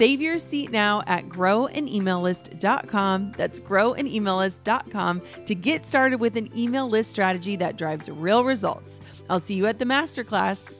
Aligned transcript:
Save 0.00 0.22
your 0.22 0.38
seat 0.38 0.70
now 0.70 1.02
at 1.06 1.28
growanemaillist.com. 1.28 3.34
That's 3.36 3.60
growanemaillist.com 3.60 5.22
to 5.44 5.54
get 5.54 5.84
started 5.84 6.20
with 6.20 6.38
an 6.38 6.58
email 6.58 6.88
list 6.88 7.10
strategy 7.10 7.56
that 7.56 7.76
drives 7.76 8.08
real 8.08 8.42
results. 8.42 8.98
I'll 9.28 9.40
see 9.40 9.56
you 9.56 9.66
at 9.66 9.78
the 9.78 9.84
masterclass. 9.84 10.74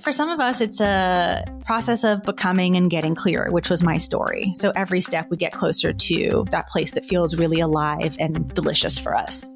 For 0.00 0.12
some 0.12 0.28
of 0.28 0.40
us, 0.40 0.60
it's 0.60 0.82
a 0.82 1.42
process 1.64 2.04
of 2.04 2.22
becoming 2.22 2.76
and 2.76 2.90
getting 2.90 3.14
clearer, 3.14 3.50
which 3.50 3.70
was 3.70 3.82
my 3.82 3.96
story. 3.96 4.52
So 4.56 4.72
every 4.76 5.00
step 5.00 5.30
we 5.30 5.38
get 5.38 5.54
closer 5.54 5.94
to 5.94 6.44
that 6.50 6.68
place 6.68 6.92
that 6.92 7.06
feels 7.06 7.34
really 7.34 7.60
alive 7.60 8.14
and 8.20 8.52
delicious 8.52 8.98
for 8.98 9.16
us. 9.16 9.55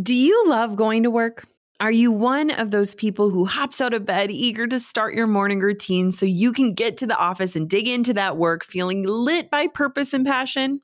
Do 0.00 0.14
you 0.14 0.44
love 0.46 0.74
going 0.74 1.02
to 1.02 1.10
work? 1.10 1.46
Are 1.78 1.92
you 1.92 2.10
one 2.10 2.50
of 2.50 2.70
those 2.70 2.94
people 2.94 3.28
who 3.28 3.44
hops 3.44 3.78
out 3.78 3.92
of 3.92 4.06
bed 4.06 4.30
eager 4.30 4.66
to 4.66 4.80
start 4.80 5.14
your 5.14 5.26
morning 5.26 5.60
routine 5.60 6.12
so 6.12 6.24
you 6.24 6.54
can 6.54 6.72
get 6.72 6.96
to 6.98 7.06
the 7.06 7.16
office 7.16 7.56
and 7.56 7.68
dig 7.68 7.86
into 7.86 8.14
that 8.14 8.38
work 8.38 8.64
feeling 8.64 9.02
lit 9.06 9.50
by 9.50 9.66
purpose 9.66 10.14
and 10.14 10.24
passion? 10.24 10.80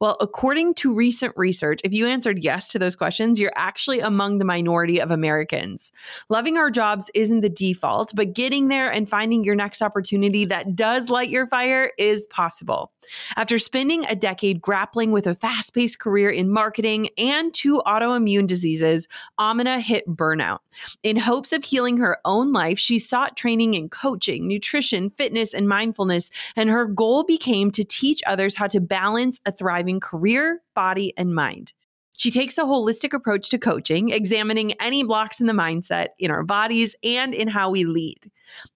Well, 0.00 0.16
according 0.20 0.74
to 0.74 0.92
recent 0.92 1.34
research, 1.36 1.80
if 1.84 1.92
you 1.92 2.08
answered 2.08 2.42
yes 2.42 2.72
to 2.72 2.80
those 2.80 2.96
questions, 2.96 3.38
you're 3.38 3.52
actually 3.54 4.00
among 4.00 4.38
the 4.38 4.44
minority 4.44 5.00
of 5.00 5.12
Americans. 5.12 5.92
Loving 6.28 6.56
our 6.56 6.70
jobs 6.70 7.12
isn't 7.14 7.42
the 7.42 7.48
default, 7.48 8.10
but 8.12 8.32
getting 8.32 8.66
there 8.66 8.90
and 8.90 9.08
finding 9.08 9.44
your 9.44 9.54
next 9.54 9.82
opportunity 9.82 10.44
that 10.46 10.74
does 10.74 11.10
light 11.10 11.30
your 11.30 11.46
fire 11.46 11.92
is 11.96 12.26
possible. 12.26 12.90
After 13.36 13.58
spending 13.58 14.04
a 14.04 14.14
decade 14.14 14.60
grappling 14.60 15.12
with 15.12 15.26
a 15.26 15.34
fast 15.34 15.74
paced 15.74 15.98
career 15.98 16.30
in 16.30 16.50
marketing 16.50 17.08
and 17.18 17.52
two 17.52 17.82
autoimmune 17.86 18.46
diseases, 18.46 19.08
Amina 19.38 19.80
hit 19.80 20.06
burnout. 20.08 20.58
In 21.02 21.16
hopes 21.16 21.52
of 21.52 21.64
healing 21.64 21.98
her 21.98 22.18
own 22.24 22.52
life, 22.52 22.78
she 22.78 22.98
sought 22.98 23.36
training 23.36 23.74
in 23.74 23.88
coaching, 23.88 24.46
nutrition, 24.46 25.10
fitness, 25.10 25.54
and 25.54 25.68
mindfulness, 25.68 26.30
and 26.56 26.68
her 26.70 26.86
goal 26.86 27.24
became 27.24 27.70
to 27.72 27.84
teach 27.84 28.22
others 28.26 28.56
how 28.56 28.66
to 28.66 28.80
balance 28.80 29.40
a 29.46 29.52
thriving 29.52 30.00
career, 30.00 30.62
body, 30.74 31.12
and 31.16 31.34
mind. 31.34 31.72
She 32.18 32.32
takes 32.32 32.58
a 32.58 32.62
holistic 32.62 33.12
approach 33.12 33.48
to 33.50 33.58
coaching, 33.58 34.10
examining 34.10 34.72
any 34.80 35.04
blocks 35.04 35.38
in 35.38 35.46
the 35.46 35.52
mindset, 35.52 36.08
in 36.18 36.32
our 36.32 36.42
bodies, 36.42 36.96
and 37.04 37.32
in 37.32 37.46
how 37.46 37.70
we 37.70 37.84
lead. 37.84 38.28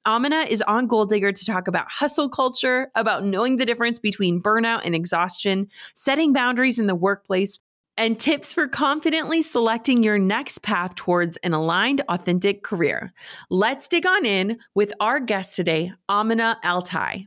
Amina 0.07 0.47
is 0.49 0.63
on 0.63 0.87
Goal 0.87 1.07
Digger 1.07 1.33
to 1.33 1.45
talk 1.45 1.67
about 1.67 1.91
hustle 1.91 2.29
culture, 2.29 2.93
about 2.95 3.25
knowing 3.25 3.57
the 3.57 3.67
difference 3.67 3.99
between 3.99 4.41
burnout 4.41 4.83
and 4.85 4.95
exhaustion, 4.95 5.69
setting 5.93 6.33
boundaries 6.33 6.79
in 6.79 6.87
the 6.87 6.95
workplace, 6.95 7.59
and 7.97 8.21
tips 8.21 8.55
for 8.55 8.69
confidently 8.69 9.43
selecting 9.43 10.05
your 10.05 10.21
next 10.21 10.63
path 10.63 10.95
towards 10.95 11.37
an 11.39 11.53
aligned, 11.53 12.01
authentic 12.09 12.63
career. 12.63 13.13
Let's 13.51 13.89
dig 13.89 14.07
on 14.07 14.25
in 14.25 14.61
with 14.77 14.93
our 15.01 15.19
guest 15.19 15.57
today, 15.57 15.93
Amina 16.09 16.59
AlTai. 16.65 17.27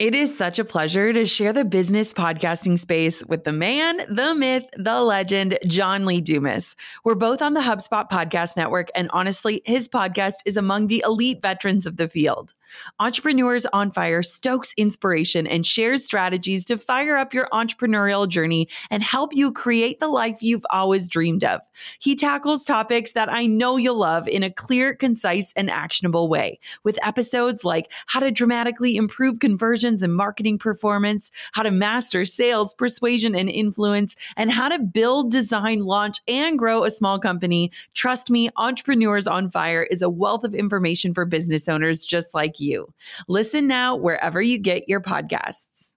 It 0.00 0.14
is 0.14 0.34
such 0.34 0.58
a 0.58 0.64
pleasure 0.64 1.12
to 1.12 1.26
share 1.26 1.52
the 1.52 1.62
business 1.62 2.14
podcasting 2.14 2.78
space 2.78 3.22
with 3.26 3.44
the 3.44 3.52
man, 3.52 3.98
the 4.08 4.34
myth, 4.34 4.64
the 4.74 5.02
legend, 5.02 5.58
John 5.66 6.06
Lee 6.06 6.22
Dumas. 6.22 6.74
We're 7.04 7.14
both 7.14 7.42
on 7.42 7.52
the 7.52 7.60
HubSpot 7.60 8.08
podcast 8.08 8.56
network, 8.56 8.88
and 8.94 9.10
honestly, 9.12 9.60
his 9.66 9.88
podcast 9.88 10.36
is 10.46 10.56
among 10.56 10.86
the 10.86 11.04
elite 11.04 11.42
veterans 11.42 11.84
of 11.84 11.98
the 11.98 12.08
field. 12.08 12.54
Entrepreneurs 12.98 13.66
on 13.72 13.90
Fire 13.90 14.22
stokes 14.22 14.72
inspiration 14.76 15.46
and 15.46 15.66
shares 15.66 16.04
strategies 16.04 16.64
to 16.66 16.78
fire 16.78 17.16
up 17.16 17.34
your 17.34 17.48
entrepreneurial 17.52 18.28
journey 18.28 18.68
and 18.90 19.02
help 19.02 19.34
you 19.34 19.52
create 19.52 20.00
the 20.00 20.08
life 20.08 20.42
you've 20.42 20.66
always 20.70 21.08
dreamed 21.08 21.44
of. 21.44 21.60
He 21.98 22.14
tackles 22.14 22.64
topics 22.64 23.12
that 23.12 23.32
I 23.32 23.46
know 23.46 23.76
you'll 23.76 23.98
love 23.98 24.28
in 24.28 24.42
a 24.42 24.50
clear, 24.50 24.94
concise, 24.94 25.52
and 25.54 25.70
actionable 25.70 26.28
way, 26.28 26.58
with 26.84 26.98
episodes 27.04 27.64
like 27.64 27.90
how 28.06 28.20
to 28.20 28.30
dramatically 28.30 28.96
improve 28.96 29.38
conversions 29.38 30.02
and 30.02 30.14
marketing 30.14 30.58
performance, 30.58 31.30
how 31.52 31.62
to 31.62 31.70
master 31.70 32.24
sales, 32.24 32.74
persuasion, 32.74 33.34
and 33.34 33.48
influence, 33.48 34.16
and 34.36 34.50
how 34.50 34.68
to 34.68 34.78
build, 34.78 35.30
design, 35.30 35.80
launch, 35.80 36.18
and 36.28 36.58
grow 36.58 36.84
a 36.84 36.90
small 36.90 37.18
company. 37.18 37.70
Trust 37.94 38.30
me, 38.30 38.48
Entrepreneurs 38.56 39.26
on 39.26 39.50
Fire 39.50 39.82
is 39.90 40.02
a 40.02 40.10
wealth 40.10 40.44
of 40.44 40.54
information 40.54 41.14
for 41.14 41.24
business 41.24 41.68
owners 41.68 42.04
just 42.04 42.34
like 42.34 42.59
you. 42.60 42.92
Listen 43.28 43.66
now 43.66 43.96
wherever 43.96 44.40
you 44.40 44.58
get 44.58 44.88
your 44.88 45.00
podcasts. 45.00 45.92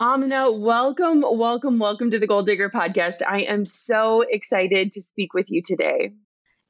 Amina, 0.00 0.50
welcome, 0.50 1.22
welcome, 1.22 1.78
welcome 1.78 2.10
to 2.10 2.18
the 2.18 2.26
Goal 2.26 2.42
Digger 2.42 2.70
podcast. 2.70 3.20
I 3.28 3.40
am 3.40 3.66
so 3.66 4.22
excited 4.22 4.92
to 4.92 5.02
speak 5.02 5.34
with 5.34 5.50
you 5.50 5.60
today. 5.60 6.12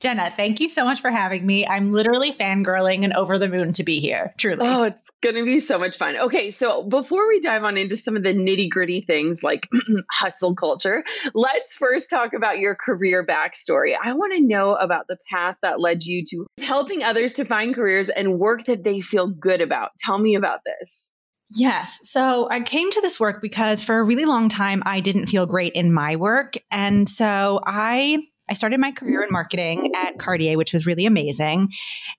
Jenna, 0.01 0.33
thank 0.35 0.61
you 0.61 0.71
so 0.71 0.85
much 0.85 1.03
for 1.03 1.11
having 1.11 1.45
me. 1.45 1.67
I'm 1.67 1.93
literally 1.93 2.33
fangirling 2.33 3.05
and 3.05 3.13
over 3.13 3.39
the 3.39 3.49
moon 3.49 3.75
to 3.75 3.85
be 3.85 4.01
here, 4.01 4.33
truly. 4.39 4.67
Oh, 4.67 4.85
it's 4.85 5.05
going 5.23 5.35
to 5.35 5.45
be 5.45 5.61
so 5.61 5.79
much 5.79 5.99
fun. 5.99 6.17
Okay, 6.17 6.51
so 6.51 6.83
before 6.85 7.29
we 7.29 7.39
dive 7.39 7.65
on 7.65 7.77
into 7.77 7.99
some 7.99 8.17
of 8.17 8.23
the 8.23 8.33
nitty 8.33 8.71
gritty 8.71 9.03
things 9.03 9.43
like 9.43 9.69
hustle 10.11 10.55
culture, 10.55 11.05
let's 11.35 11.75
first 11.75 12.09
talk 12.09 12.33
about 12.33 12.61
your 12.61 12.75
career 12.75 13.27
backstory. 13.27 13.95
I 14.03 14.15
want 14.15 14.33
to 14.33 14.41
know 14.41 14.75
about 14.75 15.07
the 15.07 15.19
path 15.31 15.57
that 15.61 15.81
led 15.81 16.03
you 16.05 16.25
to 16.31 16.47
helping 16.63 17.03
others 17.03 17.35
to 17.35 17.45
find 17.45 17.75
careers 17.75 18.09
and 18.09 18.39
work 18.39 18.65
that 18.65 18.83
they 18.83 19.03
feel 19.03 19.27
good 19.27 19.61
about. 19.61 19.91
Tell 19.99 20.17
me 20.17 20.35
about 20.35 20.61
this. 20.65 21.13
Yes. 21.53 21.99
So 22.05 22.49
I 22.49 22.61
came 22.61 22.91
to 22.91 23.01
this 23.01 23.19
work 23.19 23.43
because 23.43 23.83
for 23.83 23.99
a 23.99 24.05
really 24.05 24.25
long 24.25 24.49
time 24.49 24.83
I 24.87 25.01
didn't 25.01 25.27
feel 25.27 25.47
great 25.47 25.73
in 25.73 25.93
my 25.93 26.17
work. 26.17 26.55
And 26.71 27.09
so 27.09 27.61
I 27.67 28.23
I 28.51 28.55
started 28.55 28.81
my 28.81 28.91
career 28.91 29.23
in 29.23 29.31
marketing 29.31 29.93
at 29.95 30.19
Cartier, 30.19 30.59
which 30.59 30.73
was 30.73 30.85
really 30.85 31.07
amazing. 31.07 31.69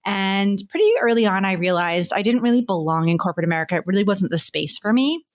And 0.06 0.62
pretty 0.70 0.90
early 1.02 1.26
on, 1.26 1.44
I 1.44 1.54
realized 1.54 2.14
I 2.14 2.22
didn't 2.22 2.42
really 2.42 2.62
belong 2.62 3.10
in 3.10 3.18
corporate 3.18 3.44
America. 3.44 3.76
It 3.76 3.84
really 3.86 4.06
wasn't 4.06 4.32
the 4.32 4.38
space 4.38 4.78
for 4.78 4.94
me. 4.94 5.26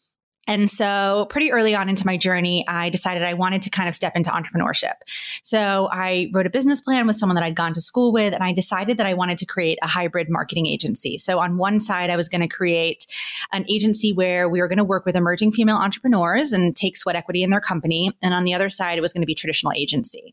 And 0.48 0.70
so, 0.70 1.26
pretty 1.28 1.50
early 1.50 1.75
on 1.75 1.88
into 1.88 2.06
my 2.06 2.16
journey, 2.16 2.64
I 2.69 2.88
decided 2.88 3.25
I 3.25 3.34
wanted 3.34 3.62
to 3.62 3.70
kind 3.70 3.88
of 3.88 3.96
step 3.96 4.12
into 4.14 4.31
entrepreneurship. 4.31 4.94
So, 5.43 5.88
I 5.90 6.31
wrote 6.32 6.46
a 6.46 6.50
business 6.50 6.81
plan 6.81 7.06
with 7.08 7.16
someone 7.16 7.34
that 7.34 7.42
I'd 7.42 7.56
gone 7.56 7.75
to 7.75 7.81
school 7.81 8.12
with, 8.12 8.32
and 8.32 8.44
I 8.44 8.52
decided 8.52 8.96
that 8.99 9.06
I 9.06 9.14
wanted 9.14 9.38
to 9.38 9.44
create 9.44 9.76
a 9.82 9.88
hybrid 9.88 10.28
marketing 10.31 10.66
agency. 10.66 11.19
So, 11.19 11.40
on 11.40 11.58
one 11.58 11.81
side, 11.81 12.10
I 12.10 12.16
was 12.16 12.28
going 12.28 12.42
to 12.42 12.49
create 12.49 13.06
an 13.52 13.64
agency 13.69 14.12
where 14.12 14.49
we 14.49 14.60
were 14.60 14.69
going 14.69 14.78
to 14.78 14.84
work 14.84 15.04
with 15.04 15.16
emerging 15.16 15.50
female 15.50 15.76
entrepreneurs 15.76 16.52
and 16.52 16.76
take 16.76 16.96
sweat 16.96 17.16
equity 17.16 17.42
in 17.42 17.50
their 17.50 17.60
company. 17.60 18.12
And 18.22 18.32
on 18.32 18.44
the 18.44 18.54
other 18.54 18.70
side, 18.70 18.99
it 18.99 19.00
was 19.00 19.12
going 19.12 19.22
to 19.22 19.26
be 19.26 19.34
traditional 19.34 19.72
agency. 19.72 20.32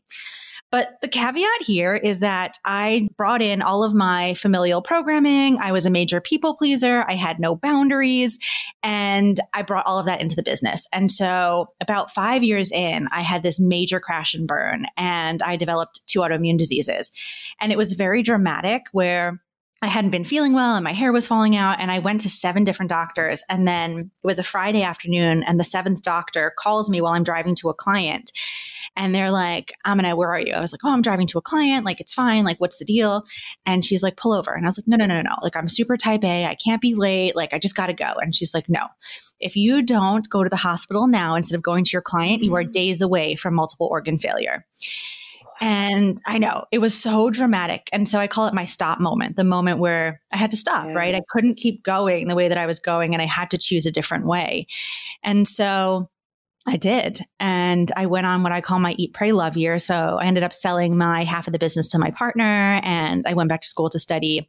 But 0.70 0.98
the 1.02 1.08
caveat 1.08 1.62
here 1.62 1.94
is 1.94 2.18
that 2.18 2.58
I 2.64 3.08
brought 3.16 3.42
in 3.42 3.62
all 3.62 3.84
of 3.84 3.94
my 3.94 4.34
familial 4.34 4.82
programming. 4.82 5.58
I 5.58 5.70
was 5.70 5.86
a 5.86 5.90
major 5.90 6.20
people 6.20 6.56
pleaser. 6.56 7.04
I 7.06 7.14
had 7.14 7.38
no 7.38 7.54
boundaries 7.54 8.40
and 8.82 9.38
I 9.52 9.62
brought 9.62 9.86
all 9.86 10.00
of 10.00 10.06
that 10.06 10.20
into 10.20 10.34
the 10.34 10.42
business. 10.42 10.88
And 10.92 11.12
so 11.12 11.68
about 11.80 12.12
five 12.12 12.42
years 12.42 12.72
in, 12.72 13.08
I 13.12 13.20
had 13.20 13.44
this 13.44 13.60
major 13.60 14.00
crash 14.00 14.34
and 14.34 14.48
burn 14.48 14.86
and 14.96 15.42
I 15.42 15.54
developed 15.54 16.00
two 16.08 16.20
autoimmune 16.20 16.58
diseases. 16.58 17.12
And 17.60 17.70
it 17.70 17.78
was 17.78 17.92
very 17.92 18.24
dramatic 18.24 18.82
where 18.90 19.40
I 19.80 19.88
hadn't 19.88 20.10
been 20.10 20.24
feeling 20.24 20.54
well 20.54 20.74
and 20.76 20.82
my 20.82 20.92
hair 20.92 21.12
was 21.12 21.26
falling 21.26 21.54
out. 21.54 21.78
And 21.78 21.92
I 21.92 21.98
went 22.00 22.22
to 22.22 22.30
seven 22.30 22.64
different 22.64 22.88
doctors. 22.88 23.42
And 23.48 23.68
then 23.68 24.10
it 24.22 24.26
was 24.26 24.38
a 24.38 24.42
Friday 24.42 24.82
afternoon, 24.82 25.42
and 25.42 25.60
the 25.60 25.64
seventh 25.64 26.02
doctor 26.02 26.52
calls 26.58 26.88
me 26.88 27.00
while 27.02 27.12
I'm 27.12 27.22
driving 27.22 27.54
to 27.56 27.68
a 27.68 27.74
client 27.74 28.32
and 28.96 29.14
they're 29.14 29.30
like, 29.30 29.72
Amina, 29.84 30.16
where 30.16 30.30
are 30.30 30.40
you? 30.40 30.52
I 30.52 30.60
was 30.60 30.72
like, 30.72 30.80
oh, 30.84 30.90
I'm 30.90 31.02
driving 31.02 31.26
to 31.28 31.38
a 31.38 31.42
client. 31.42 31.84
Like, 31.84 32.00
it's 32.00 32.14
fine. 32.14 32.44
Like, 32.44 32.60
what's 32.60 32.78
the 32.78 32.84
deal? 32.84 33.24
And 33.66 33.84
she's 33.84 34.02
like, 34.02 34.16
pull 34.16 34.32
over. 34.32 34.52
And 34.52 34.64
I 34.64 34.68
was 34.68 34.78
like, 34.78 34.86
no, 34.86 34.96
no, 34.96 35.06
no, 35.06 35.20
no. 35.20 35.34
Like, 35.42 35.56
I'm 35.56 35.68
super 35.68 35.96
type 35.96 36.24
A. 36.24 36.44
I 36.44 36.56
can't 36.56 36.80
be 36.80 36.94
late. 36.94 37.34
Like, 37.34 37.52
I 37.52 37.58
just 37.58 37.76
got 37.76 37.86
to 37.86 37.92
go. 37.92 38.14
And 38.20 38.34
she's 38.34 38.54
like, 38.54 38.68
no. 38.68 38.86
If 39.40 39.56
you 39.56 39.82
don't 39.82 40.28
go 40.30 40.44
to 40.44 40.50
the 40.50 40.56
hospital 40.56 41.06
now 41.06 41.34
instead 41.34 41.56
of 41.56 41.62
going 41.62 41.84
to 41.84 41.90
your 41.92 42.02
client, 42.02 42.42
you 42.44 42.54
are 42.54 42.62
mm-hmm. 42.62 42.70
days 42.70 43.00
away 43.00 43.34
from 43.34 43.54
multiple 43.54 43.88
organ 43.90 44.18
failure. 44.18 44.64
And 45.60 46.20
I 46.26 46.38
know 46.38 46.64
it 46.72 46.78
was 46.78 46.98
so 46.98 47.30
dramatic. 47.30 47.88
And 47.92 48.08
so 48.08 48.18
I 48.18 48.26
call 48.26 48.48
it 48.48 48.54
my 48.54 48.64
stop 48.64 49.00
moment, 49.00 49.36
the 49.36 49.44
moment 49.44 49.78
where 49.78 50.20
I 50.32 50.36
had 50.36 50.50
to 50.50 50.56
stop, 50.56 50.86
yes. 50.86 50.96
right? 50.96 51.14
I 51.14 51.20
couldn't 51.30 51.56
keep 51.56 51.82
going 51.84 52.26
the 52.26 52.34
way 52.34 52.48
that 52.48 52.58
I 52.58 52.66
was 52.66 52.80
going 52.80 53.14
and 53.14 53.22
I 53.22 53.26
had 53.26 53.50
to 53.50 53.58
choose 53.58 53.86
a 53.86 53.92
different 53.92 54.26
way. 54.26 54.66
And 55.22 55.46
so 55.46 56.08
I 56.66 56.76
did. 56.76 57.20
And 57.38 57.92
I 57.96 58.06
went 58.06 58.26
on 58.26 58.42
what 58.42 58.52
I 58.52 58.60
call 58.60 58.78
my 58.78 58.92
eat, 58.92 59.12
pray, 59.12 59.32
love 59.32 59.56
year. 59.56 59.78
So 59.78 60.18
I 60.20 60.24
ended 60.24 60.42
up 60.42 60.54
selling 60.54 60.96
my 60.96 61.24
half 61.24 61.46
of 61.46 61.52
the 61.52 61.58
business 61.58 61.88
to 61.88 61.98
my 61.98 62.10
partner 62.10 62.80
and 62.82 63.26
I 63.26 63.34
went 63.34 63.50
back 63.50 63.60
to 63.60 63.68
school 63.68 63.90
to 63.90 63.98
study 63.98 64.48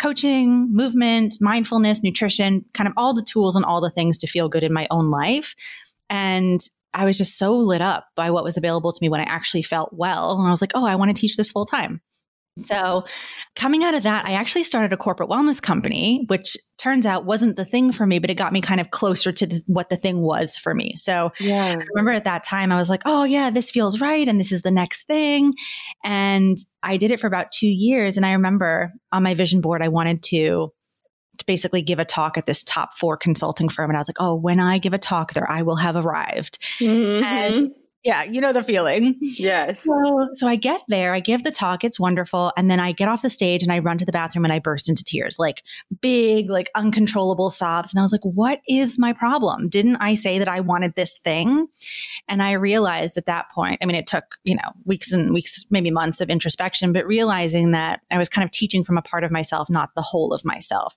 coaching, 0.00 0.68
movement, 0.74 1.36
mindfulness, 1.40 2.02
nutrition, 2.02 2.64
kind 2.74 2.88
of 2.88 2.94
all 2.96 3.14
the 3.14 3.22
tools 3.22 3.54
and 3.54 3.64
all 3.64 3.80
the 3.80 3.90
things 3.90 4.18
to 4.18 4.26
feel 4.26 4.48
good 4.48 4.64
in 4.64 4.72
my 4.72 4.88
own 4.90 5.10
life. 5.10 5.54
And 6.10 6.60
I 6.94 7.04
was 7.04 7.16
just 7.16 7.38
so 7.38 7.56
lit 7.56 7.80
up 7.80 8.08
by 8.16 8.30
what 8.30 8.44
was 8.44 8.56
available 8.56 8.92
to 8.92 8.98
me 9.00 9.08
when 9.08 9.20
I 9.20 9.24
actually 9.24 9.62
felt 9.62 9.92
well. 9.92 10.38
And 10.38 10.46
I 10.46 10.50
was 10.50 10.60
like, 10.60 10.72
oh, 10.74 10.84
I 10.84 10.96
want 10.96 11.14
to 11.14 11.20
teach 11.20 11.36
this 11.36 11.50
full 11.50 11.64
time. 11.64 12.00
So, 12.58 13.04
coming 13.56 13.82
out 13.82 13.94
of 13.94 14.02
that, 14.02 14.26
I 14.26 14.32
actually 14.32 14.64
started 14.64 14.92
a 14.92 14.96
corporate 14.98 15.30
wellness 15.30 15.60
company, 15.60 16.24
which 16.26 16.56
turns 16.76 17.06
out 17.06 17.24
wasn't 17.24 17.56
the 17.56 17.64
thing 17.64 17.92
for 17.92 18.04
me, 18.04 18.18
but 18.18 18.28
it 18.28 18.34
got 18.34 18.52
me 18.52 18.60
kind 18.60 18.80
of 18.80 18.90
closer 18.90 19.32
to 19.32 19.46
the, 19.46 19.62
what 19.66 19.88
the 19.88 19.96
thing 19.96 20.20
was 20.20 20.56
for 20.58 20.74
me. 20.74 20.94
So, 20.96 21.32
yeah. 21.40 21.76
I 21.78 21.84
remember 21.94 22.12
at 22.12 22.24
that 22.24 22.42
time, 22.42 22.70
I 22.70 22.76
was 22.76 22.90
like, 22.90 23.02
oh, 23.06 23.24
yeah, 23.24 23.48
this 23.48 23.70
feels 23.70 24.00
right. 24.02 24.28
And 24.28 24.38
this 24.38 24.52
is 24.52 24.62
the 24.62 24.70
next 24.70 25.06
thing. 25.06 25.54
And 26.04 26.58
I 26.82 26.98
did 26.98 27.10
it 27.10 27.20
for 27.20 27.26
about 27.26 27.52
two 27.52 27.68
years. 27.68 28.18
And 28.18 28.26
I 28.26 28.32
remember 28.32 28.92
on 29.12 29.22
my 29.22 29.34
vision 29.34 29.62
board, 29.62 29.80
I 29.80 29.88
wanted 29.88 30.22
to 30.24 30.72
to 31.38 31.46
basically 31.46 31.80
give 31.80 31.98
a 31.98 32.04
talk 32.04 32.36
at 32.36 32.44
this 32.44 32.62
top 32.62 32.98
four 32.98 33.16
consulting 33.16 33.70
firm. 33.70 33.88
And 33.88 33.96
I 33.96 34.00
was 34.00 34.08
like, 34.08 34.20
oh, 34.20 34.34
when 34.34 34.60
I 34.60 34.76
give 34.76 34.92
a 34.92 34.98
talk 34.98 35.32
there, 35.32 35.50
I 35.50 35.62
will 35.62 35.76
have 35.76 35.96
arrived. 35.96 36.58
Mm-hmm. 36.78 37.24
And 37.24 37.70
yeah, 38.04 38.24
you 38.24 38.40
know 38.40 38.52
the 38.52 38.62
feeling. 38.62 39.16
Yes. 39.20 39.82
So, 39.82 40.28
so 40.34 40.48
I 40.48 40.56
get 40.56 40.82
there, 40.88 41.14
I 41.14 41.20
give 41.20 41.44
the 41.44 41.50
talk, 41.50 41.84
it's 41.84 42.00
wonderful. 42.00 42.52
And 42.56 42.70
then 42.70 42.80
I 42.80 42.92
get 42.92 43.08
off 43.08 43.22
the 43.22 43.30
stage 43.30 43.62
and 43.62 43.72
I 43.72 43.78
run 43.78 43.98
to 43.98 44.04
the 44.04 44.12
bathroom 44.12 44.44
and 44.44 44.52
I 44.52 44.58
burst 44.58 44.88
into 44.88 45.04
tears, 45.04 45.38
like 45.38 45.62
big, 46.00 46.50
like 46.50 46.70
uncontrollable 46.74 47.50
sobs. 47.50 47.92
And 47.92 48.00
I 48.00 48.02
was 48.02 48.12
like, 48.12 48.24
what 48.24 48.60
is 48.68 48.98
my 48.98 49.12
problem? 49.12 49.68
Didn't 49.68 49.96
I 49.96 50.14
say 50.14 50.38
that 50.38 50.48
I 50.48 50.60
wanted 50.60 50.94
this 50.94 51.18
thing? 51.24 51.68
And 52.28 52.42
I 52.42 52.52
realized 52.52 53.16
at 53.16 53.26
that 53.26 53.50
point, 53.54 53.78
I 53.82 53.86
mean, 53.86 53.96
it 53.96 54.06
took, 54.06 54.36
you 54.44 54.56
know, 54.56 54.72
weeks 54.84 55.12
and 55.12 55.32
weeks, 55.32 55.64
maybe 55.70 55.90
months 55.90 56.20
of 56.20 56.28
introspection, 56.28 56.92
but 56.92 57.06
realizing 57.06 57.70
that 57.70 58.00
I 58.10 58.18
was 58.18 58.28
kind 58.28 58.44
of 58.44 58.50
teaching 58.50 58.84
from 58.84 58.98
a 58.98 59.02
part 59.02 59.24
of 59.24 59.30
myself, 59.30 59.70
not 59.70 59.90
the 59.94 60.02
whole 60.02 60.32
of 60.32 60.44
myself. 60.44 60.96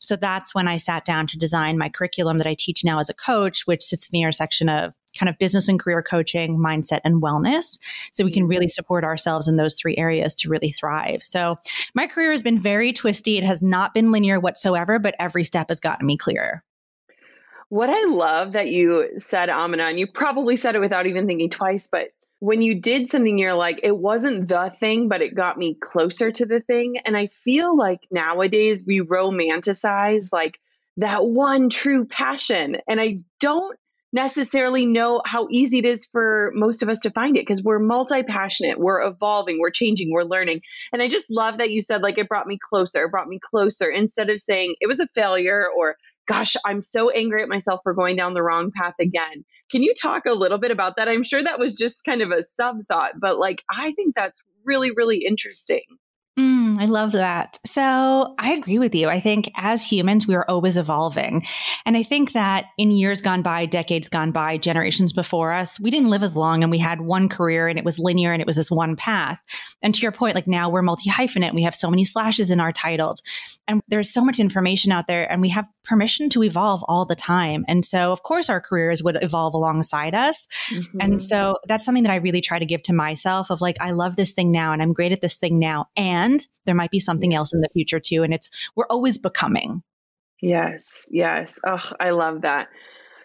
So 0.00 0.16
that's 0.16 0.54
when 0.54 0.68
I 0.68 0.76
sat 0.76 1.04
down 1.04 1.28
to 1.28 1.38
design 1.38 1.78
my 1.78 1.88
curriculum 1.88 2.38
that 2.38 2.46
I 2.46 2.56
teach 2.58 2.84
now 2.84 2.98
as 2.98 3.08
a 3.08 3.14
coach, 3.14 3.66
which 3.66 3.82
sits 3.82 4.08
in 4.08 4.16
the 4.16 4.22
intersection 4.22 4.68
of 4.68 4.92
kind 5.18 5.28
of 5.28 5.38
business 5.38 5.68
and 5.68 5.78
career 5.80 6.02
coaching, 6.02 6.58
mindset, 6.58 7.00
and 7.04 7.22
wellness. 7.22 7.78
So 8.12 8.24
we 8.24 8.32
can 8.32 8.46
really 8.46 8.66
mm-hmm. 8.66 8.70
support 8.70 9.04
ourselves 9.04 9.48
in 9.48 9.56
those 9.56 9.74
three 9.74 9.96
areas 9.96 10.34
to 10.36 10.48
really 10.48 10.72
thrive. 10.72 11.20
So 11.24 11.58
my 11.94 12.06
career 12.06 12.32
has 12.32 12.42
been 12.42 12.60
very 12.60 12.92
twisty. 12.92 13.38
It 13.38 13.44
has 13.44 13.62
not 13.62 13.94
been 13.94 14.12
linear 14.12 14.40
whatsoever, 14.40 14.98
but 14.98 15.14
every 15.18 15.44
step 15.44 15.68
has 15.68 15.80
gotten 15.80 16.06
me 16.06 16.16
clearer. 16.16 16.62
What 17.68 17.88
I 17.88 18.04
love 18.04 18.52
that 18.52 18.68
you 18.68 19.12
said, 19.16 19.48
Amina, 19.48 19.84
and 19.84 19.98
you 19.98 20.06
probably 20.06 20.56
said 20.56 20.74
it 20.74 20.80
without 20.80 21.06
even 21.06 21.26
thinking 21.26 21.48
twice, 21.48 21.88
but 21.90 22.08
when 22.42 22.60
you 22.60 22.74
did 22.74 23.08
something, 23.08 23.38
you're 23.38 23.54
like, 23.54 23.80
it 23.84 23.96
wasn't 23.96 24.48
the 24.48 24.68
thing, 24.68 25.08
but 25.08 25.22
it 25.22 25.32
got 25.32 25.56
me 25.56 25.74
closer 25.74 26.32
to 26.32 26.44
the 26.44 26.58
thing. 26.58 26.96
And 27.04 27.16
I 27.16 27.28
feel 27.28 27.76
like 27.76 28.00
nowadays 28.10 28.84
we 28.84 29.00
romanticize 29.00 30.32
like 30.32 30.58
that 30.96 31.24
one 31.24 31.70
true 31.70 32.04
passion. 32.04 32.78
And 32.88 33.00
I 33.00 33.20
don't 33.38 33.78
necessarily 34.12 34.86
know 34.86 35.22
how 35.24 35.48
easy 35.50 35.78
it 35.78 35.84
is 35.84 36.06
for 36.06 36.52
most 36.54 36.82
of 36.82 36.88
us 36.88 37.00
to 37.00 37.10
find 37.10 37.36
it 37.36 37.42
because 37.42 37.62
we're 37.62 37.78
multi 37.78 38.22
passionate, 38.22 38.78
we're 38.78 39.02
evolving, 39.02 39.58
we're 39.58 39.70
changing, 39.70 40.10
we're 40.10 40.24
learning. 40.24 40.60
And 40.92 41.00
I 41.00 41.08
just 41.08 41.30
love 41.30 41.58
that 41.58 41.70
you 41.70 41.80
said, 41.80 42.02
like, 42.02 42.18
it 42.18 42.28
brought 42.28 42.46
me 42.46 42.58
closer, 42.58 43.04
it 43.04 43.10
brought 43.10 43.28
me 43.28 43.40
closer 43.42 43.90
instead 43.90 44.30
of 44.30 44.40
saying 44.40 44.74
it 44.80 44.86
was 44.86 45.00
a 45.00 45.08
failure 45.08 45.66
or 45.76 45.96
gosh, 46.28 46.54
I'm 46.64 46.80
so 46.80 47.10
angry 47.10 47.42
at 47.42 47.48
myself 47.48 47.80
for 47.82 47.94
going 47.94 48.16
down 48.16 48.34
the 48.34 48.42
wrong 48.42 48.70
path 48.70 48.94
again. 49.00 49.44
Can 49.70 49.82
you 49.82 49.92
talk 50.00 50.24
a 50.26 50.32
little 50.32 50.58
bit 50.58 50.70
about 50.70 50.96
that? 50.96 51.08
I'm 51.08 51.24
sure 51.24 51.42
that 51.42 51.58
was 51.58 51.74
just 51.74 52.04
kind 52.04 52.22
of 52.22 52.30
a 52.30 52.42
sub 52.42 52.76
thought, 52.86 53.14
but 53.20 53.38
like, 53.38 53.64
I 53.68 53.92
think 53.92 54.14
that's 54.14 54.40
really, 54.64 54.92
really 54.92 55.24
interesting. 55.26 55.82
Mm, 56.38 56.80
I 56.80 56.86
love 56.86 57.12
that. 57.12 57.58
So 57.66 58.34
I 58.38 58.52
agree 58.54 58.78
with 58.78 58.94
you. 58.94 59.08
I 59.08 59.20
think 59.20 59.50
as 59.54 59.84
humans, 59.84 60.26
we 60.26 60.34
are 60.34 60.48
always 60.48 60.78
evolving. 60.78 61.44
And 61.84 61.94
I 61.94 62.02
think 62.02 62.32
that 62.32 62.66
in 62.78 62.90
years 62.90 63.20
gone 63.20 63.42
by, 63.42 63.66
decades 63.66 64.08
gone 64.08 64.32
by, 64.32 64.56
generations 64.56 65.12
before 65.12 65.52
us, 65.52 65.78
we 65.78 65.90
didn't 65.90 66.08
live 66.08 66.22
as 66.22 66.34
long 66.34 66.62
and 66.62 66.70
we 66.70 66.78
had 66.78 67.02
one 67.02 67.28
career 67.28 67.68
and 67.68 67.78
it 67.78 67.84
was 67.84 67.98
linear 67.98 68.32
and 68.32 68.40
it 68.40 68.46
was 68.46 68.56
this 68.56 68.70
one 68.70 68.96
path. 68.96 69.38
And 69.82 69.94
to 69.94 70.00
your 70.00 70.12
point, 70.12 70.34
like 70.34 70.46
now 70.46 70.70
we're 70.70 70.80
multi 70.80 71.10
hyphenate. 71.10 71.54
We 71.54 71.64
have 71.64 71.74
so 71.74 71.90
many 71.90 72.04
slashes 72.04 72.50
in 72.50 72.60
our 72.60 72.72
titles 72.72 73.22
and 73.68 73.82
there's 73.88 74.10
so 74.10 74.24
much 74.24 74.40
information 74.40 74.90
out 74.90 75.08
there 75.08 75.30
and 75.30 75.42
we 75.42 75.50
have 75.50 75.66
permission 75.84 76.30
to 76.30 76.42
evolve 76.42 76.82
all 76.88 77.04
the 77.04 77.14
time. 77.14 77.64
And 77.68 77.84
so, 77.84 78.10
of 78.10 78.22
course, 78.22 78.48
our 78.48 78.60
careers 78.60 79.02
would 79.02 79.18
evolve 79.22 79.52
alongside 79.52 80.14
us. 80.14 80.46
Mm-hmm. 80.70 81.00
And 81.00 81.22
so 81.22 81.58
that's 81.68 81.84
something 81.84 82.04
that 82.04 82.12
I 82.12 82.16
really 82.16 82.40
try 82.40 82.58
to 82.58 82.64
give 82.64 82.82
to 82.84 82.94
myself 82.94 83.50
of 83.50 83.60
like, 83.60 83.76
I 83.80 83.90
love 83.90 84.16
this 84.16 84.32
thing 84.32 84.50
now 84.50 84.72
and 84.72 84.80
I'm 84.80 84.94
great 84.94 85.12
at 85.12 85.20
this 85.20 85.36
thing 85.36 85.58
now. 85.58 85.88
And 85.94 86.21
and 86.22 86.46
there 86.64 86.74
might 86.74 86.90
be 86.90 87.00
something 87.00 87.34
else 87.34 87.52
in 87.52 87.60
the 87.60 87.68
future 87.72 88.00
too. 88.00 88.22
And 88.22 88.32
it's, 88.32 88.48
we're 88.76 88.86
always 88.86 89.18
becoming. 89.18 89.82
Yes, 90.40 91.08
yes. 91.10 91.58
Oh, 91.66 91.92
I 92.00 92.10
love 92.10 92.42
that. 92.42 92.68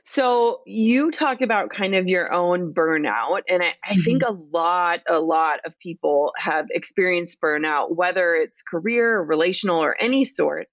So 0.05 0.61
you 0.65 1.11
talk 1.11 1.41
about 1.41 1.69
kind 1.69 1.93
of 1.93 2.07
your 2.07 2.31
own 2.31 2.73
burnout, 2.73 3.41
and 3.49 3.61
I, 3.61 3.73
I, 3.83 3.95
think 3.95 4.23
mm-hmm. 4.23 4.35
a 4.35 4.57
lot, 4.57 5.01
a 5.07 5.19
lot 5.19 5.59
of 5.65 5.77
people 5.79 6.31
have 6.37 6.67
experienced 6.71 7.41
burnout, 7.41 7.93
whether 7.93 8.33
it's 8.33 8.61
career, 8.61 9.21
relational, 9.21 9.83
or 9.83 9.97
any 9.99 10.23
sort. 10.23 10.67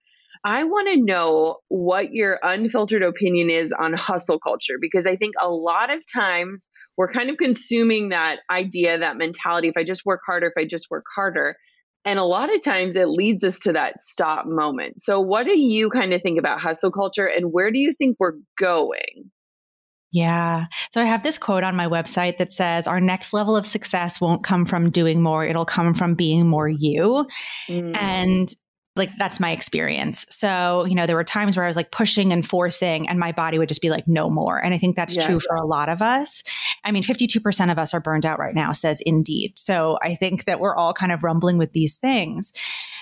I 0.44 0.64
want 0.64 0.88
to 0.88 1.00
know 1.00 1.56
what 1.66 2.12
your 2.12 2.38
unfiltered 2.42 3.02
opinion 3.02 3.50
is 3.50 3.72
on 3.72 3.92
hustle 3.94 4.38
culture 4.38 4.74
because 4.80 5.06
I 5.06 5.16
think 5.16 5.34
a 5.40 5.48
lot 5.48 5.92
of 5.92 6.00
times 6.12 6.68
we're 6.96 7.10
kind 7.10 7.30
of 7.30 7.36
consuming 7.36 8.10
that 8.10 8.38
idea, 8.48 8.98
that 8.98 9.16
mentality. 9.16 9.68
If 9.68 9.76
I 9.76 9.84
just 9.84 10.04
work 10.04 10.20
harder, 10.24 10.46
if 10.46 10.52
I 10.56 10.66
just 10.66 10.86
work 10.90 11.06
harder, 11.12 11.56
and 12.04 12.18
a 12.18 12.24
lot 12.24 12.54
of 12.54 12.62
times 12.62 12.96
it 12.96 13.08
leads 13.08 13.44
us 13.44 13.58
to 13.60 13.72
that 13.72 13.98
stop 13.98 14.46
moment. 14.46 15.00
So, 15.00 15.20
what 15.20 15.46
do 15.46 15.58
you 15.58 15.90
kind 15.90 16.12
of 16.12 16.22
think 16.22 16.38
about 16.38 16.60
hustle 16.60 16.90
culture 16.90 17.26
and 17.26 17.52
where 17.52 17.70
do 17.70 17.78
you 17.78 17.94
think 17.94 18.16
we're 18.18 18.38
going? 18.58 19.30
Yeah. 20.14 20.66
So 20.92 21.00
I 21.00 21.06
have 21.06 21.24
this 21.24 21.38
quote 21.38 21.64
on 21.64 21.74
my 21.74 21.88
website 21.88 22.38
that 22.38 22.52
says, 22.52 22.86
Our 22.86 23.00
next 23.00 23.32
level 23.32 23.56
of 23.56 23.66
success 23.66 24.20
won't 24.20 24.44
come 24.44 24.64
from 24.64 24.90
doing 24.90 25.20
more, 25.20 25.44
it'll 25.44 25.64
come 25.64 25.92
from 25.92 26.14
being 26.14 26.46
more 26.46 26.68
you. 26.68 27.26
Mm. 27.68 27.96
And 28.00 28.54
like 28.96 29.10
that's 29.18 29.40
my 29.40 29.50
experience. 29.50 30.24
So, 30.30 30.84
you 30.84 30.94
know, 30.94 31.06
there 31.06 31.16
were 31.16 31.24
times 31.24 31.56
where 31.56 31.64
I 31.64 31.68
was 31.68 31.76
like 31.76 31.90
pushing 31.90 32.32
and 32.32 32.46
forcing 32.46 33.08
and 33.08 33.18
my 33.18 33.32
body 33.32 33.58
would 33.58 33.68
just 33.68 33.82
be 33.82 33.90
like 33.90 34.06
no 34.06 34.30
more. 34.30 34.62
And 34.62 34.72
I 34.72 34.78
think 34.78 34.94
that's 34.94 35.16
true 35.16 35.40
for 35.40 35.56
a 35.56 35.66
lot 35.66 35.88
of 35.88 36.00
us. 36.00 36.44
I 36.84 36.92
mean, 36.92 37.02
52% 37.02 37.72
of 37.72 37.78
us 37.78 37.92
are 37.92 38.00
burned 38.00 38.24
out 38.24 38.38
right 38.38 38.54
now 38.54 38.72
says 38.72 39.00
Indeed. 39.04 39.58
So, 39.58 39.98
I 40.02 40.14
think 40.14 40.44
that 40.44 40.60
we're 40.60 40.76
all 40.76 40.94
kind 40.94 41.10
of 41.10 41.24
rumbling 41.24 41.58
with 41.58 41.72
these 41.72 41.96
things. 41.96 42.52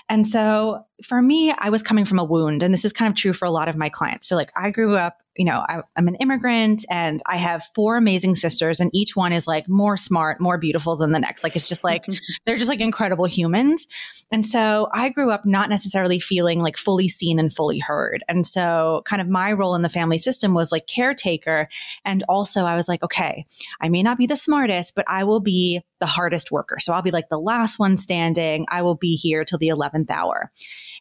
And 0.09 0.25
so, 0.25 0.85
for 1.03 1.21
me, 1.21 1.53
I 1.57 1.69
was 1.69 1.83
coming 1.83 2.05
from 2.05 2.19
a 2.19 2.23
wound 2.23 2.63
and 2.63 2.73
this 2.73 2.85
is 2.85 2.93
kind 2.93 3.09
of 3.09 3.15
true 3.15 3.33
for 3.33 3.45
a 3.45 3.51
lot 3.51 3.67
of 3.67 3.75
my 3.75 3.89
clients. 3.89 4.27
So, 4.27 4.35
like 4.35 4.51
I 4.55 4.71
grew 4.71 4.95
up 4.95 5.19
you 5.35 5.45
know, 5.45 5.63
I, 5.67 5.81
I'm 5.95 6.07
an 6.07 6.15
immigrant 6.15 6.85
and 6.89 7.19
I 7.27 7.37
have 7.37 7.63
four 7.73 7.97
amazing 7.97 8.35
sisters, 8.35 8.79
and 8.79 8.89
each 8.93 9.15
one 9.15 9.33
is 9.33 9.47
like 9.47 9.67
more 9.67 9.97
smart, 9.97 10.39
more 10.39 10.57
beautiful 10.57 10.95
than 10.95 11.11
the 11.11 11.19
next. 11.19 11.43
Like, 11.43 11.55
it's 11.55 11.67
just 11.67 11.83
like, 11.83 12.05
they're 12.45 12.57
just 12.57 12.69
like 12.69 12.79
incredible 12.79 13.25
humans. 13.25 13.87
And 14.31 14.45
so 14.45 14.89
I 14.93 15.09
grew 15.09 15.31
up 15.31 15.45
not 15.45 15.69
necessarily 15.69 16.19
feeling 16.19 16.59
like 16.59 16.77
fully 16.77 17.07
seen 17.07 17.39
and 17.39 17.53
fully 17.53 17.79
heard. 17.79 18.23
And 18.27 18.45
so, 18.45 19.01
kind 19.05 19.21
of 19.21 19.27
my 19.27 19.51
role 19.51 19.75
in 19.75 19.81
the 19.81 19.89
family 19.89 20.17
system 20.17 20.53
was 20.53 20.71
like 20.71 20.87
caretaker. 20.87 21.67
And 22.05 22.23
also, 22.29 22.65
I 22.65 22.75
was 22.75 22.87
like, 22.87 23.03
okay, 23.03 23.45
I 23.81 23.89
may 23.89 24.03
not 24.03 24.17
be 24.17 24.27
the 24.27 24.35
smartest, 24.35 24.95
but 24.95 25.05
I 25.07 25.23
will 25.23 25.39
be 25.39 25.81
the 25.99 26.05
hardest 26.07 26.51
worker. 26.51 26.79
So 26.79 26.91
I'll 26.91 27.01
be 27.01 27.11
like 27.11 27.29
the 27.29 27.39
last 27.39 27.79
one 27.79 27.95
standing. 27.95 28.65
I 28.69 28.81
will 28.81 28.95
be 28.95 29.15
here 29.15 29.45
till 29.45 29.57
the 29.57 29.69
11th 29.69 30.11
hour. 30.11 30.51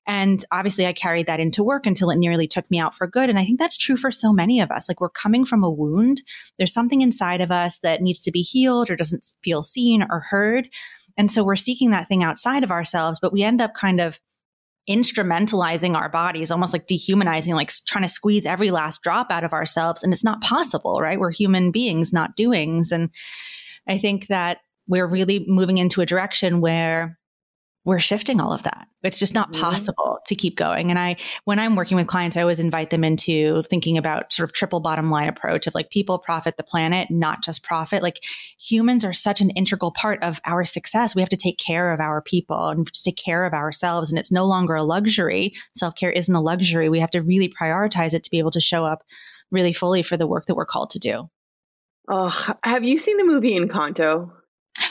And 0.07 0.45
obviously, 0.51 0.87
I 0.87 0.93
carried 0.93 1.27
that 1.27 1.41
into 1.41 1.63
work 1.63 1.87
until 1.87 2.11
it 2.11 2.19
nearly 2.19 2.49
took 2.49 2.69
me 2.71 2.79
out 2.81 2.95
for 2.95 3.07
good. 3.07 3.31
And 3.31 3.39
I 3.39 3.45
think 3.45 3.59
that's 3.59 3.79
true 3.79 3.97
for 3.97 4.11
so 4.11 4.33
many 4.33 4.61
of 4.61 4.71
us. 4.71 4.89
Like, 4.89 5.01
we're 5.01 5.11
coming 5.11 5.45
from 5.45 5.63
a 5.63 5.71
wound. 5.71 6.23
There's 6.59 6.73
something 6.75 7.03
inside 7.03 7.41
of 7.41 7.53
us 7.53 7.79
that 7.81 8.03
needs 8.03 8.23
to 8.23 8.33
be 8.33 8.43
healed 8.43 8.91
or 8.91 8.97
doesn't 8.97 9.25
feel 9.45 9.63
seen 9.63 10.03
or 10.11 10.21
heard. 10.31 10.69
And 11.17 11.31
so 11.31 11.45
we're 11.45 11.57
seeking 11.57 11.91
that 11.91 12.09
thing 12.09 12.25
outside 12.25 12.65
of 12.65 12.73
ourselves, 12.73 13.19
but 13.21 13.33
we 13.33 13.43
end 13.43 13.61
up 13.61 13.75
kind 13.75 14.01
of 14.01 14.19
instrumentalizing 14.91 15.95
our 15.95 16.09
bodies, 16.09 16.51
almost 16.51 16.73
like 16.73 16.87
dehumanizing, 16.87 17.55
like 17.55 17.71
trying 17.87 18.03
to 18.03 18.09
squeeze 18.09 18.47
every 18.47 18.71
last 18.71 19.03
drop 19.03 19.31
out 19.31 19.45
of 19.45 19.53
ourselves. 19.53 20.03
And 20.03 20.13
it's 20.13 20.25
not 20.25 20.41
possible, 20.41 21.01
right? 21.01 21.21
We're 21.21 21.31
human 21.31 21.71
beings, 21.71 22.13
not 22.13 22.35
doings. 22.35 22.91
And 22.91 23.11
I 23.89 23.99
think 23.99 24.27
that 24.27 24.59
we're 24.89 25.07
really 25.07 25.45
moving 25.47 25.79
into 25.79 26.01
a 26.01 26.07
direction 26.07 26.61
where 26.61 27.19
we're 27.85 27.99
shifting 27.99 28.41
all 28.41 28.53
of 28.53 28.63
that. 28.63 28.87
It's 29.03 29.19
just 29.19 29.35
not 29.35 29.51
mm-hmm. 29.51 29.61
possible 29.61 30.21
to 30.27 30.37
keep 30.37 30.57
going. 30.57 30.91
And 30.91 30.99
I, 30.99 31.17
when 31.45 31.59
I'm 31.59 31.75
working 31.75 31.97
with 31.97 32.07
clients, 32.07 32.37
I 32.37 32.43
always 32.43 32.61
invite 32.61 32.91
them 32.91 33.03
into 33.03 33.65
thinking 33.65 33.99
about 33.99 34.33
sort 34.33 34.49
of 34.49 34.53
triple 34.53 34.79
bottom 34.79 35.11
line 35.11 35.29
approach 35.29 35.67
of 35.67 35.75
like 35.75 35.91
people 35.91 36.21
profit 36.21 36.57
the 36.57 36.63
planet, 36.63 37.11
not 37.11 37.43
just 37.43 37.65
profit. 37.65 38.03
Like 38.03 38.23
humans 38.59 39.05
are 39.05 39.13
such 39.13 39.41
an 39.41 39.51
integral 39.51 39.91
part 39.91 40.23
of 40.23 40.41
our 40.45 40.65
success. 40.65 41.17
We 41.17 41.23
have 41.23 41.29
to 41.31 41.37
take 41.37 41.59
care 41.59 41.93
of 41.93 41.99
our 41.99 42.23
people 42.23 42.69
and 42.69 42.89
take 42.93 43.17
care 43.17 43.45
of 43.45 43.53
ourselves. 43.53 44.13
And 44.13 44.19
it's 44.19 44.31
no 44.31 44.47
longer 44.47 44.77
a 44.77 44.85
luxury. 44.85 45.55
Self 45.75 45.97
care 45.97 46.13
isn't 46.13 46.35
a 46.35 46.41
luxury. 46.41 46.89
We 46.89 47.01
have 47.01 47.11
to 47.11 47.23
really 47.23 47.53
prioritize 47.53 48.15
it 48.15 48.23
to 48.23 48.31
be 48.31 48.39
able 48.39 48.53
to 48.53 48.61
show 48.61 48.85
up 48.85 49.03
really 49.51 49.73
fully 49.73 50.03
for 50.03 50.17
the 50.17 50.27
work 50.27 50.47
that 50.47 50.55
we're 50.55 50.67
called 50.67 50.91
to 50.91 51.01
do. 51.01 51.29
Oh, 52.09 52.55
have 52.63 52.85
you 52.85 52.99
seen 52.99 53.17
the 53.17 53.25
movie 53.25 53.59
Encanto? 53.59 54.31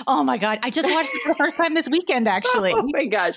Oh 0.08 0.24
my 0.24 0.38
God. 0.38 0.60
I 0.64 0.70
just 0.70 0.90
watched 0.90 1.14
it 1.14 1.22
for 1.22 1.30
the 1.30 1.36
first 1.36 1.58
time 1.58 1.74
this 1.74 1.90
weekend, 1.90 2.28
oh 2.28 2.32
actually. 2.32 2.74
oh 2.74 2.88
my 2.92 3.06
gosh. 3.06 3.36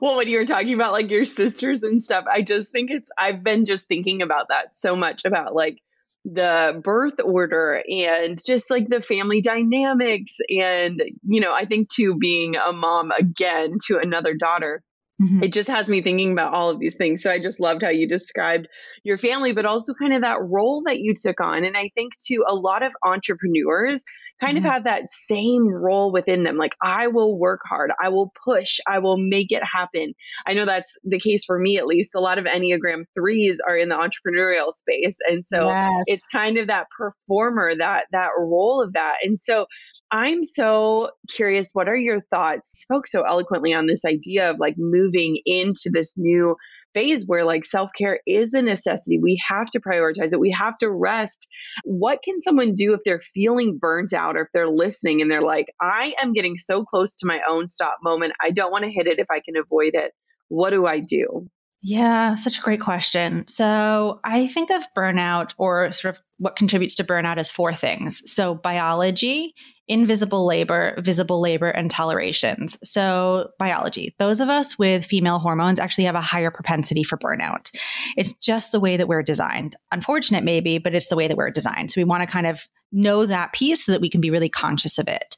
Well, 0.00 0.16
when 0.16 0.28
you 0.28 0.38
were 0.38 0.46
talking 0.46 0.74
about 0.74 0.92
like 0.92 1.10
your 1.10 1.24
sisters 1.24 1.82
and 1.82 2.02
stuff, 2.02 2.24
I 2.30 2.42
just 2.42 2.70
think 2.70 2.90
it's, 2.90 3.10
I've 3.16 3.42
been 3.42 3.64
just 3.64 3.88
thinking 3.88 4.22
about 4.22 4.48
that 4.48 4.76
so 4.76 4.96
much 4.96 5.24
about 5.24 5.54
like 5.54 5.80
the 6.24 6.80
birth 6.82 7.20
order 7.24 7.82
and 7.88 8.40
just 8.44 8.70
like 8.70 8.88
the 8.88 9.00
family 9.00 9.40
dynamics. 9.40 10.38
And, 10.50 11.02
you 11.22 11.40
know, 11.40 11.52
I 11.52 11.64
think 11.64 11.88
too, 11.88 12.16
being 12.16 12.56
a 12.56 12.72
mom 12.72 13.12
again 13.12 13.78
to 13.86 13.98
another 13.98 14.34
daughter, 14.34 14.82
Mm-hmm. 15.20 15.44
It 15.44 15.52
just 15.52 15.68
has 15.70 15.88
me 15.88 16.02
thinking 16.02 16.32
about 16.32 16.52
all 16.52 16.68
of 16.68 16.78
these 16.78 16.96
things. 16.96 17.22
So 17.22 17.30
I 17.30 17.38
just 17.38 17.58
loved 17.58 17.82
how 17.82 17.88
you 17.88 18.06
described 18.06 18.68
your 19.02 19.16
family, 19.16 19.52
but 19.52 19.64
also 19.64 19.94
kind 19.94 20.12
of 20.12 20.20
that 20.20 20.42
role 20.42 20.82
that 20.84 20.98
you 20.98 21.14
took 21.14 21.40
on. 21.40 21.64
And 21.64 21.76
I 21.76 21.90
think 21.94 22.12
to 22.26 22.44
a 22.46 22.54
lot 22.54 22.82
of 22.82 22.92
entrepreneurs 23.02 24.04
kind 24.40 24.58
mm-hmm. 24.58 24.66
of 24.66 24.72
have 24.72 24.84
that 24.84 25.08
same 25.08 25.66
role 25.66 26.12
within 26.12 26.42
them. 26.42 26.58
Like, 26.58 26.74
I 26.82 27.06
will 27.06 27.38
work 27.38 27.60
hard, 27.66 27.90
I 27.98 28.10
will 28.10 28.30
push, 28.44 28.78
I 28.86 28.98
will 28.98 29.16
make 29.16 29.50
it 29.50 29.62
happen. 29.64 30.12
I 30.46 30.52
know 30.52 30.66
that's 30.66 30.98
the 31.04 31.18
case 31.18 31.46
for 31.46 31.58
me, 31.58 31.78
at 31.78 31.86
least. 31.86 32.14
A 32.14 32.20
lot 32.20 32.38
of 32.38 32.44
Enneagram 32.44 33.04
threes 33.14 33.58
are 33.66 33.76
in 33.76 33.88
the 33.88 33.94
entrepreneurial 33.94 34.72
space. 34.72 35.16
And 35.26 35.46
so 35.46 35.68
yes. 35.68 35.90
it's 36.06 36.26
kind 36.26 36.58
of 36.58 36.66
that 36.66 36.88
performer, 36.90 37.74
that 37.78 38.04
that 38.12 38.30
role 38.38 38.82
of 38.82 38.92
that. 38.92 39.14
And 39.22 39.40
so 39.40 39.64
I'm 40.10 40.44
so 40.44 41.10
curious. 41.28 41.70
What 41.72 41.88
are 41.88 41.96
your 41.96 42.20
thoughts? 42.20 42.72
You 42.74 42.78
spoke 42.80 43.06
so 43.06 43.22
eloquently 43.22 43.74
on 43.74 43.86
this 43.86 44.04
idea 44.04 44.50
of 44.50 44.58
like 44.58 44.74
moving 44.78 45.40
into 45.44 45.90
this 45.92 46.16
new 46.16 46.56
phase 46.94 47.24
where 47.26 47.44
like 47.44 47.64
self 47.64 47.90
care 47.96 48.20
is 48.26 48.54
a 48.54 48.62
necessity. 48.62 49.18
We 49.18 49.42
have 49.48 49.68
to 49.70 49.80
prioritize 49.80 50.32
it. 50.32 50.40
We 50.40 50.52
have 50.52 50.78
to 50.78 50.90
rest. 50.90 51.48
What 51.84 52.20
can 52.24 52.40
someone 52.40 52.74
do 52.74 52.94
if 52.94 53.00
they're 53.04 53.20
feeling 53.20 53.78
burnt 53.78 54.12
out 54.12 54.36
or 54.36 54.42
if 54.42 54.48
they're 54.54 54.68
listening 54.68 55.22
and 55.22 55.30
they're 55.30 55.42
like, 55.42 55.66
I 55.80 56.14
am 56.22 56.32
getting 56.32 56.56
so 56.56 56.84
close 56.84 57.16
to 57.16 57.26
my 57.26 57.40
own 57.48 57.68
stop 57.68 57.96
moment. 58.02 58.32
I 58.40 58.50
don't 58.50 58.70
want 58.70 58.84
to 58.84 58.90
hit 58.90 59.06
it 59.06 59.18
if 59.18 59.26
I 59.30 59.40
can 59.44 59.56
avoid 59.56 59.94
it. 59.94 60.12
What 60.48 60.70
do 60.70 60.86
I 60.86 61.00
do? 61.00 61.48
Yeah, 61.88 62.34
such 62.34 62.58
a 62.58 62.62
great 62.62 62.80
question. 62.80 63.46
So 63.46 64.18
I 64.24 64.48
think 64.48 64.70
of 64.70 64.82
burnout 64.96 65.54
or 65.56 65.92
sort 65.92 66.16
of 66.16 66.22
what 66.38 66.56
contributes 66.56 66.96
to 66.96 67.04
burnout 67.04 67.36
as 67.36 67.48
four 67.48 67.72
things. 67.72 68.28
So 68.28 68.56
biology, 68.56 69.54
invisible 69.86 70.44
labor, 70.44 70.96
visible 70.98 71.40
labor, 71.40 71.68
and 71.68 71.88
tolerations. 71.88 72.76
So, 72.82 73.50
biology, 73.60 74.16
those 74.18 74.40
of 74.40 74.48
us 74.48 74.76
with 74.76 75.06
female 75.06 75.38
hormones 75.38 75.78
actually 75.78 76.04
have 76.04 76.16
a 76.16 76.20
higher 76.20 76.50
propensity 76.50 77.04
for 77.04 77.16
burnout. 77.16 77.70
It's 78.16 78.32
just 78.32 78.72
the 78.72 78.80
way 78.80 78.96
that 78.96 79.06
we're 79.06 79.22
designed. 79.22 79.76
Unfortunate, 79.92 80.42
maybe, 80.42 80.78
but 80.78 80.92
it's 80.92 81.06
the 81.06 81.14
way 81.14 81.28
that 81.28 81.36
we're 81.36 81.52
designed. 81.52 81.92
So, 81.92 82.00
we 82.00 82.04
want 82.04 82.22
to 82.22 82.26
kind 82.26 82.48
of 82.48 82.66
know 82.90 83.26
that 83.26 83.52
piece 83.52 83.86
so 83.86 83.92
that 83.92 84.00
we 84.00 84.10
can 84.10 84.20
be 84.20 84.30
really 84.30 84.48
conscious 84.48 84.98
of 84.98 85.06
it. 85.06 85.36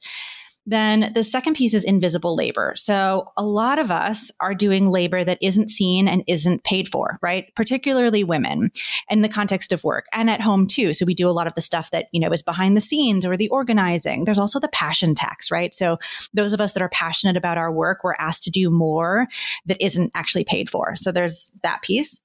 Then 0.69 1.13
the 1.15 1.25
second 1.25 1.55
piece 1.55 1.73
is 1.73 1.83
invisible 1.83 2.37
labor. 2.37 2.75
So 2.77 3.33
a 3.39 3.43
lot 3.43 3.79
of 3.79 3.91
us 3.91 4.31
are 4.39 4.55
doing 4.55 4.89
labor 4.89 5.25
that 5.25 5.39
isn't 5.41 5.71
seen 5.71 6.07
and 6.07 6.23
isn't 6.27 6.63
paid 6.63 6.91
for, 6.91 7.19
right? 7.23 7.47
Particularly 7.57 8.23
women 8.23 8.71
in 9.09 9.23
the 9.23 9.31
context 9.31 9.73
of 9.73 9.83
work 9.83 10.05
and 10.13 10.29
at 10.29 10.43
home 10.43 10.67
too. 10.67 10.93
So 10.93 11.07
we 11.07 11.15
do 11.15 11.27
a 11.27 11.33
lot 11.33 11.47
of 11.47 11.55
the 11.55 11.63
stuff 11.63 11.91
that, 11.93 12.09
you 12.13 12.21
know, 12.21 12.31
is 12.33 12.43
behind 12.43 12.77
the 12.77 12.83
scenes 12.83 13.25
or 13.25 13.35
the 13.35 13.49
organizing. 13.49 14.27
There's 14.27 14.39
also 14.39 14.61
the 14.61 14.69
passion 14.69 15.15
tax, 15.15 15.51
right? 15.51 15.73
So 15.73 15.97
those 16.35 16.53
of 16.53 16.61
us 16.61 16.73
that 16.73 16.83
are 16.83 16.91
passionate 16.91 17.39
about 17.39 17.57
our 17.57 17.73
work, 17.73 18.05
we're 18.05 18.15
asked 18.19 18.43
to 18.43 18.51
do 18.51 18.69
more 18.69 19.27
that 19.65 19.83
isn't 19.83 20.13
actually 20.15 20.45
paid 20.45 20.69
for. 20.69 20.97
So 20.97 21.11
there's 21.11 21.51
that 21.63 21.81
piece. 21.81 22.21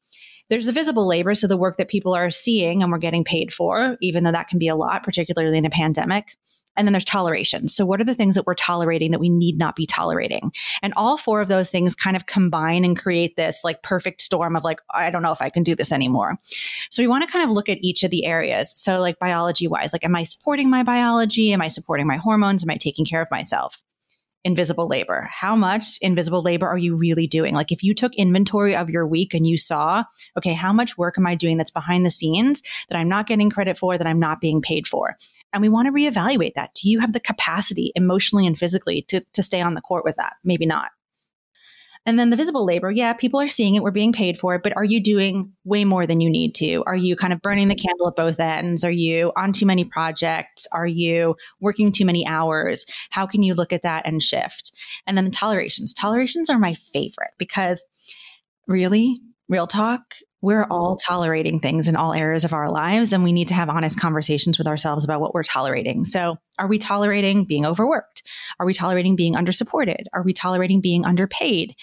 There's 0.54 0.68
the 0.68 0.72
visible 0.72 1.08
labor, 1.08 1.34
so 1.34 1.48
the 1.48 1.58
work 1.58 1.78
that 1.78 1.88
people 1.88 2.14
are 2.14 2.30
seeing 2.30 2.84
and 2.84 2.92
we're 2.92 3.00
getting 3.00 3.24
paid 3.24 3.52
for, 3.52 3.98
even 4.02 4.24
though 4.24 4.32
that 4.32 4.50
can 4.50 4.60
be 4.60 4.68
a 4.68 4.76
lot, 4.76 5.02
particularly 5.02 5.58
in 5.58 5.66
a 5.66 5.70
pandemic. 5.72 6.38
And 6.76 6.86
then 6.86 6.94
there's 6.94 7.04
toleration. 7.04 7.68
So, 7.68 7.88
what 7.88 8.00
are 8.00 8.04
the 8.04 8.14
things 8.14 8.36
that 8.36 8.46
we're 8.46 8.54
tolerating 8.54 9.10
that 9.10 9.20
we 9.20 9.30
need 9.30 9.58
not 9.58 9.76
be 9.76 9.88
tolerating? 9.88 10.52
And 10.84 10.94
all 10.96 11.18
four 11.18 11.42
of 11.42 11.48
those 11.48 11.72
things 11.72 11.96
kind 11.96 12.16
of 12.16 12.28
combine 12.28 12.86
and 12.86 12.96
create 12.96 13.36
this 13.36 13.64
like 13.64 13.82
perfect 13.82 14.22
storm 14.22 14.56
of 14.56 14.64
like, 14.64 14.78
I 14.92 15.10
don't 15.10 15.24
know 15.24 15.32
if 15.32 15.42
I 15.42 15.50
can 15.50 15.64
do 15.64 15.74
this 15.74 15.92
anymore. 15.92 16.38
So, 16.92 17.02
we 17.02 17.08
want 17.08 17.26
to 17.26 17.32
kind 17.32 17.44
of 17.44 17.50
look 17.50 17.68
at 17.68 17.80
each 17.82 18.04
of 18.04 18.12
the 18.12 18.28
areas. 18.28 18.72
So, 18.80 19.00
like 19.00 19.18
biology 19.18 19.68
wise, 19.68 19.92
like, 19.92 20.06
am 20.06 20.16
I 20.16 20.22
supporting 20.22 20.70
my 20.70 20.84
biology? 20.84 21.52
Am 21.52 21.64
I 21.64 21.68
supporting 21.68 22.06
my 22.06 22.18
hormones? 22.18 22.62
Am 22.62 22.70
I 22.70 22.78
taking 22.78 23.06
care 23.06 23.24
of 23.24 23.32
myself? 23.32 23.82
Invisible 24.44 24.88
labor. 24.88 25.28
How 25.32 25.56
much 25.56 25.98
invisible 26.02 26.42
labor 26.42 26.68
are 26.68 26.78
you 26.78 26.96
really 26.96 27.28
doing? 27.28 27.54
Like 27.54 27.72
if 27.72 27.84
you 27.84 27.94
took 27.94 28.14
inventory 28.16 28.76
of 28.76 28.90
your 28.90 29.08
week 29.08 29.34
and 29.34 29.48
you 29.48 29.58
saw, 29.58 30.04
okay, 30.38 30.54
how 30.54 30.74
much 30.74 30.98
work 30.98 31.18
am 31.18 31.28
I 31.28 31.36
doing 31.36 31.58
that's 31.58 31.72
behind 31.72 32.06
the 32.06 32.12
scenes 32.12 32.62
that 32.90 32.98
I'm 32.98 33.10
not 33.10 33.28
getting 33.28 33.50
credit 33.50 33.78
for, 33.78 33.98
that 33.98 34.08
I'm 34.08 34.20
not 34.20 34.42
being 34.42 34.62
paid 34.62 34.88
for? 34.88 35.16
And 35.54 35.62
we 35.62 35.70
want 35.70 35.88
to 35.88 35.94
reevaluate 35.94 36.56
that. 36.56 36.74
Do 36.74 36.90
you 36.90 37.00
have 37.00 37.14
the 37.14 37.20
capacity 37.20 37.92
emotionally 37.96 38.48
and 38.48 38.58
physically 38.58 39.04
to, 39.10 39.22
to 39.34 39.44
stay 39.44 39.62
on 39.62 39.76
the 39.76 39.82
court 39.82 40.04
with 40.04 40.18
that? 40.18 40.34
Maybe 40.44 40.66
not. 40.66 40.92
And 42.06 42.20
then 42.20 42.30
the 42.30 42.36
visible 42.36 42.66
labor, 42.66 42.92
yeah, 42.92 43.14
people 43.14 43.40
are 43.40 43.48
seeing 43.48 43.76
it, 43.76 43.84
we're 43.84 43.92
being 43.92 44.12
paid 44.12 44.38
for 44.38 44.56
it, 44.56 44.64
but 44.64 44.76
are 44.76 44.84
you 44.84 45.00
doing 45.00 45.54
way 45.64 45.86
more 45.86 46.06
than 46.06 46.20
you 46.20 46.30
need 46.30 46.54
to? 46.56 46.84
Are 46.86 46.96
you 46.96 47.16
kind 47.16 47.32
of 47.32 47.42
burning 47.42 47.70
the 47.70 47.76
mm-hmm. 47.76 47.88
candle 47.88 48.08
at 48.08 48.16
both 48.16 48.40
ends? 48.40 48.84
Are 48.84 48.92
you 48.92 49.32
on 49.38 49.54
too 49.54 49.66
many 49.66 49.86
projects? 49.86 50.68
Are 50.74 50.88
you 50.88 51.36
working 51.62 51.92
too 51.92 52.06
many 52.06 52.28
hours? 52.28 52.86
How 53.10 53.26
can 53.26 53.42
you 53.42 53.54
look 53.54 53.72
at 53.72 53.84
that 53.84 54.06
and 54.06 54.22
shift? 54.22 54.74
And 55.08 55.18
then 55.18 55.26
the 55.26 55.32
tolerations. 55.32 55.94
Tolerations 55.94 56.50
are 56.50 56.60
my 56.60 56.74
favorite 56.74 57.32
because 57.38 57.86
really, 58.68 59.22
real 59.48 59.68
talk, 59.68 60.02
we're 60.44 60.66
all 60.66 60.98
tolerating 60.98 61.62
things 61.62 61.88
in 61.88 61.96
all 61.96 62.14
areas 62.14 62.44
of 62.44 62.52
our 62.52 62.70
lives 62.70 63.14
and 63.14 63.24
we 63.24 63.32
need 63.32 63.48
to 63.48 63.54
have 63.54 63.70
honest 63.70 63.98
conversations 63.98 64.58
with 64.58 64.68
ourselves 64.68 65.06
about 65.06 65.22
what 65.22 65.34
we're 65.34 65.42
tolerating. 65.42 66.04
So, 66.04 66.38
are 66.60 66.68
we 66.68 66.78
tolerating 66.78 67.46
being 67.46 67.66
overworked? 67.66 68.24
Are 68.60 68.66
we 68.66 68.74
tolerating 68.74 69.16
being 69.16 69.36
undersupported? 69.36 70.04
Are 70.12 70.22
we 70.22 70.34
tolerating 70.34 70.82
being 70.82 71.06
underpaid? 71.06 71.76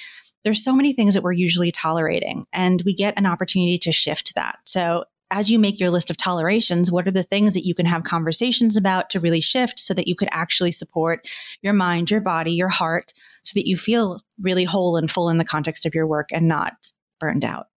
There's 0.45 0.63
so 0.63 0.75
many 0.75 0.93
things 0.93 1.15
that 1.15 1.23
we're 1.23 1.33
usually 1.33 1.73
tolerating 1.73 2.45
and 2.53 2.83
we 2.85 2.95
get 2.95 3.15
an 3.17 3.25
opportunity 3.25 3.79
to 3.79 3.93
shift 3.93 4.35
that. 4.37 4.59
So, 4.67 5.05
as 5.31 5.49
you 5.49 5.59
make 5.59 5.81
your 5.81 5.91
list 5.91 6.11
of 6.11 6.19
tolerations, 6.19 6.93
what 6.93 7.09
are 7.09 7.13
the 7.13 7.23
things 7.23 7.55
that 7.55 7.65
you 7.65 7.75
can 7.75 7.87
have 7.87 8.03
conversations 8.03 8.77
about 8.77 9.09
to 9.11 9.21
really 9.21 9.41
shift 9.41 9.79
so 9.79 9.95
that 9.95 10.07
you 10.07 10.15
could 10.15 10.29
actually 10.33 10.73
support 10.73 11.27
your 11.63 11.73
mind, 11.73 12.11
your 12.11 12.21
body, 12.21 12.53
your 12.53 12.69
heart, 12.69 13.15
so 13.43 13.53
that 13.55 13.67
you 13.67 13.79
feel 13.79 14.21
really 14.39 14.65
whole 14.65 14.99
and 14.99 15.11
full 15.11 15.31
in 15.31 15.39
the 15.39 15.45
context 15.47 15.87
of 15.87 15.95
your 15.95 16.07
work 16.07 16.29
and 16.31 16.47
not 16.47 16.75
burned 17.21 17.45
out? 17.45 17.70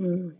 Mm. 0.00 0.36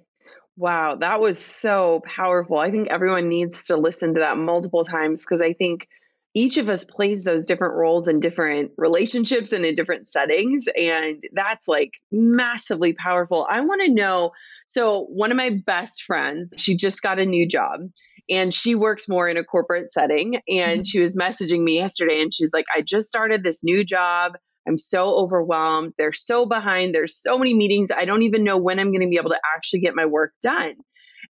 Wow, 0.56 0.96
that 0.96 1.20
was 1.20 1.38
so 1.38 2.02
powerful. 2.04 2.58
I 2.58 2.70
think 2.70 2.88
everyone 2.88 3.28
needs 3.28 3.66
to 3.66 3.76
listen 3.76 4.14
to 4.14 4.20
that 4.20 4.36
multiple 4.36 4.82
times 4.82 5.24
because 5.24 5.40
I 5.40 5.52
think 5.52 5.86
each 6.34 6.56
of 6.56 6.68
us 6.68 6.84
plays 6.84 7.24
those 7.24 7.46
different 7.46 7.74
roles 7.74 8.06
in 8.08 8.20
different 8.20 8.72
relationships 8.76 9.52
and 9.52 9.64
in 9.64 9.74
different 9.74 10.06
settings. 10.06 10.66
And 10.76 11.22
that's 11.32 11.68
like 11.68 11.92
massively 12.12 12.92
powerful. 12.92 13.46
I 13.48 13.60
want 13.62 13.82
to 13.82 13.92
know 13.92 14.32
so, 14.66 15.04
one 15.04 15.30
of 15.30 15.36
my 15.36 15.50
best 15.64 16.02
friends, 16.02 16.52
she 16.58 16.76
just 16.76 17.02
got 17.02 17.18
a 17.18 17.24
new 17.24 17.48
job 17.48 17.80
and 18.28 18.52
she 18.52 18.74
works 18.74 19.08
more 19.08 19.28
in 19.28 19.38
a 19.38 19.44
corporate 19.44 19.90
setting. 19.90 20.36
And 20.48 20.80
mm-hmm. 20.80 20.82
she 20.82 21.00
was 21.00 21.16
messaging 21.16 21.62
me 21.62 21.76
yesterday 21.76 22.20
and 22.20 22.32
she's 22.32 22.50
like, 22.52 22.66
I 22.74 22.82
just 22.82 23.08
started 23.08 23.42
this 23.42 23.64
new 23.64 23.84
job. 23.84 24.32
I'm 24.68 24.78
so 24.78 25.16
overwhelmed. 25.16 25.94
They're 25.98 26.12
so 26.12 26.46
behind. 26.46 26.94
There's 26.94 27.16
so 27.16 27.38
many 27.38 27.54
meetings. 27.54 27.90
I 27.90 28.04
don't 28.04 28.22
even 28.22 28.44
know 28.44 28.58
when 28.58 28.78
I'm 28.78 28.92
going 28.92 29.00
to 29.00 29.08
be 29.08 29.16
able 29.16 29.30
to 29.30 29.40
actually 29.56 29.80
get 29.80 29.96
my 29.96 30.06
work 30.06 30.34
done. 30.42 30.74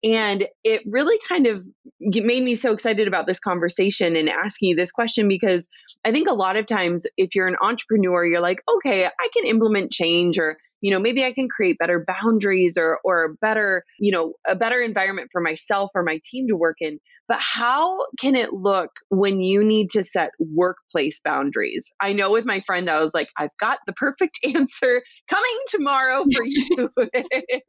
And 0.04 0.48
it 0.64 0.82
really 0.86 1.20
kind 1.28 1.48
of 1.48 1.66
made 2.00 2.44
me 2.44 2.56
so 2.56 2.72
excited 2.72 3.08
about 3.08 3.28
this 3.28 3.40
conversation 3.40 4.16
and 4.16 4.30
asking 4.30 4.70
you 4.70 4.76
this 4.76 4.92
question 4.92 5.28
because 5.28 5.68
I 6.06 6.12
think 6.12 6.30
a 6.30 6.34
lot 6.34 6.58
of 6.58 6.68
times, 6.68 7.06
if 7.18 7.36
you're 7.36 7.48
an 7.48 7.56
entrepreneur, 7.62 8.26
you're 8.26 8.42
like, 8.42 8.62
okay, 8.78 9.06
I 9.06 9.30
can 9.34 9.46
implement 9.46 9.92
change 9.92 10.38
or 10.38 10.58
you 10.82 10.92
know 10.92 11.00
maybe 11.00 11.24
i 11.24 11.32
can 11.32 11.48
create 11.48 11.80
better 11.80 12.06
boundaries 12.06 12.78
or 12.78 13.00
or 13.04 13.36
better 13.42 13.84
you 13.98 14.12
know 14.12 14.34
a 14.46 14.56
better 14.56 14.80
environment 14.82 15.30
for 15.32 15.42
myself 15.42 15.90
or 15.96 16.04
my 16.04 16.20
team 16.24 16.48
to 16.48 16.56
work 16.56 16.78
in 16.82 17.00
but 17.28 17.40
how 17.42 18.06
can 18.20 18.36
it 18.36 18.54
look 18.54 18.92
when 19.10 19.42
you 19.42 19.64
need 19.64 19.92
to 19.92 20.04
set 20.04 20.32
workplace 20.40 21.22
boundaries? 21.24 21.92
I 22.00 22.14
know 22.14 22.32
with 22.32 22.46
my 22.46 22.62
friend 22.62 22.90
i 22.90 23.02
was 23.02 23.14
like 23.14 23.30
i've 23.38 23.56
got 23.60 23.80
the 23.88 23.94
perfect 23.94 24.40
answer 24.56 25.02
coming 25.30 25.60
tomorrow 25.68 26.26
for 26.34 26.44
you. 26.46 26.90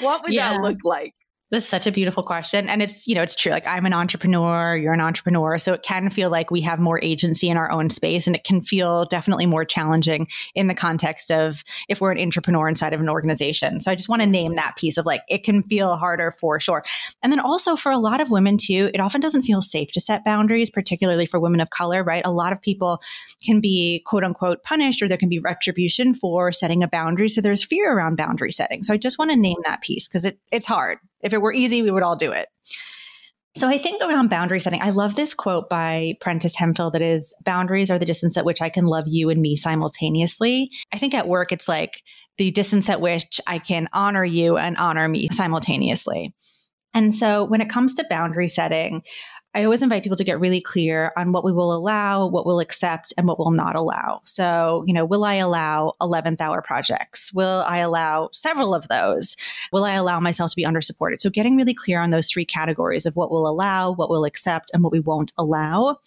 What 0.00 0.22
would 0.24 0.34
yeah. 0.34 0.52
that 0.52 0.62
look 0.62 0.78
like 0.84 1.14
that's 1.50 1.66
such 1.66 1.86
a 1.86 1.92
beautiful 1.92 2.22
question. 2.22 2.68
And 2.68 2.82
it's, 2.82 3.06
you 3.06 3.14
know, 3.14 3.22
it's 3.22 3.34
true. 3.34 3.50
Like 3.52 3.66
I'm 3.66 3.86
an 3.86 3.94
entrepreneur, 3.94 4.76
you're 4.76 4.92
an 4.92 5.00
entrepreneur. 5.00 5.58
So 5.58 5.72
it 5.72 5.82
can 5.82 6.10
feel 6.10 6.28
like 6.28 6.50
we 6.50 6.60
have 6.60 6.78
more 6.78 7.00
agency 7.02 7.48
in 7.48 7.56
our 7.56 7.70
own 7.70 7.88
space. 7.88 8.26
And 8.26 8.36
it 8.36 8.44
can 8.44 8.60
feel 8.60 9.06
definitely 9.06 9.46
more 9.46 9.64
challenging 9.64 10.28
in 10.54 10.66
the 10.66 10.74
context 10.74 11.30
of 11.30 11.64
if 11.88 12.02
we're 12.02 12.12
an 12.12 12.18
entrepreneur 12.18 12.68
inside 12.68 12.92
of 12.92 13.00
an 13.00 13.08
organization. 13.08 13.80
So 13.80 13.90
I 13.90 13.94
just 13.94 14.10
want 14.10 14.20
to 14.20 14.26
name 14.26 14.56
that 14.56 14.76
piece 14.76 14.98
of 14.98 15.06
like, 15.06 15.22
it 15.28 15.42
can 15.42 15.62
feel 15.62 15.96
harder 15.96 16.32
for 16.32 16.60
sure. 16.60 16.84
And 17.22 17.32
then 17.32 17.40
also 17.40 17.76
for 17.76 17.90
a 17.90 17.98
lot 17.98 18.20
of 18.20 18.30
women 18.30 18.58
too, 18.58 18.90
it 18.92 19.00
often 19.00 19.20
doesn't 19.20 19.42
feel 19.42 19.62
safe 19.62 19.90
to 19.92 20.00
set 20.00 20.26
boundaries, 20.26 20.68
particularly 20.68 21.24
for 21.24 21.40
women 21.40 21.60
of 21.60 21.70
color, 21.70 22.04
right? 22.04 22.22
A 22.26 22.32
lot 22.32 22.52
of 22.52 22.60
people 22.60 23.00
can 23.42 23.60
be 23.60 24.02
quote 24.04 24.22
unquote 24.22 24.64
punished 24.64 25.00
or 25.00 25.08
there 25.08 25.16
can 25.16 25.30
be 25.30 25.38
retribution 25.38 26.14
for 26.14 26.52
setting 26.52 26.82
a 26.82 26.88
boundary. 26.88 27.30
So 27.30 27.40
there's 27.40 27.64
fear 27.64 27.90
around 27.90 28.16
boundary 28.16 28.52
setting. 28.52 28.82
So 28.82 28.92
I 28.92 28.98
just 28.98 29.18
want 29.18 29.30
to 29.30 29.36
name 29.36 29.58
that 29.64 29.80
piece 29.80 30.06
because 30.06 30.26
it, 30.26 30.38
it's 30.52 30.66
hard. 30.66 30.98
If 31.22 31.32
it 31.32 31.42
were 31.42 31.52
easy, 31.52 31.82
we 31.82 31.90
would 31.90 32.02
all 32.02 32.16
do 32.16 32.32
it. 32.32 32.48
So 33.56 33.68
I 33.68 33.78
think 33.78 34.02
around 34.02 34.30
boundary 34.30 34.60
setting, 34.60 34.80
I 34.80 34.90
love 34.90 35.16
this 35.16 35.34
quote 35.34 35.68
by 35.68 36.14
Prentis 36.22 36.54
Hemphill 36.54 36.92
that 36.92 37.02
is 37.02 37.34
boundaries 37.44 37.90
are 37.90 37.98
the 37.98 38.06
distance 38.06 38.36
at 38.36 38.44
which 38.44 38.62
I 38.62 38.68
can 38.68 38.86
love 38.86 39.04
you 39.08 39.30
and 39.30 39.40
me 39.40 39.56
simultaneously. 39.56 40.70
I 40.92 40.98
think 40.98 41.12
at 41.12 41.26
work, 41.26 41.50
it's 41.50 41.66
like 41.66 42.02
the 42.36 42.52
distance 42.52 42.88
at 42.88 43.00
which 43.00 43.40
I 43.48 43.58
can 43.58 43.88
honor 43.92 44.24
you 44.24 44.56
and 44.58 44.76
honor 44.76 45.08
me 45.08 45.28
simultaneously. 45.32 46.34
And 46.94 47.12
so 47.12 47.44
when 47.44 47.60
it 47.60 47.68
comes 47.68 47.94
to 47.94 48.06
boundary 48.08 48.48
setting, 48.48 49.02
I 49.58 49.64
always 49.64 49.82
invite 49.82 50.04
people 50.04 50.16
to 50.16 50.22
get 50.22 50.38
really 50.38 50.60
clear 50.60 51.12
on 51.16 51.32
what 51.32 51.42
we 51.42 51.52
will 51.52 51.74
allow, 51.74 52.28
what 52.28 52.46
we'll 52.46 52.60
accept, 52.60 53.12
and 53.18 53.26
what 53.26 53.40
we'll 53.40 53.50
not 53.50 53.74
allow. 53.74 54.20
So, 54.22 54.84
you 54.86 54.94
know, 54.94 55.04
will 55.04 55.24
I 55.24 55.34
allow 55.34 55.94
11th 56.00 56.40
hour 56.40 56.62
projects? 56.62 57.32
Will 57.34 57.64
I 57.66 57.78
allow 57.78 58.30
several 58.32 58.72
of 58.72 58.86
those? 58.86 59.36
Will 59.72 59.82
I 59.82 59.94
allow 59.94 60.20
myself 60.20 60.52
to 60.52 60.56
be 60.56 60.64
under 60.64 60.80
supported? 60.80 61.20
So, 61.20 61.28
getting 61.28 61.56
really 61.56 61.74
clear 61.74 62.00
on 62.00 62.10
those 62.10 62.30
three 62.30 62.44
categories 62.44 63.04
of 63.04 63.16
what 63.16 63.32
we'll 63.32 63.48
allow, 63.48 63.90
what 63.90 64.10
we'll 64.10 64.26
accept, 64.26 64.70
and 64.72 64.84
what 64.84 64.92
we 64.92 65.00
won't 65.00 65.32
allow. 65.36 65.98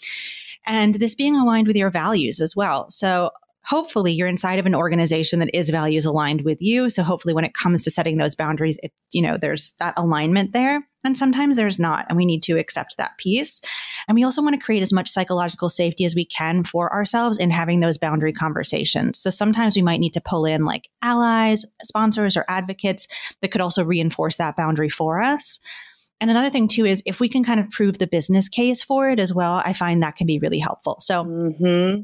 And 0.65 0.93
this 0.93 1.13
being 1.13 1.35
aligned 1.35 1.67
with 1.67 1.75
your 1.75 1.89
values 1.89 2.39
as 2.39 2.55
well. 2.55 2.89
So, 2.89 3.31
hopefully 3.63 4.13
you're 4.13 4.29
inside 4.29 4.59
of 4.59 4.65
an 4.65 4.75
organization 4.75 5.39
that 5.39 5.53
is 5.53 5.69
values 5.69 6.03
aligned 6.03 6.41
with 6.41 6.61
you 6.63 6.89
so 6.89 7.03
hopefully 7.03 7.31
when 7.31 7.45
it 7.45 7.53
comes 7.53 7.83
to 7.83 7.91
setting 7.91 8.17
those 8.17 8.33
boundaries 8.33 8.79
it 8.81 8.91
you 9.11 9.21
know 9.21 9.37
there's 9.37 9.73
that 9.73 9.93
alignment 9.97 10.51
there 10.51 10.83
and 11.03 11.17
sometimes 11.17 11.55
there's 11.55 11.79
not 11.79 12.05
and 12.09 12.17
we 12.17 12.25
need 12.25 12.43
to 12.43 12.57
accept 12.57 12.97
that 12.97 13.17
piece. 13.17 13.61
And 14.07 14.15
we 14.15 14.23
also 14.23 14.41
want 14.41 14.59
to 14.59 14.63
create 14.63 14.81
as 14.81 14.93
much 14.93 15.09
psychological 15.09 15.69
safety 15.69 16.05
as 16.05 16.15
we 16.15 16.25
can 16.25 16.63
for 16.63 16.91
ourselves 16.93 17.37
in 17.37 17.49
having 17.49 17.79
those 17.79 17.97
boundary 17.97 18.33
conversations. 18.33 19.19
So 19.19 19.29
sometimes 19.29 19.75
we 19.75 19.81
might 19.81 19.99
need 19.99 20.13
to 20.13 20.21
pull 20.21 20.45
in 20.45 20.65
like 20.65 20.89
allies 21.01 21.65
sponsors 21.83 22.37
or 22.37 22.45
advocates 22.47 23.07
that 23.41 23.51
could 23.51 23.61
also 23.61 23.83
reinforce 23.83 24.37
that 24.37 24.55
boundary 24.55 24.89
for 24.89 25.21
us. 25.21 25.59
And 26.19 26.29
another 26.29 26.51
thing 26.51 26.67
too 26.67 26.85
is 26.85 27.01
if 27.05 27.19
we 27.19 27.29
can 27.29 27.43
kind 27.43 27.59
of 27.59 27.71
prove 27.71 27.97
the 27.97 28.07
business 28.07 28.47
case 28.47 28.83
for 28.83 29.09
it 29.09 29.19
as 29.19 29.33
well, 29.33 29.61
I 29.65 29.73
find 29.73 30.03
that 30.03 30.15
can 30.15 30.27
be 30.27 30.39
really 30.39 30.59
helpful. 30.59 30.97
So 30.99 31.23
mm-hmm 31.23 32.01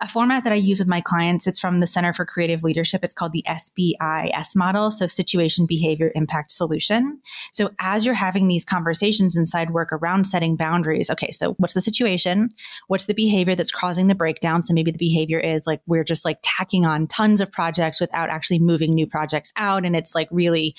a 0.00 0.08
format 0.08 0.44
that 0.44 0.52
I 0.52 0.56
use 0.56 0.78
with 0.78 0.88
my 0.88 1.00
clients. 1.00 1.46
It's 1.46 1.58
from 1.58 1.80
the 1.80 1.86
Center 1.86 2.12
for 2.12 2.24
Creative 2.24 2.62
Leadership. 2.62 3.04
It's 3.04 3.14
called 3.14 3.32
the 3.32 3.44
SBIS 3.48 4.56
model. 4.56 4.90
So 4.90 5.06
situation, 5.06 5.66
behavior, 5.66 6.12
impact, 6.14 6.52
solution. 6.52 7.20
So 7.52 7.70
as 7.78 8.04
you're 8.04 8.14
having 8.14 8.48
these 8.48 8.64
conversations 8.64 9.36
inside 9.36 9.70
work 9.70 9.92
around 9.92 10.24
setting 10.24 10.56
boundaries, 10.56 11.10
okay, 11.10 11.30
so 11.30 11.54
what's 11.54 11.74
the 11.74 11.80
situation? 11.80 12.50
What's 12.88 13.06
the 13.06 13.14
behavior 13.14 13.54
that's 13.54 13.70
causing 13.70 14.06
the 14.06 14.14
breakdown? 14.14 14.62
So 14.62 14.74
maybe 14.74 14.90
the 14.90 14.98
behavior 14.98 15.38
is 15.38 15.66
like 15.66 15.80
we're 15.86 16.04
just 16.04 16.24
like 16.24 16.38
tacking 16.42 16.84
on 16.84 17.06
tons 17.06 17.40
of 17.40 17.50
projects 17.50 18.00
without 18.00 18.28
actually 18.28 18.58
moving 18.58 18.94
new 18.94 19.06
projects 19.06 19.52
out. 19.56 19.84
And 19.84 19.96
it's 19.96 20.14
like 20.14 20.28
really 20.30 20.74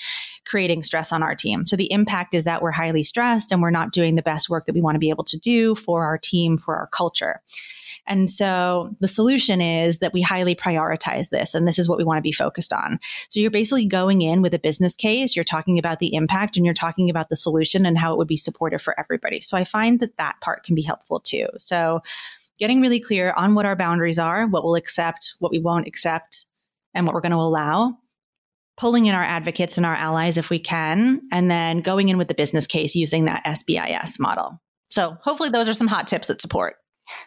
creating 0.46 0.82
stress 0.82 1.12
on 1.12 1.22
our 1.22 1.34
team. 1.34 1.66
So 1.66 1.76
the 1.76 1.90
impact 1.92 2.34
is 2.34 2.44
that 2.44 2.62
we're 2.62 2.70
highly 2.70 3.04
stressed 3.04 3.52
and 3.52 3.62
we're 3.62 3.70
not 3.70 3.92
doing 3.92 4.14
the 4.14 4.22
best 4.22 4.48
work 4.48 4.66
that 4.66 4.74
we 4.74 4.80
want 4.80 4.94
to 4.94 5.00
be 5.00 5.10
able 5.10 5.24
to 5.24 5.38
do 5.38 5.74
for 5.74 6.04
our 6.04 6.18
team, 6.18 6.58
for 6.58 6.76
our 6.76 6.88
culture. 6.88 7.40
And 8.06 8.28
so 8.28 8.96
the 9.00 9.08
solution 9.08 9.60
is 9.60 9.98
that 9.98 10.12
we 10.12 10.22
highly 10.22 10.54
prioritize 10.54 11.30
this, 11.30 11.54
and 11.54 11.66
this 11.68 11.78
is 11.78 11.88
what 11.88 11.98
we 11.98 12.04
want 12.04 12.18
to 12.18 12.22
be 12.22 12.32
focused 12.32 12.72
on. 12.72 12.98
So 13.28 13.40
you're 13.40 13.50
basically 13.50 13.86
going 13.86 14.22
in 14.22 14.42
with 14.42 14.54
a 14.54 14.58
business 14.58 14.96
case, 14.96 15.36
you're 15.36 15.44
talking 15.44 15.78
about 15.78 16.00
the 16.00 16.14
impact, 16.14 16.56
and 16.56 16.66
you're 16.66 16.74
talking 16.74 17.10
about 17.10 17.28
the 17.28 17.36
solution 17.36 17.86
and 17.86 17.96
how 17.96 18.12
it 18.12 18.18
would 18.18 18.28
be 18.28 18.36
supportive 18.36 18.82
for 18.82 18.98
everybody. 18.98 19.40
So 19.40 19.56
I 19.56 19.64
find 19.64 20.00
that 20.00 20.16
that 20.16 20.40
part 20.40 20.64
can 20.64 20.74
be 20.74 20.82
helpful 20.82 21.20
too. 21.20 21.46
So 21.58 22.00
getting 22.58 22.80
really 22.80 23.00
clear 23.00 23.32
on 23.36 23.54
what 23.54 23.66
our 23.66 23.76
boundaries 23.76 24.18
are, 24.18 24.46
what 24.46 24.64
we'll 24.64 24.76
accept, 24.76 25.34
what 25.38 25.52
we 25.52 25.58
won't 25.58 25.86
accept, 25.86 26.46
and 26.94 27.06
what 27.06 27.14
we're 27.14 27.20
going 27.20 27.32
to 27.32 27.38
allow 27.38 27.96
pulling 28.76 29.06
in 29.06 29.14
our 29.14 29.22
advocates 29.22 29.76
and 29.76 29.86
our 29.86 29.94
allies 29.94 30.36
if 30.38 30.50
we 30.50 30.58
can, 30.58 31.20
and 31.30 31.50
then 31.50 31.82
going 31.82 32.08
in 32.08 32.18
with 32.18 32.28
the 32.28 32.34
business 32.34 32.66
case 32.66 32.94
using 32.94 33.26
that 33.26 33.44
SBIS 33.44 34.18
model. 34.18 34.60
So 34.90 35.16
hopefully 35.20 35.50
those 35.50 35.68
are 35.68 35.74
some 35.74 35.88
hot 35.88 36.06
tips 36.06 36.28
that 36.28 36.40
support. 36.40 36.76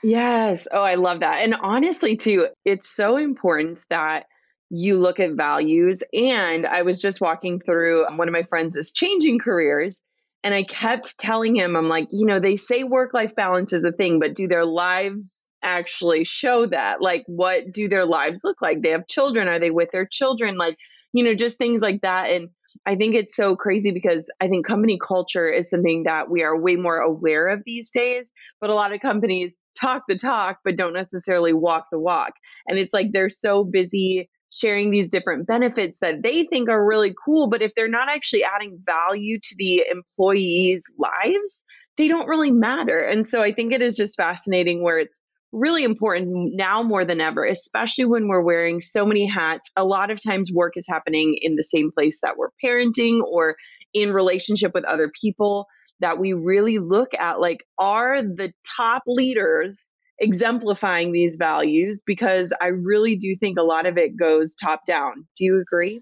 Yes. 0.03 0.67
Oh, 0.71 0.81
I 0.81 0.95
love 0.95 1.21
that. 1.21 1.43
And 1.43 1.53
honestly, 1.55 2.17
too, 2.17 2.47
it's 2.63 2.89
so 2.93 3.17
important 3.17 3.79
that 3.89 4.25
you 4.69 4.99
look 4.99 5.19
at 5.19 5.31
values. 5.31 6.01
And 6.13 6.65
I 6.65 6.81
was 6.83 6.99
just 7.01 7.21
walking 7.21 7.59
through 7.59 8.05
um, 8.05 8.17
one 8.17 8.27
of 8.27 8.33
my 8.33 8.43
friends 8.43 8.75
is 8.75 8.93
changing 8.93 9.39
careers. 9.39 10.01
And 10.43 10.53
I 10.53 10.63
kept 10.63 11.17
telling 11.17 11.55
him, 11.55 11.75
I'm 11.75 11.87
like, 11.89 12.07
you 12.11 12.25
know, 12.25 12.39
they 12.39 12.55
say 12.55 12.83
work 12.83 13.13
life 13.13 13.35
balance 13.35 13.73
is 13.73 13.83
a 13.83 13.91
thing, 13.91 14.19
but 14.19 14.35
do 14.35 14.47
their 14.47 14.65
lives 14.65 15.33
actually 15.63 16.23
show 16.23 16.67
that? 16.67 17.01
Like, 17.01 17.23
what 17.27 17.71
do 17.71 17.87
their 17.89 18.05
lives 18.05 18.41
look 18.43 18.61
like? 18.61 18.81
They 18.81 18.91
have 18.91 19.07
children. 19.07 19.47
Are 19.47 19.59
they 19.59 19.71
with 19.71 19.89
their 19.91 20.05
children? 20.05 20.57
Like, 20.57 20.77
you 21.13 21.23
know, 21.23 21.33
just 21.33 21.57
things 21.57 21.81
like 21.81 22.01
that. 22.01 22.29
And 22.29 22.49
I 22.85 22.95
think 22.95 23.15
it's 23.15 23.35
so 23.35 23.55
crazy 23.55 23.91
because 23.91 24.29
I 24.39 24.47
think 24.47 24.67
company 24.67 24.99
culture 24.99 25.47
is 25.47 25.69
something 25.69 26.03
that 26.03 26.29
we 26.29 26.43
are 26.43 26.59
way 26.59 26.75
more 26.75 26.97
aware 26.97 27.47
of 27.47 27.63
these 27.65 27.89
days. 27.89 28.31
But 28.61 28.69
a 28.69 28.75
lot 28.75 28.93
of 28.93 28.99
companies 29.01 29.55
talk 29.79 30.03
the 30.07 30.15
talk, 30.15 30.59
but 30.63 30.77
don't 30.77 30.93
necessarily 30.93 31.53
walk 31.53 31.85
the 31.91 31.99
walk. 31.99 32.33
And 32.67 32.77
it's 32.77 32.93
like 32.93 33.07
they're 33.11 33.29
so 33.29 33.63
busy 33.63 34.29
sharing 34.51 34.89
these 34.89 35.09
different 35.09 35.47
benefits 35.47 35.99
that 35.99 36.23
they 36.23 36.45
think 36.45 36.69
are 36.69 36.85
really 36.85 37.13
cool. 37.25 37.49
But 37.49 37.61
if 37.61 37.73
they're 37.75 37.89
not 37.89 38.09
actually 38.09 38.43
adding 38.43 38.79
value 38.85 39.39
to 39.41 39.55
the 39.57 39.85
employees' 39.91 40.85
lives, 40.97 41.63
they 41.97 42.07
don't 42.07 42.27
really 42.27 42.51
matter. 42.51 42.99
And 42.99 43.27
so 43.27 43.41
I 43.41 43.51
think 43.51 43.73
it 43.73 43.81
is 43.81 43.95
just 43.95 44.17
fascinating 44.17 44.83
where 44.83 44.97
it's 44.97 45.21
really 45.51 45.83
important 45.83 46.53
now 46.53 46.83
more 46.83 47.05
than 47.05 47.21
ever, 47.21 47.45
especially 47.45 48.05
when 48.05 48.27
we're 48.27 48.41
wearing 48.41 48.81
so 48.81 49.05
many 49.05 49.25
hats. 49.25 49.71
A 49.75 49.85
lot 49.85 50.11
of 50.11 50.19
times, 50.21 50.51
work 50.53 50.73
is 50.75 50.85
happening 50.87 51.37
in 51.41 51.55
the 51.55 51.63
same 51.63 51.91
place 51.91 52.19
that 52.21 52.35
we're 52.37 52.49
parenting 52.63 53.21
or 53.21 53.55
in 53.93 54.11
relationship 54.11 54.73
with 54.73 54.83
other 54.83 55.09
people. 55.21 55.67
That 56.01 56.19
we 56.19 56.33
really 56.33 56.77
look 56.79 57.13
at 57.13 57.39
like, 57.39 57.65
are 57.79 58.21
the 58.21 58.51
top 58.75 59.03
leaders 59.07 59.91
exemplifying 60.19 61.11
these 61.11 61.35
values? 61.37 62.01
Because 62.05 62.53
I 62.61 62.67
really 62.67 63.15
do 63.15 63.35
think 63.39 63.57
a 63.57 63.63
lot 63.63 63.85
of 63.85 63.97
it 63.97 64.17
goes 64.17 64.55
top 64.55 64.81
down. 64.85 65.25
Do 65.37 65.45
you 65.45 65.61
agree? 65.61 66.01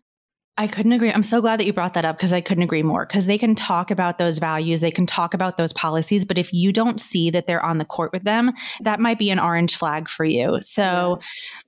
I 0.56 0.68
couldn't 0.68 0.92
agree. 0.92 1.12
I'm 1.12 1.24
so 1.24 1.42
glad 1.42 1.60
that 1.60 1.66
you 1.66 1.74
brought 1.74 1.96
that 1.96 2.06
up 2.06 2.16
because 2.16 2.32
I 2.32 2.40
couldn't 2.40 2.62
agree 2.62 2.84
more. 2.84 3.08
Because 3.08 3.26
they 3.26 3.40
can 3.40 3.56
talk 3.56 3.90
about 3.90 4.20
those 4.20 4.38
values, 4.38 4.82
they 4.82 4.92
can 4.92 5.08
talk 5.08 5.34
about 5.34 5.58
those 5.58 5.74
policies, 5.74 6.26
but 6.26 6.38
if 6.38 6.54
you 6.54 6.72
don't 6.72 7.02
see 7.02 7.32
that 7.32 7.48
they're 7.48 7.66
on 7.66 7.80
the 7.80 7.86
court 7.86 8.14
with 8.14 8.24
them, 8.24 8.52
that 8.82 9.00
might 9.00 9.18
be 9.18 9.32
an 9.32 9.40
orange 9.40 9.76
flag 9.76 10.08
for 10.08 10.26
you. 10.26 10.60
So 10.62 11.20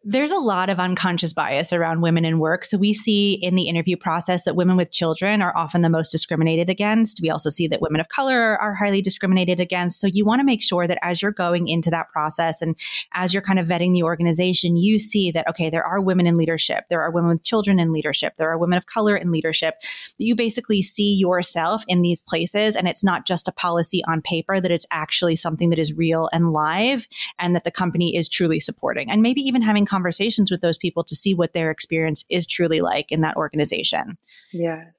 there's 0.03 0.31
a 0.31 0.37
lot 0.37 0.69
of 0.69 0.79
unconscious 0.79 1.33
bias 1.33 1.73
around 1.73 2.01
women 2.01 2.25
in 2.25 2.37
work. 2.37 2.63
So 2.63 2.77
we 2.77 2.93
see 2.93 3.33
in 3.33 3.55
the 3.55 3.67
interview 3.67 3.97
process 3.97 4.45
that 4.45 4.55
women 4.55 4.77
with 4.77 4.91
children 4.91 5.41
are 5.41 5.57
often 5.57 5.81
the 5.81 5.89
most 5.89 6.11
discriminated 6.11 6.69
against. 6.69 7.21
We 7.23 7.31
also 7.31 7.49
see 7.49 7.67
that 7.67 7.81
women 7.81 7.99
of 7.99 8.09
color 8.09 8.55
are 8.61 8.75
highly 8.75 9.01
discriminated 9.01 9.59
against. 9.59 9.99
So 9.99 10.05
you 10.05 10.25
want 10.25 10.41
to 10.41 10.45
make 10.45 10.61
sure 10.61 10.85
that 10.85 11.03
as 11.03 11.23
you're 11.23 11.31
going 11.31 11.69
into 11.69 11.89
that 11.89 12.11
process 12.11 12.61
and 12.61 12.75
as 13.15 13.33
you're 13.33 13.41
kind 13.41 13.57
of 13.57 13.65
vetting 13.65 13.93
the 13.93 14.03
organization, 14.03 14.77
you 14.77 14.99
see 14.99 15.31
that, 15.31 15.49
okay, 15.49 15.71
there 15.71 15.83
are 15.83 15.99
women 15.99 16.27
in 16.27 16.37
leadership, 16.37 16.83
there 16.91 17.01
are 17.01 17.09
women 17.09 17.31
with 17.31 17.43
children 17.43 17.79
in 17.79 17.91
leadership, 17.91 18.33
there 18.37 18.51
are 18.51 18.59
women 18.59 18.74
women 18.75 18.77
of 18.77 18.85
color 18.85 19.15
in 19.15 19.31
leadership, 19.31 19.75
that 20.17 20.25
you 20.25 20.35
basically 20.35 20.81
see 20.81 21.13
yourself 21.13 21.83
in 21.87 22.01
these 22.01 22.21
places 22.21 22.75
and 22.75 22.87
it's 22.87 23.03
not 23.03 23.25
just 23.25 23.47
a 23.47 23.51
policy 23.51 24.03
on 24.07 24.21
paper, 24.21 24.59
that 24.59 24.71
it's 24.71 24.85
actually 24.91 25.35
something 25.35 25.69
that 25.69 25.79
is 25.79 25.93
real 25.93 26.29
and 26.33 26.51
live 26.51 27.07
and 27.39 27.55
that 27.55 27.63
the 27.63 27.71
company 27.71 28.15
is 28.15 28.27
truly 28.27 28.59
supporting. 28.59 29.09
And 29.09 29.21
maybe 29.21 29.41
even 29.41 29.61
having 29.61 29.85
conversations 29.85 30.51
with 30.51 30.61
those 30.61 30.77
people 30.77 31.03
to 31.05 31.15
see 31.15 31.33
what 31.33 31.53
their 31.53 31.71
experience 31.71 32.25
is 32.29 32.45
truly 32.45 32.81
like 32.81 33.11
in 33.11 33.21
that 33.21 33.37
organization. 33.37 34.17
Yes. 34.51 34.91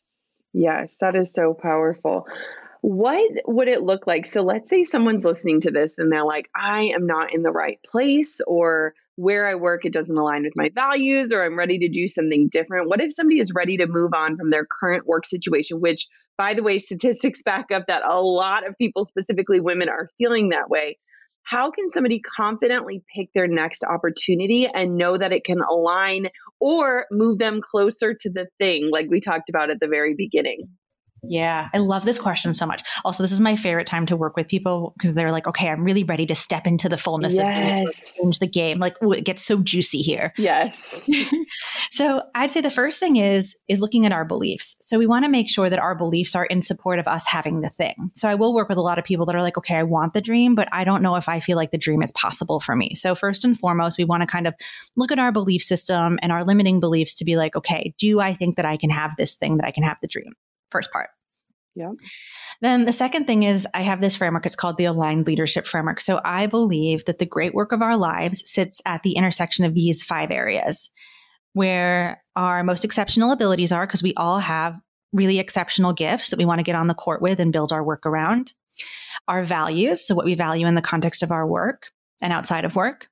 Yes, 0.53 0.97
that 1.01 1.15
is 1.15 1.31
so 1.33 1.53
powerful 1.53 2.27
what 2.87 3.33
would 3.49 3.66
it 3.66 3.83
look 3.83 4.07
like? 4.07 4.27
So 4.27 4.42
let's 4.42 4.70
say 4.70 4.85
someone's 4.85 5.25
listening 5.25 5.62
to 5.62 5.72
this 5.72 5.99
and 5.99 6.12
they're 6.12 6.25
like, 6.25 6.49
I 6.55 6.92
am 6.94 7.09
not 7.09 7.35
in 7.35 7.42
the 7.42 7.51
right 7.51 7.81
place, 7.85 8.40
or 8.46 8.94
where 9.16 9.49
I 9.49 9.57
work, 9.57 9.85
it 9.85 9.92
doesn't 9.92 10.16
align 10.16 10.44
with 10.44 10.53
my 10.55 10.70
values, 10.72 11.33
or 11.33 11.44
I'm 11.44 11.59
ready 11.59 11.81
to 11.81 11.88
do 11.88 12.07
something 12.07 12.49
different. 12.49 12.88
What 12.88 13.01
if 13.01 13.12
somebody 13.12 13.40
is 13.40 13.53
ready 13.53 13.79
to 13.79 13.88
move 13.88 14.12
on 14.14 14.37
from 14.37 14.51
their 14.51 14.64
current 14.64 15.05
work 15.05 15.27
situation, 15.27 15.81
which, 15.81 16.07
by 16.38 16.55
the 16.55 16.62
way, 16.62 16.79
statistics 16.79 17.42
back 17.44 17.72
up 17.75 17.88
that 17.88 18.05
a 18.09 18.22
lot 18.22 18.64
of 18.64 18.79
people, 18.79 19.05
specifically 19.05 19.59
women, 19.59 19.88
are 19.88 20.09
feeling 20.16 20.51
that 20.51 20.70
way? 20.70 20.96
How 21.42 21.72
can 21.72 21.88
somebody 21.88 22.20
confidently 22.20 23.03
pick 23.16 23.31
their 23.35 23.49
next 23.49 23.83
opportunity 23.83 24.68
and 24.72 24.96
know 24.96 25.18
that 25.18 25.33
it 25.33 25.42
can 25.42 25.59
align 25.61 26.29
or 26.61 27.07
move 27.11 27.40
them 27.40 27.62
closer 27.68 28.14
to 28.14 28.31
the 28.31 28.46
thing, 28.61 28.90
like 28.92 29.09
we 29.11 29.18
talked 29.18 29.49
about 29.49 29.70
at 29.70 29.81
the 29.81 29.88
very 29.88 30.14
beginning? 30.14 30.68
Yeah, 31.29 31.69
I 31.75 31.79
love 31.79 32.05
this 32.05 32.19
question 32.19 32.53
so 32.53 32.67
much. 32.67 32.83
Also, 33.05 33.23
this 33.23 33.33
is 33.33 33.41
my 33.41 33.57
favorite 33.57 33.87
time 33.87 34.07
to 34.07 34.17
work 34.17 34.37
with 34.37 34.49
people 34.49 34.95
because 34.97 35.15
they're 35.15 35.33
like, 35.33 35.47
okay, 35.47 35.69
I'm 35.69 35.85
really 35.85 36.05
ready 36.05 36.27
to 36.27 36.35
step 36.35 36.67
into 36.67 36.89
the 36.89 36.99
fullness 36.99 37.35
yes. 37.35 37.89
of 37.89 38.15
change 38.15 38.39
the 38.39 38.47
game. 38.47 38.79
Like, 38.79 39.01
ooh, 39.03 39.12
it 39.12 39.25
gets 39.25 39.45
so 39.45 39.59
juicy 39.59 39.99
here. 39.99 40.33
Yes. 40.37 41.09
so 41.91 42.23
I'd 42.35 42.51
say 42.51 42.61
the 42.61 42.71
first 42.71 43.01
thing 43.01 43.17
is 43.17 43.57
is 43.69 43.81
looking 43.81 44.07
at 44.07 44.12
our 44.12 44.25
beliefs. 44.25 44.77
So 44.81 44.99
we 44.99 45.07
want 45.07 45.25
to 45.25 45.31
make 45.31 45.49
sure 45.49 45.71
that 45.71 45.79
our 45.79 45.95
beliefs 45.95 46.35
are 46.35 46.47
in 46.47 46.62
support 46.62 46.99
of 46.99 47.09
us 47.09 47.27
having 47.27 47.61
the 47.61 47.71
thing. 47.71 48.11
So 48.15 48.29
I 48.29 48.35
will 48.35 48.55
work 48.55 48.69
with 48.69 48.79
a 48.79 48.83
lot 48.83 48.99
of 48.99 49.05
people 49.05 49.27
that 49.27 49.35
are 49.35 49.43
like, 49.43 49.59
okay, 49.59 49.77
I 49.77 49.83
want 49.83 50.12
the 50.12 50.21
dream, 50.21 50.55
but 50.55 50.69
I 50.73 50.85
don't 50.85 51.03
know 51.03 51.17
if 51.17 51.29
I 51.29 51.41
feel 51.41 51.57
like 51.57 51.71
the 51.71 51.79
dream 51.79 52.03
is 52.03 52.12
possible 52.12 52.61
for 52.61 52.77
me. 52.77 52.95
So 52.95 53.15
first 53.15 53.45
and 53.45 53.59
foremost, 53.59 53.99
we 53.99 54.05
want 54.05 54.23
to 54.23 54.27
kind 54.27 54.47
of 54.47 54.55
look 54.97 55.12
at 55.12 55.19
our 55.19 55.33
belief 55.33 55.62
system 55.62 56.19
and 56.23 56.33
our 56.33 56.45
limiting 56.45 56.81
beliefs 56.81 57.15
to 57.15 57.25
be 57.25 57.37
like, 57.37 57.57
okay, 57.57 57.95
do 57.99 58.21
I 58.21 58.35
think 58.35 58.57
that 58.57 58.65
I 58.65 58.77
can 58.77 58.91
have 58.91 59.17
this 59.17 59.37
thing, 59.37 59.57
that 59.57 59.67
I 59.67 59.71
can 59.71 59.83
have 59.83 59.99
the 60.01 60.09
dream? 60.09 60.33
First 60.71 60.91
part. 60.93 61.09
Yeah. 61.77 61.93
Then 62.62 62.87
the 62.87 62.93
second 62.93 63.27
thing 63.27 63.43
is 63.43 63.69
I 63.75 63.83
have 63.83 64.01
this 64.01 64.17
framework. 64.17 64.47
It's 64.47 64.57
called 64.57 64.79
the 64.79 64.87
aligned 64.87 65.27
leadership 65.27 65.67
framework. 65.67 66.01
So 66.01 66.21
I 66.25 66.47
believe 66.47 67.05
that 67.05 67.19
the 67.19 67.27
great 67.27 67.55
work 67.55 67.71
of 67.71 67.83
our 67.83 67.99
lives 67.99 68.43
sits 68.51 68.81
at 68.87 69.03
the 69.03 69.12
intersection 69.12 69.67
of 69.67 69.75
these 69.75 70.03
five 70.03 70.31
areas 70.31 70.91
where 71.53 72.23
our 72.35 72.65
most 72.65 72.85
exceptional 72.85 73.31
abilities 73.31 73.73
are, 73.73 73.87
because 73.87 74.03
we 74.03 74.15
all 74.15 74.39
have 74.39 74.81
really 75.12 75.39
exceptional 75.39 75.93
gifts 75.93 76.31
that 76.31 76.39
we 76.39 76.45
want 76.47 76.59
to 76.59 76.65
get 76.65 76.75
on 76.75 76.87
the 76.87 76.95
court 76.95 77.21
with 77.21 77.41
and 77.41 77.53
build 77.53 77.73
our 77.73 77.85
work 77.85 78.07
around. 78.07 78.55
Our 79.29 79.45
values, 79.45 80.07
so 80.07 80.15
what 80.15 80.25
we 80.27 80.35
value 80.35 80.67
in 80.67 80.75
the 80.75 80.83
context 80.83 81.23
of 81.23 81.31
our 81.31 81.47
work 81.47 81.89
and 82.23 82.33
outside 82.33 82.65
of 82.65 82.77
work, 82.77 83.09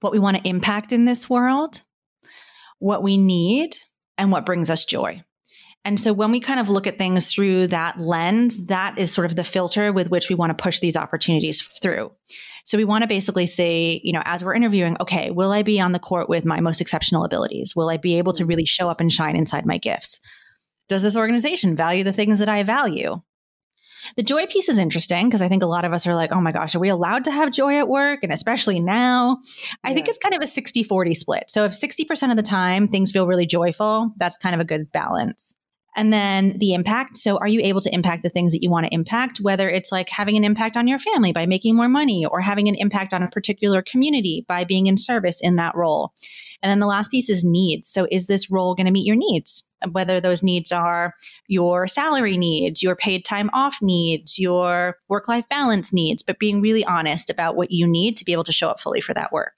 what 0.00 0.12
we 0.12 0.18
want 0.18 0.36
to 0.36 0.48
impact 0.48 0.92
in 0.92 1.04
this 1.04 1.28
world, 1.28 1.82
what 2.78 3.02
we 3.02 3.18
need, 3.18 3.76
and 4.16 4.30
what 4.30 4.46
brings 4.46 4.70
us 4.70 4.84
joy. 4.84 5.22
And 5.84 5.98
so 5.98 6.12
when 6.12 6.30
we 6.30 6.40
kind 6.40 6.60
of 6.60 6.68
look 6.68 6.86
at 6.86 6.98
things 6.98 7.32
through 7.32 7.68
that 7.68 7.98
lens, 7.98 8.66
that 8.66 8.98
is 8.98 9.12
sort 9.12 9.24
of 9.24 9.36
the 9.36 9.44
filter 9.44 9.92
with 9.92 10.10
which 10.10 10.28
we 10.28 10.34
want 10.34 10.50
to 10.50 10.62
push 10.62 10.80
these 10.80 10.96
opportunities 10.96 11.62
through. 11.62 12.12
So 12.64 12.76
we 12.76 12.84
want 12.84 13.02
to 13.02 13.08
basically 13.08 13.46
say, 13.46 14.00
you 14.04 14.12
know, 14.12 14.22
as 14.26 14.44
we're 14.44 14.54
interviewing, 14.54 14.96
okay, 15.00 15.30
will 15.30 15.52
I 15.52 15.62
be 15.62 15.80
on 15.80 15.92
the 15.92 15.98
court 15.98 16.28
with 16.28 16.44
my 16.44 16.60
most 16.60 16.82
exceptional 16.82 17.24
abilities? 17.24 17.74
Will 17.74 17.88
I 17.88 17.96
be 17.96 18.18
able 18.18 18.32
to 18.34 18.42
mm-hmm. 18.42 18.48
really 18.48 18.66
show 18.66 18.90
up 18.90 19.00
and 19.00 19.10
shine 19.10 19.36
inside 19.36 19.64
my 19.64 19.78
gifts? 19.78 20.20
Does 20.88 21.02
this 21.02 21.16
organization 21.16 21.76
value 21.76 22.04
the 22.04 22.12
things 22.12 22.38
that 22.40 22.48
I 22.48 22.62
value? 22.62 23.22
The 24.16 24.22
joy 24.22 24.46
piece 24.46 24.68
is 24.68 24.78
interesting 24.78 25.28
because 25.28 25.42
I 25.42 25.48
think 25.48 25.62
a 25.62 25.66
lot 25.66 25.84
of 25.84 25.92
us 25.92 26.06
are 26.06 26.14
like, 26.14 26.32
oh 26.32 26.40
my 26.40 26.52
gosh, 26.52 26.74
are 26.74 26.78
we 26.78 26.88
allowed 26.88 27.24
to 27.24 27.32
have 27.32 27.52
joy 27.52 27.78
at 27.78 27.88
work? 27.88 28.20
And 28.22 28.32
especially 28.32 28.80
now, 28.80 29.38
I 29.84 29.92
think 29.92 30.08
it's 30.08 30.18
kind 30.18 30.34
of 30.34 30.42
a 30.42 30.46
60 30.46 30.82
40 30.82 31.14
split. 31.14 31.44
So 31.48 31.64
if 31.64 31.72
60% 31.72 32.30
of 32.30 32.36
the 32.36 32.42
time 32.42 32.88
things 32.88 33.12
feel 33.12 33.26
really 33.26 33.46
joyful, 33.46 34.12
that's 34.18 34.36
kind 34.36 34.54
of 34.54 34.60
a 34.60 34.64
good 34.64 34.90
balance. 34.92 35.54
And 35.96 36.12
then 36.12 36.56
the 36.58 36.74
impact. 36.74 37.16
So, 37.16 37.38
are 37.38 37.48
you 37.48 37.60
able 37.60 37.80
to 37.80 37.92
impact 37.92 38.22
the 38.22 38.28
things 38.28 38.52
that 38.52 38.62
you 38.62 38.70
want 38.70 38.86
to 38.86 38.94
impact, 38.94 39.38
whether 39.40 39.68
it's 39.68 39.90
like 39.90 40.08
having 40.08 40.36
an 40.36 40.44
impact 40.44 40.76
on 40.76 40.86
your 40.86 40.98
family 40.98 41.32
by 41.32 41.46
making 41.46 41.74
more 41.74 41.88
money 41.88 42.24
or 42.24 42.40
having 42.40 42.68
an 42.68 42.76
impact 42.76 43.12
on 43.12 43.22
a 43.22 43.28
particular 43.28 43.82
community 43.82 44.44
by 44.48 44.64
being 44.64 44.86
in 44.86 44.96
service 44.96 45.40
in 45.40 45.56
that 45.56 45.74
role? 45.74 46.12
And 46.62 46.70
then 46.70 46.80
the 46.80 46.86
last 46.86 47.10
piece 47.10 47.28
is 47.28 47.44
needs. 47.44 47.88
So, 47.88 48.06
is 48.10 48.26
this 48.26 48.50
role 48.50 48.74
going 48.74 48.86
to 48.86 48.92
meet 48.92 49.06
your 49.06 49.16
needs? 49.16 49.64
Whether 49.92 50.20
those 50.20 50.42
needs 50.42 50.72
are 50.72 51.14
your 51.46 51.86
salary 51.86 52.36
needs, 52.36 52.82
your 52.82 52.96
paid 52.96 53.24
time 53.24 53.48
off 53.52 53.78
needs, 53.80 54.38
your 54.38 54.96
work 55.08 55.28
life 55.28 55.48
balance 55.48 55.92
needs, 55.92 56.22
but 56.22 56.40
being 56.40 56.60
really 56.60 56.84
honest 56.84 57.30
about 57.30 57.56
what 57.56 57.70
you 57.70 57.86
need 57.86 58.16
to 58.16 58.24
be 58.24 58.32
able 58.32 58.44
to 58.44 58.52
show 58.52 58.68
up 58.68 58.80
fully 58.80 59.00
for 59.00 59.14
that 59.14 59.32
work. 59.32 59.54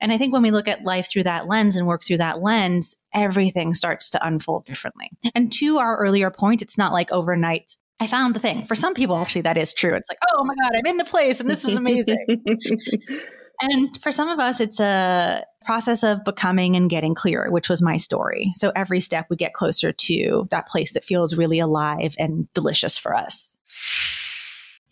And 0.00 0.12
I 0.12 0.18
think 0.18 0.32
when 0.32 0.42
we 0.42 0.50
look 0.50 0.68
at 0.68 0.84
life 0.84 1.08
through 1.08 1.24
that 1.24 1.46
lens 1.46 1.76
and 1.76 1.86
work 1.86 2.02
through 2.04 2.18
that 2.18 2.42
lens, 2.42 2.96
everything 3.14 3.74
starts 3.74 4.10
to 4.10 4.26
unfold 4.26 4.64
differently. 4.66 5.10
And 5.34 5.52
to 5.54 5.78
our 5.78 5.96
earlier 5.98 6.30
point, 6.30 6.62
it's 6.62 6.78
not 6.78 6.92
like 6.92 7.12
overnight. 7.12 7.76
I 8.00 8.06
found 8.06 8.34
the 8.34 8.40
thing. 8.40 8.66
For 8.66 8.74
some 8.74 8.94
people, 8.94 9.16
actually, 9.16 9.42
that 9.42 9.58
is 9.58 9.72
true. 9.72 9.94
It's 9.94 10.08
like, 10.08 10.18
oh 10.34 10.44
my 10.44 10.54
God, 10.54 10.72
I'm 10.74 10.86
in 10.86 10.96
the 10.96 11.04
place 11.04 11.40
and 11.40 11.50
this 11.50 11.66
is 11.66 11.76
amazing. 11.76 12.16
and 13.60 14.02
for 14.02 14.10
some 14.10 14.28
of 14.28 14.38
us, 14.38 14.60
it's 14.60 14.80
a 14.80 15.44
process 15.66 16.02
of 16.02 16.24
becoming 16.24 16.76
and 16.76 16.88
getting 16.88 17.14
clearer, 17.14 17.50
which 17.50 17.68
was 17.68 17.82
my 17.82 17.98
story. 17.98 18.52
So 18.54 18.72
every 18.74 19.00
step 19.00 19.26
we 19.28 19.36
get 19.36 19.52
closer 19.52 19.92
to 19.92 20.48
that 20.50 20.66
place 20.66 20.94
that 20.94 21.04
feels 21.04 21.36
really 21.36 21.58
alive 21.58 22.14
and 22.18 22.50
delicious 22.54 22.96
for 22.96 23.14
us. 23.14 23.54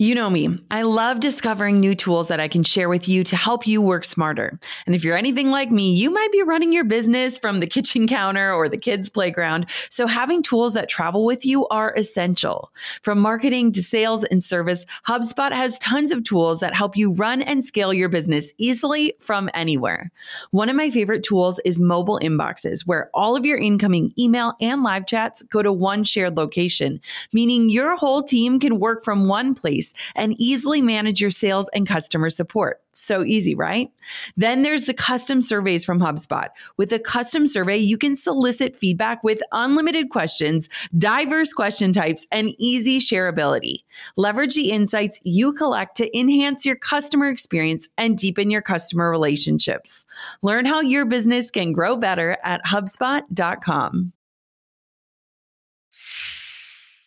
You 0.00 0.14
know 0.14 0.30
me. 0.30 0.56
I 0.70 0.82
love 0.82 1.18
discovering 1.18 1.80
new 1.80 1.96
tools 1.96 2.28
that 2.28 2.38
I 2.38 2.46
can 2.46 2.62
share 2.62 2.88
with 2.88 3.08
you 3.08 3.24
to 3.24 3.36
help 3.36 3.66
you 3.66 3.82
work 3.82 4.04
smarter. 4.04 4.56
And 4.86 4.94
if 4.94 5.02
you're 5.02 5.16
anything 5.16 5.50
like 5.50 5.72
me, 5.72 5.92
you 5.92 6.08
might 6.08 6.30
be 6.30 6.40
running 6.44 6.72
your 6.72 6.84
business 6.84 7.36
from 7.36 7.58
the 7.58 7.66
kitchen 7.66 8.06
counter 8.06 8.52
or 8.52 8.68
the 8.68 8.78
kids' 8.78 9.08
playground. 9.08 9.66
So 9.90 10.06
having 10.06 10.40
tools 10.44 10.74
that 10.74 10.88
travel 10.88 11.24
with 11.24 11.44
you 11.44 11.66
are 11.66 11.92
essential. 11.96 12.70
From 13.02 13.18
marketing 13.18 13.72
to 13.72 13.82
sales 13.82 14.22
and 14.22 14.44
service, 14.44 14.86
HubSpot 15.08 15.50
has 15.50 15.80
tons 15.80 16.12
of 16.12 16.22
tools 16.22 16.60
that 16.60 16.76
help 16.76 16.96
you 16.96 17.14
run 17.14 17.42
and 17.42 17.64
scale 17.64 17.92
your 17.92 18.08
business 18.08 18.52
easily 18.56 19.14
from 19.18 19.50
anywhere. 19.52 20.12
One 20.52 20.68
of 20.68 20.76
my 20.76 20.90
favorite 20.92 21.24
tools 21.24 21.58
is 21.64 21.80
mobile 21.80 22.20
inboxes, 22.22 22.86
where 22.86 23.10
all 23.14 23.34
of 23.34 23.44
your 23.44 23.58
incoming 23.58 24.12
email 24.16 24.54
and 24.60 24.84
live 24.84 25.08
chats 25.08 25.42
go 25.42 25.60
to 25.60 25.72
one 25.72 26.04
shared 26.04 26.36
location, 26.36 27.00
meaning 27.32 27.68
your 27.68 27.96
whole 27.96 28.22
team 28.22 28.60
can 28.60 28.78
work 28.78 29.02
from 29.02 29.26
one 29.26 29.56
place 29.56 29.87
and 30.14 30.34
easily 30.38 30.80
manage 30.80 31.20
your 31.20 31.30
sales 31.30 31.68
and 31.74 31.86
customer 31.86 32.30
support. 32.30 32.80
So 32.92 33.22
easy, 33.22 33.54
right? 33.54 33.90
Then 34.36 34.62
there's 34.62 34.86
the 34.86 34.94
custom 34.94 35.40
surveys 35.40 35.84
from 35.84 36.00
HubSpot. 36.00 36.48
With 36.76 36.92
a 36.92 36.98
custom 36.98 37.46
survey, 37.46 37.76
you 37.76 37.96
can 37.96 38.16
solicit 38.16 38.74
feedback 38.74 39.22
with 39.22 39.40
unlimited 39.52 40.10
questions, 40.10 40.68
diverse 40.96 41.52
question 41.52 41.92
types, 41.92 42.26
and 42.32 42.54
easy 42.58 42.98
shareability. 42.98 43.84
Leverage 44.16 44.56
the 44.56 44.72
insights 44.72 45.20
you 45.22 45.52
collect 45.52 45.96
to 45.98 46.18
enhance 46.18 46.66
your 46.66 46.76
customer 46.76 47.28
experience 47.28 47.88
and 47.96 48.18
deepen 48.18 48.50
your 48.50 48.62
customer 48.62 49.10
relationships. 49.10 50.04
Learn 50.42 50.66
how 50.66 50.80
your 50.80 51.04
business 51.04 51.50
can 51.50 51.72
grow 51.72 51.96
better 51.96 52.36
at 52.42 52.60
HubSpot.com. 52.64 54.12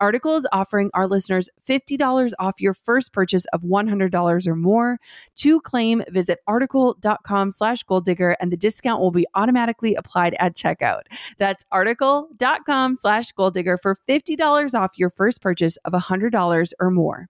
Article 0.00 0.36
is 0.36 0.46
offering 0.52 0.90
our 0.94 1.06
listeners 1.06 1.48
$50 1.68 2.32
off 2.38 2.60
your 2.60 2.74
first 2.74 3.12
purchase 3.12 3.44
of 3.52 3.62
$100 3.62 4.46
or 4.46 4.54
more. 4.54 4.98
To 5.36 5.60
claim, 5.60 6.02
visit 6.08 6.38
article.com 6.46 7.50
slash 7.50 7.82
goal 7.82 8.00
digger 8.00 8.36
and 8.40 8.52
the 8.52 8.56
discount 8.56 9.00
will 9.00 9.10
be 9.10 9.26
automatically 9.34 9.94
applied 9.94 10.36
at 10.38 10.56
checkout. 10.56 11.02
That's 11.38 11.64
article.com 11.72 12.94
slash 12.94 13.32
goal 13.32 13.50
digger 13.50 13.76
for 13.76 13.96
$50 14.08 14.74
off 14.74 14.92
your 14.96 15.10
first 15.10 15.42
purchase 15.42 15.76
of 15.78 15.92
$100 15.92 16.72
or 16.78 16.90
more. 16.90 17.28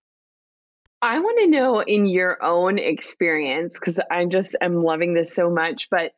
I 1.01 1.21
want 1.21 1.39
to 1.39 1.47
know 1.47 1.81
in 1.81 2.07
your 2.07 2.43
own 2.43 2.79
experience, 2.79 3.75
because 3.75 4.01
I 4.11 4.25
just 4.25 4.57
am 4.61 4.83
loving 4.83 5.15
this 5.15 5.33
so 5.33 5.49
much, 5.49 5.89
but 5.91 6.13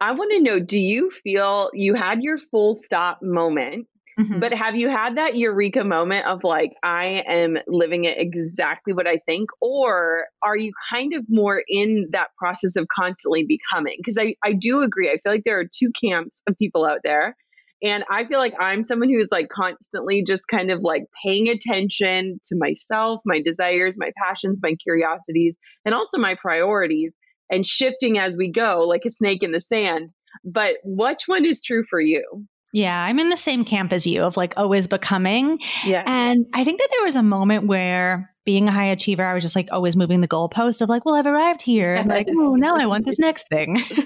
I 0.00 0.12
want 0.12 0.32
to 0.32 0.40
know 0.40 0.58
do 0.58 0.78
you 0.78 1.10
feel 1.10 1.70
you 1.72 1.94
had 1.94 2.22
your 2.22 2.38
full 2.38 2.74
stop 2.74 3.22
moment 3.22 3.86
Mm-hmm. 4.18 4.38
But 4.38 4.52
have 4.52 4.76
you 4.76 4.88
had 4.88 5.16
that 5.16 5.36
eureka 5.36 5.82
moment 5.82 6.26
of 6.26 6.44
like, 6.44 6.72
I 6.82 7.24
am 7.26 7.56
living 7.66 8.04
it 8.04 8.16
exactly 8.18 8.92
what 8.92 9.06
I 9.06 9.18
think? 9.26 9.50
Or 9.60 10.26
are 10.42 10.56
you 10.56 10.72
kind 10.92 11.14
of 11.14 11.24
more 11.28 11.62
in 11.66 12.08
that 12.12 12.28
process 12.38 12.76
of 12.76 12.86
constantly 12.88 13.44
becoming? 13.44 13.96
Because 13.98 14.16
I, 14.18 14.36
I 14.44 14.52
do 14.52 14.82
agree. 14.82 15.10
I 15.10 15.18
feel 15.22 15.32
like 15.32 15.42
there 15.44 15.58
are 15.58 15.64
two 15.64 15.90
camps 16.00 16.42
of 16.48 16.56
people 16.56 16.84
out 16.84 17.00
there. 17.02 17.36
And 17.82 18.04
I 18.08 18.24
feel 18.24 18.38
like 18.38 18.54
I'm 18.58 18.82
someone 18.82 19.10
who's 19.10 19.28
like 19.30 19.48
constantly 19.48 20.24
just 20.24 20.44
kind 20.48 20.70
of 20.70 20.80
like 20.82 21.04
paying 21.24 21.48
attention 21.48 22.40
to 22.44 22.56
myself, 22.56 23.20
my 23.26 23.42
desires, 23.42 23.96
my 23.98 24.10
passions, 24.16 24.60
my 24.62 24.74
curiosities, 24.82 25.58
and 25.84 25.94
also 25.94 26.18
my 26.18 26.34
priorities 26.34 27.14
and 27.50 27.66
shifting 27.66 28.16
as 28.16 28.36
we 28.38 28.50
go 28.50 28.86
like 28.88 29.02
a 29.04 29.10
snake 29.10 29.42
in 29.42 29.52
the 29.52 29.60
sand. 29.60 30.10
But 30.44 30.76
which 30.84 31.24
one 31.26 31.44
is 31.44 31.62
true 31.62 31.84
for 31.90 32.00
you? 32.00 32.46
Yeah, 32.74 33.04
I'm 33.04 33.20
in 33.20 33.28
the 33.28 33.36
same 33.36 33.64
camp 33.64 33.92
as 33.92 34.04
you 34.04 34.22
of 34.22 34.36
like 34.36 34.52
oh, 34.56 34.64
always 34.64 34.88
becoming. 34.88 35.60
Yeah. 35.84 36.02
And 36.06 36.44
I 36.54 36.64
think 36.64 36.80
that 36.80 36.88
there 36.90 37.04
was 37.04 37.14
a 37.14 37.22
moment 37.22 37.68
where 37.68 38.34
being 38.44 38.66
a 38.66 38.72
high 38.72 38.86
achiever, 38.86 39.24
I 39.24 39.32
was 39.32 39.44
just 39.44 39.54
like 39.54 39.68
always 39.70 39.94
moving 39.94 40.22
the 40.22 40.28
goalpost 40.28 40.82
of 40.82 40.88
like, 40.88 41.04
well, 41.04 41.14
I've 41.14 41.26
arrived 41.26 41.62
here. 41.62 41.94
And 41.94 42.08
like, 42.08 42.26
oh, 42.34 42.56
now 42.56 42.74
I 42.76 42.86
want 42.86 43.04
this 43.04 43.20
next 43.20 43.48
thing. 43.48 43.74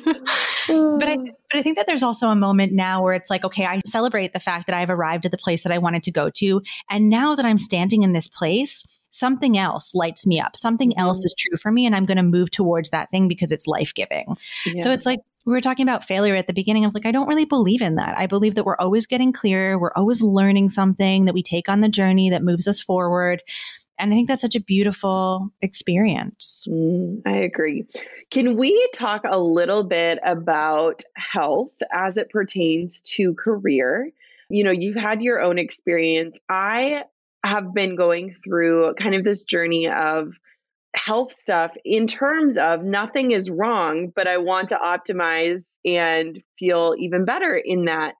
but 0.69 1.09
I 1.09 1.17
but 1.17 1.59
I 1.59 1.63
think 1.63 1.79
that 1.79 1.87
there's 1.87 2.03
also 2.03 2.29
a 2.29 2.37
moment 2.37 2.75
now 2.75 3.03
where 3.03 3.15
it's 3.15 3.31
like, 3.31 3.43
okay, 3.43 3.65
I 3.65 3.81
celebrate 3.87 4.35
the 4.35 4.41
fact 4.41 4.67
that 4.67 4.77
I've 4.77 4.91
arrived 4.91 5.25
at 5.25 5.33
the 5.33 5.39
place 5.39 5.63
that 5.63 5.73
I 5.73 5.79
wanted 5.79 6.03
to 6.03 6.13
go 6.13 6.29
to. 6.35 6.61
And 6.91 7.09
now 7.09 7.35
that 7.35 7.47
I'm 7.47 7.57
standing 7.57 8.03
in 8.03 8.13
this 8.13 8.29
place, 8.29 8.85
something 9.11 9.57
else 9.57 9.95
lights 9.95 10.27
me 10.27 10.41
up. 10.41 10.57
Something 10.57 10.91
mm-hmm. 10.91 11.01
else 11.01 11.25
is 11.25 11.35
true 11.37 11.59
for 11.59 11.71
me. 11.71 11.87
And 11.87 11.95
I'm 11.95 12.07
going 12.07 12.17
to 12.17 12.23
move 12.23 12.51
towards 12.51 12.91
that 12.91 13.11
thing 13.11 13.29
because 13.29 13.53
it's 13.53 13.67
life 13.67 13.95
giving. 13.95 14.37
Yeah. 14.67 14.83
So 14.83 14.93
it's 14.93 15.07
like 15.07 15.21
we 15.45 15.53
were 15.53 15.61
talking 15.61 15.85
about 15.85 16.05
failure 16.05 16.35
at 16.35 16.47
the 16.47 16.53
beginning 16.53 16.85
of 16.85 16.95
like, 16.95 17.07
I 17.07 17.11
don't 17.11 17.29
really 17.29 17.47
believe 17.47 17.81
in 17.81 17.95
that. 17.95 18.19
I 18.19 18.27
believe 18.27 18.55
that 18.57 18.65
we're 18.65 18.77
always 18.77 19.07
getting 19.07 19.33
clearer. 19.33 19.79
We're 19.79 19.95
always 19.95 20.23
learning 20.23 20.69
something 20.69 21.25
that 21.25 21.35
we 21.35 21.43
take 21.43 21.69
on 21.69 21.81
the 21.81 21.89
journey 21.89 22.31
that 22.31 22.43
moves 22.43 22.69
us 22.69 22.83
forward. 22.83 23.43
And 23.99 24.13
I 24.13 24.17
think 24.17 24.29
that's 24.29 24.43
such 24.43 24.55
a 24.55 24.61
beautiful 24.61 25.51
experience. 25.61 26.67
Mm, 26.71 27.23
I 27.27 27.39
agree. 27.39 27.87
Can 28.31 28.57
we 28.57 28.89
talk 28.95 29.23
a 29.29 29.41
little 29.41 29.85
bit 29.85 30.19
about 30.25 31.03
health 31.15 31.73
as 31.93 32.17
it 32.17 32.31
pertains 32.31 33.01
to 33.17 33.35
career? 33.35 34.11
You 34.51 34.65
know, 34.65 34.71
you've 34.71 34.97
had 34.97 35.23
your 35.23 35.41
own 35.41 35.59
experience. 35.59 36.39
I 36.49 37.05
have 37.45 37.73
been 37.73 37.97
going 37.97 38.35
through 38.45 38.95
kind 38.95 39.15
of 39.15 39.25
this 39.25 39.45
journey 39.45 39.89
of 39.89 40.33
health 40.95 41.33
stuff 41.33 41.73
in 41.85 42.07
terms 42.07 42.57
of 42.57 42.83
nothing 42.83 43.31
is 43.31 43.51
wrong, 43.51 44.13
but 44.15 44.27
I 44.27 44.39
want 44.39 44.69
to 44.69 44.77
optimize 44.77 45.65
and 45.85 46.41
feel 46.59 46.95
even 46.99 47.25
better 47.25 47.55
in 47.57 47.87
that. 47.87 48.15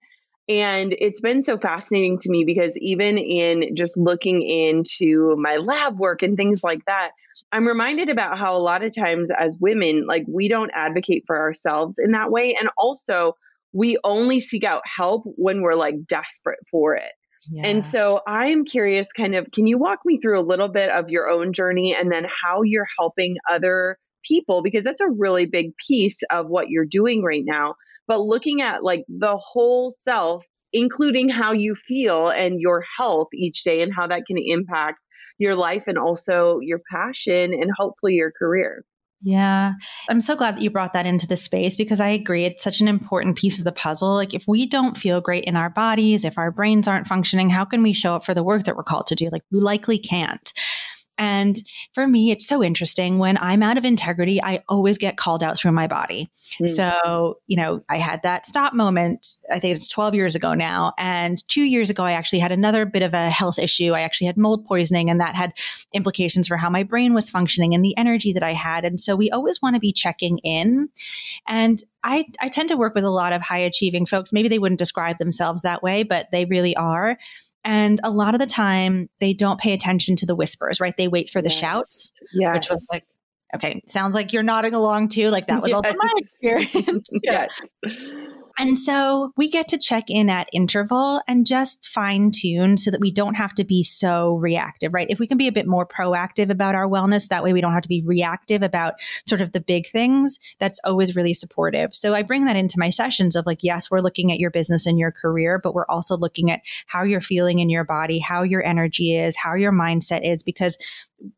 And 0.47 0.95
it's 0.97 1.21
been 1.21 1.43
so 1.43 1.57
fascinating 1.57 2.17
to 2.19 2.31
me 2.31 2.43
because 2.43 2.75
even 2.77 3.17
in 3.17 3.75
just 3.75 3.97
looking 3.97 4.41
into 4.41 5.35
my 5.37 5.57
lab 5.57 5.99
work 5.99 6.23
and 6.23 6.35
things 6.35 6.63
like 6.63 6.83
that, 6.85 7.11
I'm 7.51 7.67
reminded 7.67 8.09
about 8.09 8.37
how 8.37 8.55
a 8.55 8.59
lot 8.59 8.83
of 8.83 8.95
times 8.95 9.29
as 9.37 9.57
women, 9.59 10.05
like 10.07 10.23
we 10.27 10.47
don't 10.47 10.71
advocate 10.73 11.23
for 11.27 11.37
ourselves 11.37 11.97
in 12.03 12.11
that 12.11 12.31
way. 12.31 12.55
And 12.59 12.69
also, 12.77 13.35
we 13.73 13.99
only 14.03 14.39
seek 14.39 14.63
out 14.63 14.81
help 14.97 15.23
when 15.25 15.61
we're 15.61 15.75
like 15.75 16.07
desperate 16.07 16.59
for 16.71 16.95
it. 16.95 17.11
And 17.63 17.83
so 17.85 18.21
I'm 18.27 18.65
curious 18.65 19.11
kind 19.11 19.35
of 19.35 19.47
can 19.53 19.67
you 19.67 19.77
walk 19.77 19.99
me 20.05 20.19
through 20.19 20.39
a 20.39 20.45
little 20.45 20.67
bit 20.69 20.89
of 20.89 21.09
your 21.09 21.29
own 21.29 21.53
journey 21.53 21.95
and 21.95 22.11
then 22.11 22.25
how 22.25 22.63
you're 22.63 22.87
helping 22.97 23.37
other 23.49 23.97
people 24.27 24.61
because 24.61 24.83
that's 24.83 25.01
a 25.01 25.09
really 25.09 25.45
big 25.45 25.71
piece 25.87 26.19
of 26.29 26.47
what 26.47 26.69
you're 26.69 26.85
doing 26.85 27.23
right 27.23 27.43
now. 27.45 27.75
But 28.07 28.21
looking 28.21 28.61
at 28.61 28.83
like 28.83 29.03
the 29.07 29.37
whole 29.37 29.93
self 30.03 30.43
including 30.71 31.29
how 31.29 31.51
you 31.51 31.75
feel 31.87 32.27
and 32.29 32.59
your 32.59 32.83
health 32.97 33.29
each 33.33 33.63
day 33.63 33.81
and 33.81 33.93
how 33.93 34.07
that 34.07 34.23
can 34.27 34.37
impact 34.37 34.99
your 35.39 35.55
life 35.55 35.83
and 35.87 35.97
also 35.97 36.59
your 36.61 36.79
passion 36.91 37.53
and 37.53 37.71
hopefully 37.75 38.13
your 38.13 38.31
career. 38.37 38.83
Yeah. 39.21 39.73
I'm 40.09 40.21
so 40.21 40.35
glad 40.35 40.55
that 40.55 40.61
you 40.61 40.69
brought 40.69 40.93
that 40.93 41.05
into 41.05 41.27
the 41.27 41.35
space 41.35 41.75
because 41.75 41.99
I 41.99 42.07
agree. 42.07 42.45
It's 42.45 42.63
such 42.63 42.79
an 42.79 42.87
important 42.87 43.37
piece 43.37 43.57
of 43.57 43.65
the 43.65 43.71
puzzle. 43.71 44.13
Like, 44.13 44.33
if 44.33 44.45
we 44.47 44.65
don't 44.65 44.97
feel 44.97 45.19
great 45.19 45.43
in 45.43 45.57
our 45.57 45.69
bodies, 45.69 46.23
if 46.23 46.37
our 46.37 46.51
brains 46.51 46.87
aren't 46.87 47.07
functioning, 47.07 47.49
how 47.49 47.65
can 47.65 47.83
we 47.83 47.91
show 47.91 48.15
up 48.15 48.23
for 48.23 48.33
the 48.33 48.43
work 48.43 48.63
that 48.63 48.77
we're 48.77 48.83
called 48.83 49.07
to 49.07 49.15
do? 49.15 49.27
Like, 49.31 49.43
we 49.51 49.59
likely 49.59 49.99
can't. 49.99 50.53
And 51.19 51.59
for 51.93 52.07
me, 52.07 52.31
it's 52.31 52.47
so 52.47 52.63
interesting. 52.63 53.19
When 53.19 53.37
I'm 53.37 53.61
out 53.61 53.77
of 53.77 53.83
integrity, 53.83 54.41
I 54.41 54.63
always 54.69 54.97
get 54.97 55.17
called 55.17 55.43
out 55.43 55.57
through 55.57 55.73
my 55.73 55.85
body. 55.85 56.29
Mm. 56.61 56.69
So, 56.69 57.39
you 57.45 57.57
know, 57.57 57.83
I 57.89 57.97
had 57.97 58.23
that 58.23 58.45
stop 58.45 58.73
moment. 58.73 59.35
I 59.51 59.59
think 59.59 59.75
it's 59.75 59.89
12 59.89 60.15
years 60.15 60.33
ago 60.33 60.53
now. 60.53 60.93
And 60.97 61.45
two 61.49 61.63
years 61.63 61.89
ago, 61.89 62.03
I 62.03 62.13
actually 62.13 62.39
had 62.39 62.53
another 62.53 62.85
bit 62.85 63.03
of 63.03 63.13
a 63.13 63.29
health 63.29 63.59
issue. 63.59 63.91
I 63.91 64.01
actually 64.01 64.27
had 64.27 64.37
mold 64.37 64.65
poisoning, 64.65 65.09
and 65.09 65.19
that 65.19 65.35
had 65.35 65.51
implications 65.93 66.47
for 66.47 66.55
how 66.55 66.69
my 66.69 66.83
brain 66.83 67.13
was 67.13 67.29
functioning 67.29 67.75
and 67.75 67.83
the 67.83 67.97
energy 67.97 68.31
that 68.31 68.43
I 68.43 68.53
had. 68.53 68.85
And 68.85 68.97
so 68.97 69.17
we 69.17 69.29
always 69.29 69.61
want 69.61 69.75
to 69.75 69.81
be 69.81 69.91
checking 69.91 70.37
in. 70.39 70.87
And 71.47 71.83
I, 72.03 72.25
I 72.39 72.49
tend 72.49 72.69
to 72.69 72.77
work 72.77 72.95
with 72.95 73.03
a 73.03 73.09
lot 73.09 73.33
of 73.33 73.41
high 73.41 73.59
achieving 73.59 74.05
folks. 74.05 74.31
Maybe 74.31 74.47
they 74.47 74.59
wouldn't 74.59 74.79
describe 74.79 75.17
themselves 75.17 75.63
that 75.63 75.83
way, 75.83 76.03
but 76.03 76.27
they 76.31 76.45
really 76.45 76.75
are. 76.75 77.17
And 77.63 77.99
a 78.03 78.09
lot 78.09 78.35
of 78.35 78.39
the 78.39 78.45
time, 78.45 79.09
they 79.19 79.33
don't 79.33 79.59
pay 79.59 79.73
attention 79.73 80.15
to 80.17 80.25
the 80.25 80.35
whispers, 80.35 80.79
right? 80.79 80.95
They 80.97 81.07
wait 81.07 81.29
for 81.29 81.41
the 81.41 81.49
yes. 81.49 81.59
shout, 81.59 81.87
yes. 82.33 82.55
which 82.55 82.69
was 82.69 82.87
like, 82.91 83.03
okay, 83.55 83.81
sounds 83.85 84.15
like 84.15 84.31
you're 84.31 84.43
nodding 84.43 84.73
along 84.73 85.09
too. 85.09 85.29
Like 85.29 85.47
that 85.47 85.61
was 85.61 85.71
yes. 85.71 85.75
also 85.75 85.97
my 85.97 86.13
experience. 86.17 87.09
yes. 87.23 88.13
And 88.59 88.77
so 88.77 89.31
we 89.37 89.49
get 89.49 89.69
to 89.69 89.77
check 89.77 90.09
in 90.09 90.29
at 90.29 90.49
interval 90.51 91.21
and 91.27 91.47
just 91.47 91.87
fine 91.87 92.29
tune 92.29 92.75
so 92.75 92.91
that 92.91 92.99
we 92.99 93.09
don't 93.09 93.35
have 93.35 93.53
to 93.55 93.63
be 93.63 93.83
so 93.83 94.35
reactive, 94.35 94.93
right? 94.93 95.09
If 95.09 95.17
we 95.17 95.27
can 95.27 95.37
be 95.37 95.47
a 95.47 95.51
bit 95.51 95.65
more 95.65 95.87
proactive 95.87 96.49
about 96.49 96.75
our 96.75 96.87
wellness, 96.87 97.29
that 97.29 97.41
way 97.41 97.53
we 97.53 97.61
don't 97.61 97.73
have 97.73 97.83
to 97.83 97.89
be 97.89 98.03
reactive 98.05 98.61
about 98.61 98.95
sort 99.27 99.39
of 99.39 99.53
the 99.53 99.61
big 99.61 99.87
things, 99.87 100.37
that's 100.59 100.79
always 100.83 101.15
really 101.15 101.33
supportive. 101.33 101.95
So 101.95 102.13
I 102.13 102.21
bring 102.21 102.43
that 102.45 102.57
into 102.57 102.77
my 102.77 102.89
sessions 102.89 103.37
of 103.37 103.45
like, 103.45 103.59
yes, 103.61 103.89
we're 103.89 104.01
looking 104.01 104.29
at 104.31 104.39
your 104.39 104.51
business 104.51 104.85
and 104.85 104.99
your 104.99 105.11
career, 105.11 105.57
but 105.57 105.73
we're 105.73 105.87
also 105.87 106.17
looking 106.17 106.51
at 106.51 106.59
how 106.85 107.03
you're 107.03 107.21
feeling 107.21 107.59
in 107.59 107.69
your 107.69 107.85
body, 107.85 108.19
how 108.19 108.43
your 108.43 108.63
energy 108.65 109.17
is, 109.17 109.37
how 109.37 109.53
your 109.55 109.71
mindset 109.71 110.29
is, 110.29 110.43
because 110.43 110.77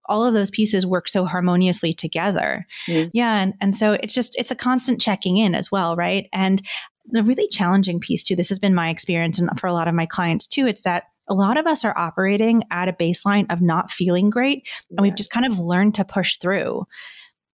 all 0.05 0.23
of 0.25 0.33
those 0.33 0.51
pieces 0.51 0.85
work 0.85 1.07
so 1.07 1.25
harmoniously 1.25 1.93
together. 1.93 2.67
Mm. 2.87 3.09
Yeah. 3.13 3.41
And, 3.41 3.53
and 3.61 3.75
so 3.75 3.93
it's 3.93 4.13
just, 4.13 4.37
it's 4.37 4.51
a 4.51 4.55
constant 4.55 5.01
checking 5.01 5.37
in 5.37 5.55
as 5.55 5.71
well, 5.71 5.95
right? 5.95 6.27
And 6.31 6.61
the 7.05 7.23
really 7.23 7.47
challenging 7.47 7.99
piece 7.99 8.23
too, 8.23 8.35
this 8.35 8.49
has 8.49 8.59
been 8.59 8.75
my 8.75 8.89
experience 8.89 9.39
and 9.39 9.49
for 9.59 9.67
a 9.67 9.73
lot 9.73 9.87
of 9.87 9.95
my 9.95 10.05
clients 10.05 10.47
too, 10.47 10.67
it's 10.67 10.83
that 10.83 11.05
a 11.27 11.33
lot 11.33 11.57
of 11.57 11.65
us 11.65 11.85
are 11.85 11.97
operating 11.97 12.63
at 12.71 12.89
a 12.89 12.93
baseline 12.93 13.45
of 13.49 13.61
not 13.61 13.91
feeling 13.91 14.29
great. 14.29 14.67
And 14.89 15.01
we've 15.01 15.15
just 15.15 15.31
kind 15.31 15.45
of 15.45 15.59
learned 15.59 15.95
to 15.95 16.05
push 16.05 16.37
through. 16.37 16.85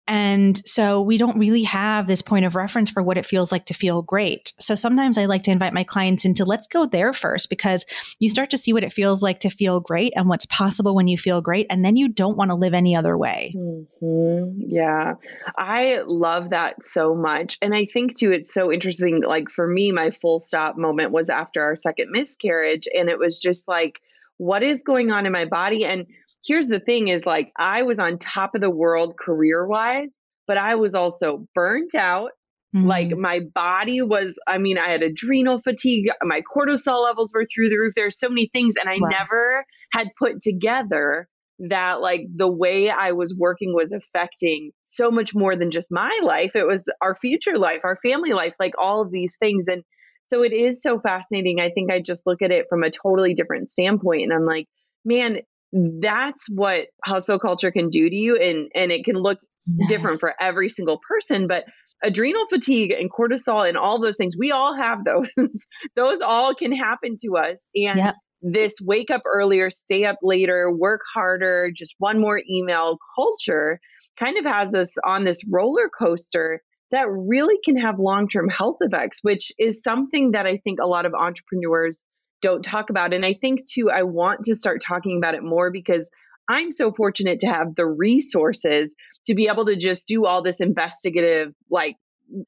And 0.08 0.62
so 0.68 1.02
we 1.02 1.18
don't 1.18 1.38
really 1.38 1.64
have 1.64 2.06
this 2.06 2.22
point 2.22 2.46
of 2.46 2.56
reference 2.56 2.90
for 2.90 3.02
what 3.02 3.18
it 3.18 3.26
feels 3.26 3.52
like 3.52 3.66
to 3.66 3.74
feel 3.74 4.02
great. 4.02 4.54
So 4.60 4.76
sometimes 4.76 5.18
I 5.18 5.26
like 5.26 5.44
to 5.44 5.52
invite 5.52 5.74
my 5.74 5.84
clients 5.84 6.26
into 6.26 6.46
let's 6.46 6.68
go 6.68 6.86
there 6.86 7.12
first 7.12 7.50
because 7.50 7.86
you 8.20 8.30
start 8.30 8.52
to 8.52 8.58
see 8.58 8.72
what 8.72 8.84
it 8.84 8.94
feels 8.94 9.24
like 9.24 9.40
to 9.42 9.50
feel 9.50 9.80
great 9.80 10.14
and 10.16 10.30
what's 10.30 10.46
possible 10.46 10.94
when 10.94 11.08
you 11.08 11.18
feel 11.18 11.42
great. 11.42 11.66
And 11.70 11.84
then 11.84 11.96
you 11.96 12.08
don't 12.08 12.38
want 12.38 12.52
to 12.52 12.56
live 12.56 12.74
any 12.74 12.96
other 12.96 13.18
way. 13.18 13.56
Mm-hmm. 13.58 14.62
Yeah. 14.68 15.16
I 15.58 16.02
love 16.06 16.52
that 16.52 16.84
so 16.84 17.16
much. 17.16 17.58
And 17.62 17.74
I 17.74 17.86
think 17.86 18.18
too, 18.18 18.32
it's 18.32 18.54
so 18.54 18.72
interesting. 18.72 19.24
Like 19.26 19.50
for 19.50 19.68
me, 19.68 19.92
my 19.92 20.12
full 20.12 20.40
stop 20.40 20.78
moment 20.78 21.12
was 21.12 21.30
after 21.30 21.64
our 21.64 21.76
second 21.76 22.12
miscarriage. 22.12 22.88
And 22.94 23.10
it 23.10 23.18
was 23.18 23.40
just 23.40 23.68
like, 23.68 24.02
what 24.38 24.64
is 24.64 24.84
going 24.84 25.12
on 25.12 25.26
in 25.26 25.32
my 25.32 25.46
body? 25.46 25.86
And 25.86 26.08
here's 26.46 26.68
the 26.68 26.80
thing 26.80 27.08
is 27.08 27.26
like 27.26 27.52
I 27.58 27.84
was 27.84 28.00
on 28.00 28.18
top 28.18 28.56
of 28.56 28.62
the 28.62 28.70
world 28.70 29.18
career 29.18 29.66
wise, 29.66 30.18
but 30.48 30.58
I 30.58 30.76
was 30.76 30.96
also 30.96 31.48
burnt 31.56 31.96
out. 31.96 32.32
Mm-hmm. 32.76 32.88
Like 32.88 33.10
my 33.12 33.40
body 33.40 34.02
was, 34.02 34.38
I 34.48 34.58
mean, 34.58 34.78
I 34.78 34.90
had 34.90 35.02
adrenal 35.02 35.62
fatigue, 35.62 36.10
my 36.24 36.42
cortisol 36.42 37.04
levels 37.04 37.32
were 37.34 37.46
through 37.46 37.70
the 37.70 37.78
roof. 37.78 37.94
There's 37.96 38.20
so 38.20 38.30
many 38.30 38.50
things. 38.54 38.76
And 38.80 38.90
I 38.90 38.98
wow. 39.00 39.10
never 39.10 39.66
had 39.94 40.10
put 40.20 40.42
together 40.42 41.28
that 41.58 42.02
like 42.02 42.26
the 42.36 42.52
way 42.52 42.90
I 42.90 43.14
was 43.14 43.34
working 43.34 43.74
was 43.74 43.94
affecting 43.94 44.72
so 44.84 45.10
much 45.10 45.34
more 45.34 45.56
than 45.56 45.72
just 45.72 45.92
my 45.92 46.20
life. 46.22 46.52
It 46.54 46.68
was 46.68 46.90
our 47.02 47.16
future 47.16 47.58
life, 47.58 47.82
our 47.86 47.98
family 48.04 48.34
life, 48.34 48.54
like 48.60 48.74
all 48.78 49.02
of 49.02 49.12
these 49.12 49.38
things. 49.38 49.68
And 49.68 49.84
so 50.26 50.44
it 50.44 50.52
is 50.52 50.82
so 50.82 51.00
fascinating. 51.00 51.62
I 51.62 51.70
think 51.70 51.92
I 51.92 52.02
just 52.02 52.28
look 52.28 52.42
at 52.42 52.52
it 52.52 52.66
from 52.70 52.84
a 52.84 52.92
totally 52.92 53.34
different 53.34 53.70
standpoint. 53.70 54.24
And 54.24 54.34
I'm 54.34 54.46
like, 54.46 54.68
man, 55.06 55.38
that's 55.74 56.46
what 56.50 56.88
hustle 57.04 57.40
culture 57.40 57.72
can 57.72 57.90
do 57.90 58.10
to 58.10 58.16
you 58.16 58.38
and 58.38 58.70
and 58.74 58.92
it 58.92 59.04
can 59.04 59.16
look 59.16 59.40
yes. 59.66 59.90
different 59.90 60.20
for 60.20 60.34
every 60.40 60.70
single 60.70 61.00
person 61.08 61.48
but 61.48 61.66
adrenal 62.04 62.46
fatigue 62.50 62.92
and 62.92 63.12
cortisol 63.12 63.68
and 63.68 63.78
all 63.78 64.02
those 64.02 64.18
things 64.18 64.36
we 64.38 64.52
all 64.52 64.76
have 64.76 65.00
those 65.04 65.30
those 65.96 66.22
all 66.22 66.54
can 66.54 66.72
happen 66.72 67.16
to 67.20 67.36
us 67.36 67.66
and 67.76 67.98
yep. 67.98 68.16
this 68.42 68.76
wake 68.82 69.10
up 69.10 69.24
earlier 69.26 69.70
stay 69.70 70.06
up 70.06 70.18
later 70.22 70.72
work 70.72 71.02
harder 71.14 71.72
just 71.76 71.96
one 71.98 72.20
more 72.20 72.42
email 72.50 72.98
culture 73.16 73.80
kind 74.18 74.38
of 74.38 74.46
has 74.46 74.74
us 74.74 74.94
on 75.06 75.24
this 75.24 75.42
roller 75.52 75.90
coaster 75.90 76.62
that 76.92 77.08
really 77.10 77.58
can 77.66 77.76
have 77.78 78.00
long 78.00 78.30
term 78.30 78.48
health 78.50 78.78
effects 78.82 79.20
which 79.24 79.52
is 79.58 79.82
something 79.82 80.32
that 80.32 80.46
i 80.46 80.58
think 80.58 80.80
a 80.80 80.88
lot 80.88 81.06
of 81.06 81.14
entrepreneurs 81.14 82.04
don't 82.42 82.64
talk 82.64 82.90
about. 82.90 83.14
And 83.14 83.26
I 83.26 83.34
think 83.34 83.66
too, 83.66 83.90
I 83.90 84.04
want 84.04 84.44
to 84.46 84.56
start 84.56 84.82
talking 84.82 85.18
about 85.18 85.36
it 85.36 85.44
more 85.44 85.72
because 85.72 86.10
I'm 86.48 86.72
so 86.72 86.92
fortunate 86.92 87.40
to 87.40 87.48
have 87.48 87.76
the 87.76 87.88
resources 87.88 88.96
to 89.26 89.36
be 89.36 89.48
able 89.48 89.66
to 89.66 89.76
just 89.76 90.08
do 90.08 90.26
all 90.26 90.44
this 90.44 90.60
investigative, 90.60 91.54
like 91.70 91.96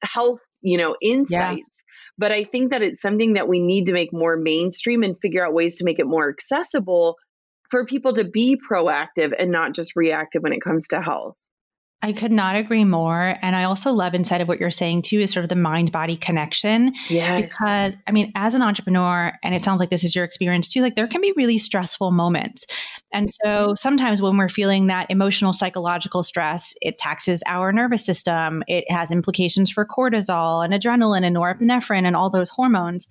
health, 0.02 0.40
you 0.60 0.78
know, 0.78 0.96
insights. 1.02 1.32
Yeah. 1.32 1.62
But 2.18 2.32
I 2.32 2.44
think 2.44 2.72
that 2.72 2.82
it's 2.82 3.00
something 3.00 3.34
that 3.34 3.48
we 3.48 3.60
need 3.60 3.86
to 3.86 3.92
make 3.92 4.12
more 4.12 4.36
mainstream 4.36 5.02
and 5.02 5.18
figure 5.20 5.44
out 5.44 5.54
ways 5.54 5.78
to 5.78 5.84
make 5.84 5.98
it 5.98 6.06
more 6.06 6.28
accessible 6.28 7.16
for 7.70 7.86
people 7.86 8.14
to 8.14 8.24
be 8.24 8.56
proactive 8.56 9.32
and 9.38 9.50
not 9.50 9.74
just 9.74 9.92
reactive 9.94 10.42
when 10.42 10.52
it 10.52 10.62
comes 10.62 10.88
to 10.88 11.00
health. 11.00 11.36
I 12.00 12.12
could 12.12 12.30
not 12.30 12.54
agree 12.54 12.84
more. 12.84 13.34
And 13.42 13.56
I 13.56 13.64
also 13.64 13.90
love 13.90 14.14
inside 14.14 14.40
of 14.40 14.46
what 14.46 14.60
you're 14.60 14.70
saying 14.70 15.02
too 15.02 15.18
is 15.18 15.32
sort 15.32 15.44
of 15.44 15.48
the 15.48 15.56
mind 15.56 15.90
body 15.90 16.16
connection. 16.16 16.94
Yes. 17.10 17.42
Because 17.42 17.94
I 18.06 18.12
mean, 18.12 18.30
as 18.36 18.54
an 18.54 18.62
entrepreneur, 18.62 19.32
and 19.42 19.52
it 19.52 19.64
sounds 19.64 19.80
like 19.80 19.90
this 19.90 20.04
is 20.04 20.14
your 20.14 20.24
experience 20.24 20.68
too, 20.68 20.80
like 20.80 20.94
there 20.94 21.08
can 21.08 21.20
be 21.20 21.32
really 21.36 21.58
stressful 21.58 22.12
moments. 22.12 22.66
And 23.12 23.28
so 23.42 23.74
sometimes 23.74 24.22
when 24.22 24.36
we're 24.36 24.48
feeling 24.48 24.86
that 24.86 25.10
emotional, 25.10 25.52
psychological 25.52 26.22
stress, 26.22 26.72
it 26.80 26.98
taxes 26.98 27.42
our 27.46 27.72
nervous 27.72 28.06
system. 28.06 28.62
It 28.68 28.88
has 28.90 29.10
implications 29.10 29.68
for 29.68 29.84
cortisol 29.84 30.64
and 30.64 30.72
adrenaline 30.72 31.24
and 31.24 31.34
norepinephrine 31.34 32.04
and 32.04 32.14
all 32.14 32.30
those 32.30 32.50
hormones. 32.50 33.08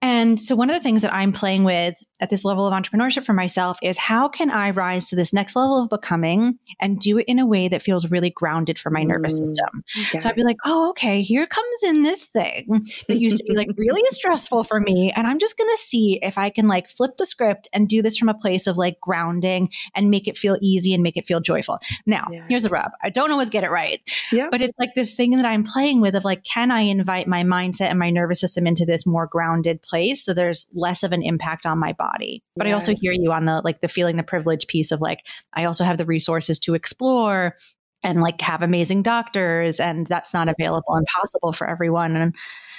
And 0.00 0.40
so, 0.40 0.54
one 0.54 0.70
of 0.70 0.76
the 0.76 0.82
things 0.82 1.02
that 1.02 1.12
I'm 1.12 1.32
playing 1.32 1.64
with 1.64 1.94
at 2.20 2.30
this 2.30 2.44
level 2.44 2.66
of 2.66 2.72
entrepreneurship 2.72 3.24
for 3.24 3.32
myself 3.32 3.78
is 3.82 3.98
how 3.98 4.28
can 4.28 4.50
I 4.50 4.70
rise 4.70 5.08
to 5.08 5.16
this 5.16 5.32
next 5.32 5.56
level 5.56 5.82
of 5.82 5.88
becoming 5.88 6.58
and 6.80 6.98
do 6.98 7.18
it 7.18 7.24
in 7.26 7.38
a 7.38 7.46
way 7.46 7.68
that 7.68 7.82
feels 7.82 8.10
really 8.10 8.30
grounded 8.30 8.78
for 8.78 8.90
my 8.90 9.02
nervous 9.02 9.34
mm, 9.34 9.38
system? 9.38 9.84
Yes. 9.96 10.22
So 10.22 10.28
I'd 10.28 10.36
be 10.36 10.44
like, 10.44 10.56
oh, 10.64 10.90
okay, 10.90 11.22
here 11.22 11.46
comes 11.46 11.82
in 11.84 12.02
this 12.02 12.26
thing 12.26 12.84
that 13.08 13.18
used 13.18 13.38
to 13.38 13.44
be 13.44 13.54
like 13.54 13.68
really 13.76 14.02
stressful 14.10 14.64
for 14.64 14.80
me. 14.80 15.12
And 15.14 15.26
I'm 15.26 15.38
just 15.38 15.56
going 15.58 15.70
to 15.70 15.82
see 15.82 16.18
if 16.22 16.38
I 16.38 16.50
can 16.50 16.68
like 16.68 16.88
flip 16.88 17.16
the 17.18 17.26
script 17.26 17.68
and 17.72 17.88
do 17.88 18.02
this 18.02 18.16
from 18.16 18.28
a 18.28 18.34
place 18.34 18.66
of 18.66 18.76
like 18.76 19.00
grounding 19.00 19.70
and 19.94 20.10
make 20.10 20.28
it 20.28 20.38
feel 20.38 20.58
easy 20.60 20.94
and 20.94 21.02
make 21.02 21.16
it 21.16 21.26
feel 21.26 21.40
joyful. 21.40 21.78
Now, 22.06 22.28
yes. 22.30 22.44
here's 22.48 22.62
the 22.62 22.70
rub 22.70 22.90
I 23.02 23.10
don't 23.10 23.30
always 23.30 23.50
get 23.50 23.64
it 23.64 23.70
right, 23.70 24.00
yeah. 24.32 24.48
but 24.50 24.62
it's 24.62 24.78
like 24.78 24.94
this 24.94 25.14
thing 25.14 25.32
that 25.32 25.46
I'm 25.46 25.64
playing 25.64 26.00
with 26.00 26.14
of 26.14 26.24
like, 26.24 26.44
can 26.44 26.70
I 26.70 26.80
invite 26.80 27.26
my 27.26 27.42
mindset 27.42 27.90
and 27.90 27.98
my 27.98 28.10
nervous 28.10 28.40
system 28.40 28.66
into 28.66 28.84
this 28.84 29.06
more 29.06 29.26
grounded 29.26 29.82
place 29.82 30.24
so 30.24 30.34
there's 30.34 30.66
less 30.74 31.02
of 31.02 31.12
an 31.12 31.22
impact 31.22 31.66
on 31.66 31.78
my 31.78 31.92
body. 31.92 32.07
But 32.56 32.66
yes. 32.66 32.72
I 32.72 32.72
also 32.72 32.94
hear 33.00 33.12
you 33.12 33.32
on 33.32 33.44
the 33.44 33.60
like 33.64 33.80
the 33.80 33.88
feeling 33.88 34.16
the 34.16 34.22
privilege 34.22 34.66
piece 34.66 34.90
of 34.90 35.00
like 35.00 35.26
I 35.54 35.64
also 35.64 35.84
have 35.84 35.98
the 35.98 36.06
resources 36.06 36.58
to 36.60 36.74
explore 36.74 37.54
and 38.02 38.20
like 38.20 38.40
have 38.40 38.62
amazing 38.62 39.02
doctors 39.02 39.80
and 39.80 40.06
that's 40.06 40.32
not 40.32 40.48
available 40.48 40.94
and 40.94 41.06
possible 41.06 41.52
for 41.52 41.68
everyone 41.68 42.16
and 42.16 42.34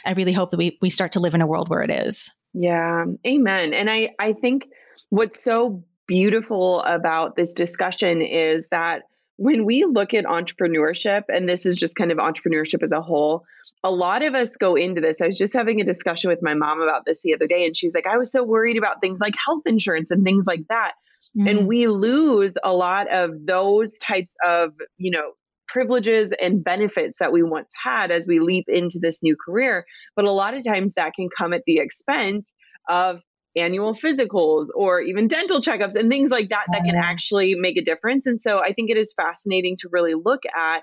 I 0.06 0.14
really 0.14 0.34
hope 0.34 0.52
that 0.52 0.58
we 0.58 0.78
we 0.82 0.90
start 0.90 1.12
to 1.14 1.20
live 1.20 1.34
in 1.34 1.42
a 1.42 1.48
world 1.48 1.70
where 1.70 1.82
it 1.82 1.92
is. 1.92 2.32
Yeah. 2.54 3.06
Amen. 3.28 3.74
And 3.74 3.90
I 3.90 4.12
I 4.20 4.34
think 4.34 4.68
what's 5.10 5.44
so 5.44 5.84
beautiful 6.08 6.82
about 6.82 7.36
this 7.36 7.54
discussion 7.54 8.22
is 8.22 8.68
that 8.70 9.04
when 9.40 9.66
we 9.66 9.86
look 9.86 10.14
at 10.14 10.26
entrepreneurship 10.26 11.24
and 11.30 11.48
this 11.48 11.66
is 11.66 11.76
just 11.76 11.96
kind 11.96 12.12
of 12.12 12.18
entrepreneurship 12.18 12.84
as 12.84 12.92
a 12.92 13.02
whole 13.02 13.46
a 13.84 13.92
lot 13.92 14.24
of 14.24 14.36
us 14.36 14.58
go 14.58 14.76
into 14.76 15.02
this. 15.02 15.22
I 15.22 15.28
was 15.28 15.38
just 15.38 15.54
having 15.54 15.80
a 15.80 15.86
discussion 15.86 16.30
with 16.30 16.40
my 16.42 16.54
mom 16.54 16.82
about 16.82 17.06
this 17.06 17.22
the 17.22 17.34
other 17.34 17.48
day, 17.48 17.66
and 17.66 17.76
she's 17.76 17.96
like, 17.96 18.08
I 18.08 18.18
was 18.18 18.32
so 18.32 18.44
worried 18.44 18.78
about 18.78 19.00
things 19.00 19.20
like 19.22 19.34
health 19.46 19.64
insurance 19.66 20.12
and 20.12 20.24
things 20.24 20.46
like 20.46 20.64
that. 20.70 20.92
Mm-hmm. 21.38 21.48
And 21.48 21.68
we 21.68 21.88
lose 21.88 22.56
a 22.64 22.74
lot 22.74 23.10
of 23.10 23.32
those 23.46 23.98
types 24.00 24.36
of, 24.46 24.74
you 24.98 25.12
know, 25.12 25.32
privileges 25.68 26.34
and 26.42 26.64
benefits 26.64 27.20
that 27.20 27.32
we 27.32 27.44
once 27.44 27.70
had 27.82 28.12
as 28.12 28.26
we 28.28 28.40
leap 28.40 28.66
into 28.68 29.00
this 29.00 29.22
new 29.24 29.38
career. 29.38 29.86
But 30.16 30.26
a 30.26 30.32
lot 30.32 30.56
of 30.56 30.66
times 30.66 30.96
that 30.96 31.14
can 31.16 31.30
come 31.38 31.54
at 31.54 31.62
the 31.66 31.78
expense 31.78 32.54
of 32.90 33.22
annual 33.60 33.94
physicals 33.94 34.68
or 34.76 35.02
even 35.02 35.28
dental 35.28 35.60
checkups 35.60 35.96
and 35.96 36.10
things 36.10 36.30
like 36.30 36.50
that 36.50 36.66
that 36.72 36.84
can 36.84 36.96
uh-huh. 36.96 37.06
actually 37.06 37.56
make 37.56 37.78
a 37.78 37.84
difference. 37.84 38.26
And 38.26 38.42
so 38.42 38.60
I 38.60 38.74
think 38.74 38.90
it 38.90 38.98
is 38.98 39.14
fascinating 39.16 39.78
to 39.78 39.90
really 39.92 40.14
look 40.14 40.42
at 40.46 40.82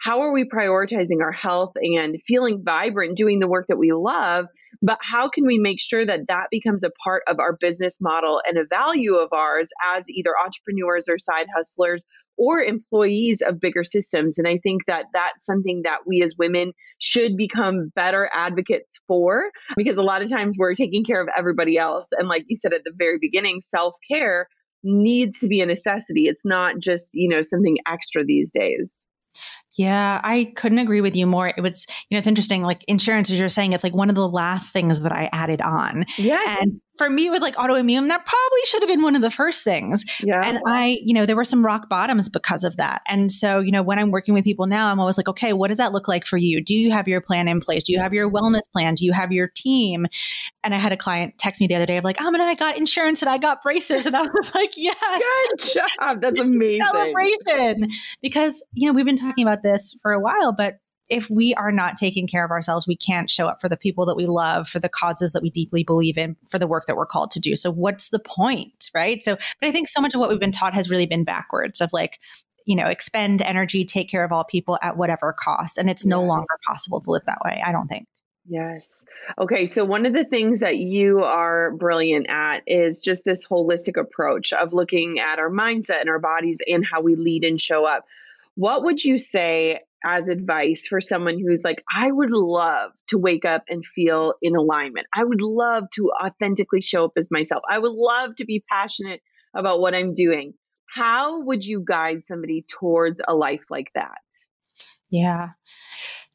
how 0.00 0.20
are 0.20 0.32
we 0.32 0.44
prioritizing 0.44 1.20
our 1.20 1.32
health 1.32 1.72
and 1.76 2.16
feeling 2.26 2.62
vibrant 2.64 3.16
doing 3.16 3.40
the 3.40 3.48
work 3.48 3.66
that 3.68 3.78
we 3.78 3.92
love 3.92 4.46
but 4.80 4.98
how 5.02 5.28
can 5.28 5.44
we 5.44 5.58
make 5.58 5.80
sure 5.80 6.06
that 6.06 6.28
that 6.28 6.46
becomes 6.50 6.84
a 6.84 6.90
part 7.02 7.22
of 7.26 7.38
our 7.40 7.56
business 7.60 7.98
model 8.00 8.40
and 8.46 8.56
a 8.56 8.64
value 8.64 9.14
of 9.14 9.32
ours 9.32 9.68
as 9.94 10.08
either 10.08 10.30
entrepreneurs 10.44 11.08
or 11.08 11.18
side 11.18 11.46
hustlers 11.54 12.04
or 12.38 12.62
employees 12.62 13.42
of 13.42 13.60
bigger 13.60 13.84
systems 13.84 14.38
and 14.38 14.46
i 14.48 14.58
think 14.58 14.84
that 14.86 15.06
that's 15.12 15.44
something 15.44 15.82
that 15.84 15.98
we 16.06 16.22
as 16.22 16.34
women 16.38 16.72
should 16.98 17.36
become 17.36 17.90
better 17.94 18.30
advocates 18.32 18.98
for 19.06 19.50
because 19.76 19.96
a 19.96 20.02
lot 20.02 20.22
of 20.22 20.30
times 20.30 20.56
we're 20.58 20.74
taking 20.74 21.04
care 21.04 21.20
of 21.20 21.28
everybody 21.36 21.76
else 21.76 22.06
and 22.12 22.28
like 22.28 22.44
you 22.48 22.56
said 22.56 22.72
at 22.72 22.84
the 22.84 22.92
very 22.96 23.18
beginning 23.20 23.60
self-care 23.60 24.48
needs 24.84 25.40
to 25.40 25.48
be 25.48 25.60
a 25.60 25.66
necessity 25.66 26.26
it's 26.26 26.46
not 26.46 26.78
just 26.78 27.10
you 27.14 27.28
know 27.28 27.42
something 27.42 27.76
extra 27.86 28.24
these 28.24 28.52
days 28.52 28.92
yeah, 29.78 30.20
I 30.24 30.52
couldn't 30.56 30.78
agree 30.78 31.00
with 31.00 31.14
you 31.14 31.26
more. 31.26 31.48
It 31.48 31.60
was, 31.60 31.86
you 32.08 32.14
know, 32.14 32.18
it's 32.18 32.26
interesting. 32.26 32.62
Like 32.62 32.84
insurance, 32.88 33.30
as 33.30 33.38
you're 33.38 33.48
saying, 33.48 33.72
it's 33.72 33.84
like 33.84 33.94
one 33.94 34.08
of 34.08 34.16
the 34.16 34.26
last 34.26 34.72
things 34.72 35.02
that 35.02 35.12
I 35.12 35.28
added 35.32 35.60
on. 35.62 36.04
Yeah. 36.16 36.58
And 36.60 36.80
for 36.98 37.08
me 37.08 37.30
with 37.30 37.40
like 37.40 37.56
autoimmune, 37.56 38.08
that 38.08 38.26
probably 38.26 38.60
should 38.64 38.82
have 38.82 38.88
been 38.88 39.02
one 39.02 39.16
of 39.16 39.22
the 39.22 39.30
first 39.30 39.64
things. 39.64 40.04
Yeah. 40.22 40.40
And 40.44 40.58
I, 40.66 40.98
you 41.02 41.14
know, 41.14 41.24
there 41.24 41.36
were 41.36 41.44
some 41.44 41.64
rock 41.64 41.88
bottoms 41.88 42.28
because 42.28 42.64
of 42.64 42.76
that. 42.76 43.02
And 43.08 43.30
so, 43.30 43.60
you 43.60 43.72
know, 43.72 43.82
when 43.82 43.98
I'm 43.98 44.10
working 44.10 44.34
with 44.34 44.44
people 44.44 44.66
now, 44.66 44.90
I'm 44.90 45.00
always 45.00 45.16
like, 45.16 45.28
okay, 45.28 45.52
what 45.52 45.68
does 45.68 45.78
that 45.78 45.92
look 45.92 46.08
like 46.08 46.26
for 46.26 46.36
you? 46.36 46.62
Do 46.62 46.74
you 46.74 46.90
have 46.90 47.08
your 47.08 47.20
plan 47.20 47.48
in 47.48 47.60
place? 47.60 47.84
Do 47.84 47.92
you 47.92 48.00
have 48.00 48.12
your 48.12 48.30
wellness 48.30 48.62
plan? 48.72 48.94
Do 48.94 49.04
you 49.04 49.12
have 49.12 49.32
your 49.32 49.48
team? 49.54 50.06
And 50.64 50.74
I 50.74 50.78
had 50.78 50.92
a 50.92 50.96
client 50.96 51.34
text 51.38 51.60
me 51.60 51.66
the 51.66 51.76
other 51.76 51.86
day 51.86 51.96
of 51.96 52.04
like, 52.04 52.16
oh, 52.20 52.30
man, 52.30 52.40
I 52.40 52.54
got 52.54 52.76
insurance 52.76 53.22
and 53.22 53.28
I 53.28 53.38
got 53.38 53.62
braces. 53.62 54.06
And 54.06 54.16
I 54.16 54.22
was 54.22 54.52
like, 54.54 54.72
yes. 54.76 55.22
Good 55.58 55.80
job. 55.98 56.20
That's 56.20 56.40
amazing. 56.40 56.86
Celebration. 56.86 57.88
Because, 58.20 58.62
you 58.72 58.88
know, 58.88 58.94
we've 58.94 59.06
been 59.06 59.16
talking 59.16 59.46
about 59.46 59.62
this 59.62 59.96
for 60.02 60.12
a 60.12 60.20
while, 60.20 60.52
but 60.52 60.74
if 61.08 61.30
we 61.30 61.54
are 61.54 61.72
not 61.72 61.96
taking 61.96 62.26
care 62.26 62.44
of 62.44 62.50
ourselves, 62.50 62.86
we 62.86 62.96
can't 62.96 63.30
show 63.30 63.46
up 63.46 63.60
for 63.60 63.68
the 63.68 63.76
people 63.76 64.06
that 64.06 64.16
we 64.16 64.26
love, 64.26 64.68
for 64.68 64.78
the 64.78 64.88
causes 64.88 65.32
that 65.32 65.42
we 65.42 65.50
deeply 65.50 65.82
believe 65.82 66.18
in, 66.18 66.36
for 66.48 66.58
the 66.58 66.66
work 66.66 66.86
that 66.86 66.96
we're 66.96 67.06
called 67.06 67.30
to 67.32 67.40
do. 67.40 67.56
So, 67.56 67.70
what's 67.70 68.10
the 68.10 68.18
point, 68.18 68.90
right? 68.94 69.22
So, 69.22 69.36
but 69.36 69.68
I 69.68 69.72
think 69.72 69.88
so 69.88 70.00
much 70.00 70.14
of 70.14 70.20
what 70.20 70.28
we've 70.28 70.40
been 70.40 70.52
taught 70.52 70.74
has 70.74 70.90
really 70.90 71.06
been 71.06 71.24
backwards 71.24 71.80
of 71.80 71.90
like, 71.92 72.18
you 72.66 72.76
know, 72.76 72.86
expend 72.86 73.40
energy, 73.42 73.84
take 73.84 74.10
care 74.10 74.24
of 74.24 74.32
all 74.32 74.44
people 74.44 74.78
at 74.82 74.96
whatever 74.96 75.32
cost. 75.32 75.78
And 75.78 75.88
it's 75.88 76.04
yes. 76.04 76.10
no 76.10 76.22
longer 76.22 76.46
possible 76.66 77.00
to 77.00 77.10
live 77.10 77.24
that 77.26 77.38
way, 77.44 77.62
I 77.64 77.72
don't 77.72 77.88
think. 77.88 78.06
Yes. 78.46 79.04
Okay. 79.38 79.66
So, 79.66 79.84
one 79.84 80.06
of 80.06 80.12
the 80.12 80.24
things 80.24 80.60
that 80.60 80.78
you 80.78 81.22
are 81.22 81.70
brilliant 81.72 82.28
at 82.28 82.62
is 82.66 83.00
just 83.00 83.24
this 83.24 83.46
holistic 83.46 84.00
approach 84.00 84.52
of 84.52 84.72
looking 84.72 85.18
at 85.18 85.38
our 85.38 85.50
mindset 85.50 86.00
and 86.00 86.10
our 86.10 86.18
bodies 86.18 86.60
and 86.66 86.84
how 86.84 87.02
we 87.02 87.14
lead 87.14 87.44
and 87.44 87.60
show 87.60 87.84
up. 87.84 88.06
What 88.58 88.82
would 88.82 89.04
you 89.04 89.18
say 89.18 89.78
as 90.04 90.26
advice 90.26 90.88
for 90.88 91.00
someone 91.00 91.38
who's 91.38 91.62
like, 91.62 91.80
I 91.88 92.10
would 92.10 92.32
love 92.32 92.90
to 93.06 93.16
wake 93.16 93.44
up 93.44 93.62
and 93.68 93.86
feel 93.86 94.34
in 94.42 94.56
alignment? 94.56 95.06
I 95.14 95.22
would 95.22 95.40
love 95.40 95.84
to 95.94 96.10
authentically 96.20 96.80
show 96.80 97.04
up 97.04 97.12
as 97.16 97.30
myself. 97.30 97.62
I 97.70 97.78
would 97.78 97.92
love 97.92 98.34
to 98.38 98.44
be 98.44 98.64
passionate 98.68 99.20
about 99.54 99.80
what 99.80 99.94
I'm 99.94 100.12
doing. 100.12 100.54
How 100.92 101.44
would 101.44 101.64
you 101.64 101.84
guide 101.86 102.24
somebody 102.24 102.64
towards 102.68 103.20
a 103.28 103.32
life 103.32 103.62
like 103.70 103.92
that? 103.94 104.18
Yeah. 105.08 105.50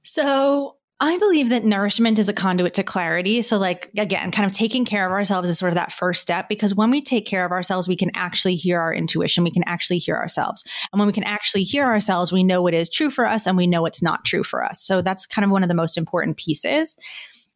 So 0.04 0.78
I 1.04 1.18
believe 1.18 1.50
that 1.50 1.66
nourishment 1.66 2.18
is 2.18 2.30
a 2.30 2.34
conduit 2.34 2.76
to 2.76 2.84
clarity. 2.84 3.42
So, 3.42 3.58
like, 3.58 3.90
again, 3.98 4.32
kind 4.32 4.46
of 4.46 4.54
taking 4.54 4.86
care 4.86 5.06
of 5.06 5.12
ourselves 5.12 5.50
is 5.50 5.58
sort 5.58 5.74
of 5.74 5.76
that 5.76 5.92
first 5.92 6.22
step 6.22 6.48
because 6.48 6.74
when 6.74 6.92
we 6.92 7.02
take 7.02 7.26
care 7.26 7.44
of 7.44 7.52
ourselves, 7.52 7.90
we 7.90 7.98
can 7.98 8.10
actually 8.14 8.56
hear 8.56 8.80
our 8.80 8.94
intuition. 8.94 9.44
We 9.44 9.52
can 9.52 9.66
actually 9.66 9.98
hear 9.98 10.16
ourselves. 10.16 10.64
And 10.94 11.00
when 11.02 11.08
we 11.08 11.12
can 11.12 11.26
actually 11.26 11.64
hear 11.64 11.84
ourselves, 11.84 12.32
we 12.32 12.42
know 12.42 12.62
what 12.62 12.74
is 12.74 12.90
true 12.90 13.10
for 13.10 13.28
us 13.28 13.46
and 13.46 13.58
we 13.58 13.68
know 13.68 13.82
what's 13.82 14.02
not 14.02 14.24
true 14.24 14.46
for 14.46 14.64
us. 14.64 14.82
So, 14.82 15.02
that's 15.02 15.26
kind 15.26 15.44
of 15.44 15.52
one 15.52 15.62
of 15.62 15.68
the 15.68 15.76
most 15.76 15.98
important 15.98 16.38
pieces. 16.38 16.96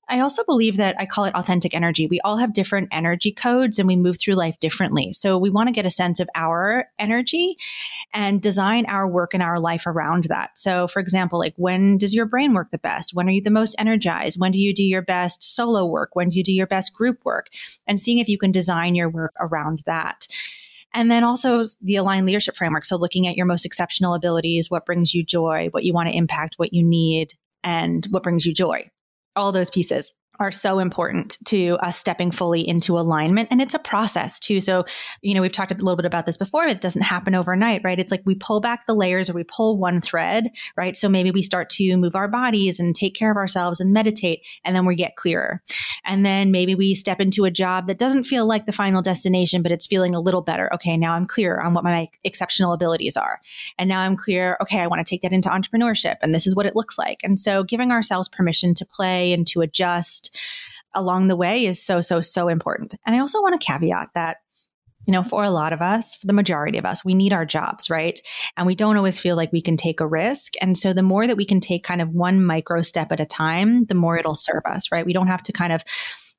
I 0.09 0.21
also 0.21 0.43
believe 0.45 0.77
that 0.77 0.95
I 0.99 1.05
call 1.05 1.25
it 1.25 1.35
authentic 1.35 1.73
energy. 1.73 2.07
We 2.07 2.21
all 2.21 2.37
have 2.37 2.53
different 2.53 2.87
energy 2.91 3.31
codes 3.31 3.77
and 3.77 3.87
we 3.87 3.97
move 3.97 4.17
through 4.17 4.35
life 4.35 4.57
differently. 4.59 5.11
So 5.11 5.37
we 5.37 5.49
want 5.49 5.67
to 5.67 5.73
get 5.73 5.85
a 5.85 5.91
sense 5.91 6.19
of 6.19 6.29
our 6.33 6.85
energy 6.97 7.57
and 8.13 8.41
design 8.41 8.85
our 8.85 9.07
work 9.07 9.33
and 9.33 9.43
our 9.43 9.59
life 9.59 9.85
around 9.85 10.25
that. 10.25 10.57
So, 10.57 10.87
for 10.87 10.99
example, 10.99 11.39
like 11.39 11.55
when 11.57 11.97
does 11.97 12.13
your 12.13 12.25
brain 12.25 12.53
work 12.53 12.71
the 12.71 12.77
best? 12.77 13.13
When 13.13 13.27
are 13.27 13.31
you 13.31 13.41
the 13.41 13.51
most 13.51 13.75
energized? 13.77 14.39
When 14.39 14.51
do 14.51 14.59
you 14.59 14.73
do 14.73 14.83
your 14.83 15.01
best 15.01 15.55
solo 15.55 15.85
work? 15.85 16.11
When 16.13 16.29
do 16.29 16.37
you 16.37 16.43
do 16.43 16.53
your 16.53 16.67
best 16.67 16.93
group 16.93 17.25
work? 17.25 17.47
And 17.85 17.99
seeing 17.99 18.19
if 18.19 18.29
you 18.29 18.37
can 18.37 18.51
design 18.51 18.95
your 18.95 19.09
work 19.09 19.33
around 19.39 19.83
that. 19.85 20.27
And 20.93 21.11
then 21.11 21.25
also 21.25 21.65
the 21.81 21.97
aligned 21.97 22.25
leadership 22.25 22.55
framework. 22.55 22.85
So 22.85 22.95
looking 22.95 23.27
at 23.27 23.35
your 23.35 23.45
most 23.45 23.65
exceptional 23.65 24.13
abilities, 24.13 24.71
what 24.71 24.85
brings 24.85 25.13
you 25.13 25.23
joy, 25.23 25.67
what 25.71 25.83
you 25.83 25.93
want 25.93 26.07
to 26.07 26.15
impact, 26.15 26.55
what 26.55 26.73
you 26.73 26.81
need, 26.81 27.33
and 27.61 28.07
what 28.09 28.23
brings 28.23 28.45
you 28.45 28.53
joy 28.53 28.89
all 29.37 29.51
those 29.51 29.69
pieces 29.69 30.13
are 30.39 30.51
so 30.51 30.79
important 30.79 31.37
to 31.45 31.77
us 31.81 31.97
stepping 31.97 32.31
fully 32.31 32.67
into 32.67 32.97
alignment. 32.97 33.49
And 33.51 33.61
it's 33.61 33.73
a 33.73 33.79
process 33.79 34.39
too. 34.39 34.61
So, 34.61 34.85
you 35.21 35.33
know, 35.33 35.41
we've 35.41 35.51
talked 35.51 35.71
a 35.71 35.75
little 35.75 35.95
bit 35.95 36.05
about 36.05 36.25
this 36.25 36.37
before. 36.37 36.65
It 36.65 36.81
doesn't 36.81 37.01
happen 37.01 37.35
overnight, 37.35 37.81
right? 37.83 37.99
It's 37.99 38.11
like 38.11 38.21
we 38.25 38.35
pull 38.35 38.59
back 38.59 38.85
the 38.85 38.95
layers 38.95 39.29
or 39.29 39.33
we 39.33 39.43
pull 39.43 39.77
one 39.77 40.01
thread, 40.01 40.51
right? 40.75 40.95
So 40.95 41.09
maybe 41.09 41.31
we 41.31 41.41
start 41.41 41.69
to 41.71 41.97
move 41.97 42.15
our 42.15 42.27
bodies 42.27 42.79
and 42.79 42.95
take 42.95 43.15
care 43.15 43.31
of 43.31 43.37
ourselves 43.37 43.79
and 43.79 43.93
meditate, 43.93 44.41
and 44.63 44.75
then 44.75 44.85
we 44.85 44.95
get 44.95 45.15
clearer. 45.15 45.61
And 46.05 46.25
then 46.25 46.51
maybe 46.51 46.75
we 46.75 46.95
step 46.95 47.19
into 47.19 47.45
a 47.45 47.51
job 47.51 47.87
that 47.87 47.99
doesn't 47.99 48.23
feel 48.23 48.45
like 48.45 48.65
the 48.65 48.71
final 48.71 49.01
destination, 49.01 49.61
but 49.61 49.71
it's 49.71 49.87
feeling 49.87 50.15
a 50.15 50.19
little 50.19 50.41
better. 50.41 50.73
Okay, 50.73 50.97
now 50.97 51.13
I'm 51.13 51.25
clear 51.25 51.59
on 51.59 51.73
what 51.73 51.83
my 51.83 52.09
exceptional 52.23 52.73
abilities 52.73 53.17
are. 53.17 53.41
And 53.77 53.89
now 53.89 54.01
I'm 54.01 54.15
clear, 54.15 54.57
okay, 54.61 54.79
I 54.79 54.87
want 54.87 55.05
to 55.05 55.09
take 55.09 55.21
that 55.21 55.33
into 55.33 55.49
entrepreneurship, 55.49 56.15
and 56.21 56.33
this 56.33 56.47
is 56.47 56.55
what 56.55 56.65
it 56.65 56.75
looks 56.75 56.97
like. 56.97 57.19
And 57.23 57.39
so 57.39 57.63
giving 57.63 57.91
ourselves 57.91 58.29
permission 58.29 58.73
to 58.75 58.85
play 58.85 59.33
and 59.33 59.45
to 59.47 59.61
adjust 59.61 60.26
along 60.93 61.27
the 61.27 61.35
way 61.35 61.65
is 61.65 61.83
so, 61.83 62.01
so, 62.01 62.21
so 62.21 62.47
important. 62.47 62.95
And 63.05 63.15
I 63.15 63.19
also 63.19 63.41
want 63.41 63.59
to 63.59 63.65
caveat 63.65 64.09
that 64.15 64.37
you 65.07 65.13
know, 65.13 65.23
for 65.23 65.41
a 65.41 65.49
lot 65.49 65.71
of 65.71 65.81
us, 65.81 66.17
for 66.17 66.27
the 66.27 66.33
majority 66.33 66.77
of 66.77 66.85
us, 66.85 67.05
we 67.05 67.15
need 67.15 67.31
our 67.31 67.45
jobs, 67.45 67.89
right? 67.89 68.19
And 68.57 68.67
we 68.67 68.75
don't 68.75 68.97
always 68.97 69.17
feel 69.17 69.37
like 69.37 69.53
we 69.53 69.61
can 69.61 69.77
take 69.77 70.01
a 70.01 70.07
risk. 70.07 70.53
And 70.59 70.77
so 70.77 70.91
the 70.91 71.01
more 71.01 71.27
that 71.27 71.37
we 71.37 71.45
can 71.45 71.61
take 71.61 71.85
kind 71.85 72.01
of 72.01 72.09
one 72.09 72.43
micro 72.43 72.81
step 72.81 73.13
at 73.13 73.21
a 73.21 73.25
time, 73.25 73.85
the 73.85 73.95
more 73.95 74.17
it'll 74.17 74.35
serve 74.35 74.63
us, 74.65 74.91
right? 74.91 75.05
We 75.05 75.13
don't 75.13 75.27
have 75.27 75.43
to 75.43 75.53
kind 75.53 75.71
of 75.71 75.85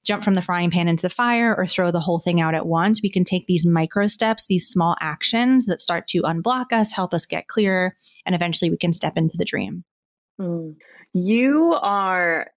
jump 0.05 0.23
from 0.23 0.35
the 0.35 0.43
frying 0.43 0.71
pan 0.71 0.87
into 0.87 1.03
the 1.03 1.11
fire 1.11 1.55
or 1.57 1.67
throw 1.67 1.91
the 1.91 2.01
whole 2.01 2.19
thing 2.19 2.43
out 2.43 2.55
at 2.55 2.67
once. 2.67 3.01
We 3.03 3.11
can 3.11 3.25
take 3.25 3.47
these 3.47 3.67
micro 3.67 4.07
steps, 4.07 4.47
these 4.47 4.69
small 4.69 4.97
actions 5.01 5.65
that 5.65 5.81
start 5.81 6.07
to 6.09 6.23
unblock 6.23 6.73
us, 6.73 6.93
help 6.93 7.15
us 7.15 7.25
get 7.25 7.49
clearer, 7.49 7.97
and 8.27 8.35
eventually 8.35 8.71
we 8.71 8.77
can 8.77 8.93
step 8.93 9.17
into 9.17 9.37
the 9.39 9.45
dream. 9.47 9.85
Mm. 10.39 10.77
You 11.15 11.75
are 11.81 12.49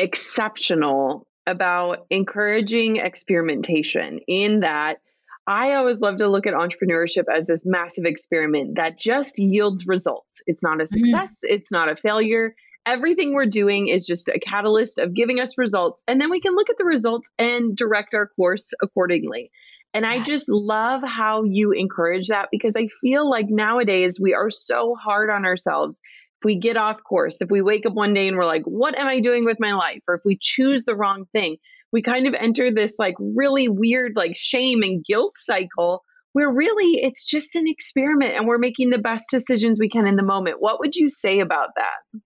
exceptional 0.00 1.26
about 1.46 2.06
encouraging 2.10 2.96
experimentation 2.96 4.20
in 4.26 4.60
that 4.60 4.98
I 5.46 5.74
always 5.74 6.00
love 6.00 6.18
to 6.18 6.28
look 6.28 6.46
at 6.46 6.54
entrepreneurship 6.54 7.24
as 7.34 7.46
this 7.46 7.64
massive 7.66 8.04
experiment 8.04 8.76
that 8.76 8.98
just 8.98 9.38
yields 9.38 9.86
results. 9.86 10.42
It's 10.46 10.62
not 10.62 10.80
a 10.80 10.84
mm-hmm. 10.84 11.04
success, 11.04 11.40
mm. 11.44 11.54
it's 11.54 11.72
not 11.72 11.90
a 11.90 11.96
failure. 11.96 12.54
Everything 12.86 13.34
we're 13.34 13.46
doing 13.46 13.88
is 13.88 14.06
just 14.06 14.28
a 14.28 14.38
catalyst 14.38 14.98
of 14.98 15.14
giving 15.14 15.40
us 15.40 15.58
results. 15.58 16.02
And 16.08 16.20
then 16.20 16.30
we 16.30 16.40
can 16.40 16.54
look 16.54 16.70
at 16.70 16.78
the 16.78 16.84
results 16.84 17.28
and 17.38 17.76
direct 17.76 18.14
our 18.14 18.28
course 18.28 18.70
accordingly. 18.82 19.50
And 19.92 20.06
I 20.06 20.22
just 20.22 20.48
love 20.48 21.02
how 21.02 21.42
you 21.42 21.72
encourage 21.72 22.28
that 22.28 22.48
because 22.52 22.76
I 22.76 22.88
feel 23.00 23.28
like 23.28 23.46
nowadays 23.48 24.18
we 24.20 24.34
are 24.34 24.50
so 24.50 24.94
hard 24.94 25.30
on 25.30 25.44
ourselves 25.44 26.00
if 26.40 26.44
we 26.44 26.56
get 26.56 26.78
off 26.78 27.04
course, 27.04 27.42
if 27.42 27.50
we 27.50 27.60
wake 27.60 27.84
up 27.84 27.92
one 27.92 28.14
day 28.14 28.26
and 28.26 28.36
we're 28.36 28.46
like, 28.46 28.62
what 28.64 28.98
am 28.98 29.06
I 29.06 29.20
doing 29.20 29.44
with 29.44 29.58
my 29.60 29.72
life? 29.72 30.00
Or 30.08 30.14
if 30.14 30.22
we 30.24 30.38
choose 30.40 30.84
the 30.84 30.96
wrong 30.96 31.26
thing, 31.32 31.58
we 31.92 32.00
kind 32.00 32.26
of 32.26 32.34
enter 32.34 32.72
this 32.72 32.98
like 32.98 33.14
really 33.18 33.68
weird, 33.68 34.12
like 34.16 34.36
shame 34.36 34.82
and 34.82 35.04
guilt 35.04 35.34
cycle 35.36 36.02
where 36.32 36.50
really 36.50 37.02
it's 37.02 37.26
just 37.26 37.56
an 37.56 37.66
experiment 37.66 38.34
and 38.34 38.46
we're 38.46 38.58
making 38.58 38.90
the 38.90 38.98
best 38.98 39.26
decisions 39.30 39.78
we 39.78 39.90
can 39.90 40.06
in 40.06 40.16
the 40.16 40.22
moment. 40.22 40.56
What 40.60 40.80
would 40.80 40.94
you 40.94 41.10
say 41.10 41.40
about 41.40 41.70
that? 41.76 42.20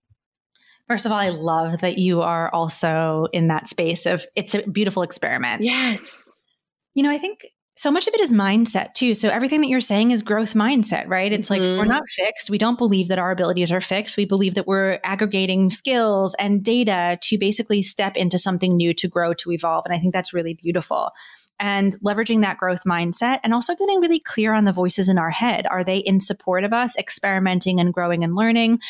First 0.86 1.06
of 1.06 1.12
all, 1.12 1.18
I 1.18 1.30
love 1.30 1.80
that 1.80 1.98
you 1.98 2.20
are 2.20 2.50
also 2.52 3.26
in 3.32 3.48
that 3.48 3.66
space 3.66 4.06
of 4.06 4.26
it's 4.36 4.54
a 4.54 4.62
beautiful 4.62 5.02
experiment. 5.02 5.62
Yes. 5.62 6.40
You 6.94 7.02
know, 7.02 7.10
I 7.10 7.18
think 7.18 7.46
so 7.76 7.90
much 7.90 8.06
of 8.06 8.14
it 8.14 8.20
is 8.20 8.32
mindset 8.32 8.94
too. 8.94 9.14
So 9.14 9.28
everything 9.28 9.60
that 9.60 9.68
you're 9.68 9.80
saying 9.80 10.12
is 10.12 10.22
growth 10.22 10.54
mindset, 10.54 11.08
right? 11.08 11.32
It's 11.32 11.50
mm-hmm. 11.50 11.62
like 11.62 11.78
we're 11.78 11.82
mm-hmm. 11.82 11.90
not 11.90 12.08
fixed. 12.08 12.48
We 12.48 12.58
don't 12.58 12.78
believe 12.78 13.08
that 13.08 13.18
our 13.18 13.32
abilities 13.32 13.72
are 13.72 13.80
fixed. 13.80 14.16
We 14.16 14.24
believe 14.24 14.54
that 14.54 14.66
we're 14.66 15.00
aggregating 15.02 15.70
skills 15.70 16.34
and 16.38 16.62
data 16.62 17.18
to 17.20 17.38
basically 17.38 17.82
step 17.82 18.16
into 18.16 18.38
something 18.38 18.76
new 18.76 18.94
to 18.94 19.08
grow, 19.08 19.34
to 19.34 19.50
evolve. 19.50 19.84
And 19.86 19.94
I 19.94 19.98
think 19.98 20.12
that's 20.12 20.32
really 20.32 20.54
beautiful. 20.54 21.10
And 21.58 21.96
leveraging 22.04 22.42
that 22.42 22.58
growth 22.58 22.84
mindset 22.84 23.40
and 23.42 23.52
also 23.52 23.74
getting 23.74 24.00
really 24.00 24.20
clear 24.20 24.54
on 24.54 24.64
the 24.64 24.72
voices 24.72 25.08
in 25.08 25.18
our 25.18 25.30
head. 25.30 25.66
Are 25.68 25.84
they 25.84 25.98
in 25.98 26.20
support 26.20 26.64
of 26.64 26.72
us 26.72 26.96
experimenting 26.96 27.80
and 27.80 27.92
growing 27.92 28.22
and 28.22 28.36
learning? 28.36 28.80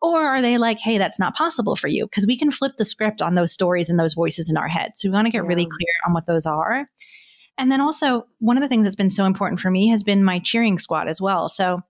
Or 0.00 0.26
are 0.26 0.42
they 0.42 0.58
like, 0.58 0.80
hey, 0.80 0.98
that's 0.98 1.20
not 1.20 1.36
possible 1.36 1.76
for 1.76 1.86
you? 1.86 2.06
Because 2.06 2.26
we 2.26 2.36
can 2.36 2.50
flip 2.50 2.72
the 2.76 2.84
script 2.84 3.22
on 3.22 3.36
those 3.36 3.52
stories 3.52 3.88
and 3.88 4.00
those 4.00 4.14
voices 4.14 4.50
in 4.50 4.56
our 4.56 4.66
head. 4.66 4.92
So 4.96 5.08
we 5.08 5.12
want 5.12 5.26
to 5.26 5.30
get 5.30 5.44
yeah. 5.44 5.48
really 5.48 5.66
clear 5.66 5.94
on 6.06 6.12
what 6.12 6.26
those 6.26 6.44
are. 6.44 6.88
And 7.58 7.70
then 7.70 7.80
also, 7.80 8.26
one 8.38 8.56
of 8.56 8.62
the 8.62 8.68
things 8.68 8.86
that's 8.86 8.96
been 8.96 9.10
so 9.10 9.24
important 9.24 9.60
for 9.60 9.70
me 9.70 9.88
has 9.88 10.02
been 10.02 10.24
my 10.24 10.38
cheering 10.38 10.78
squad 10.78 11.08
as 11.08 11.20
well. 11.20 11.48
So, 11.48 11.82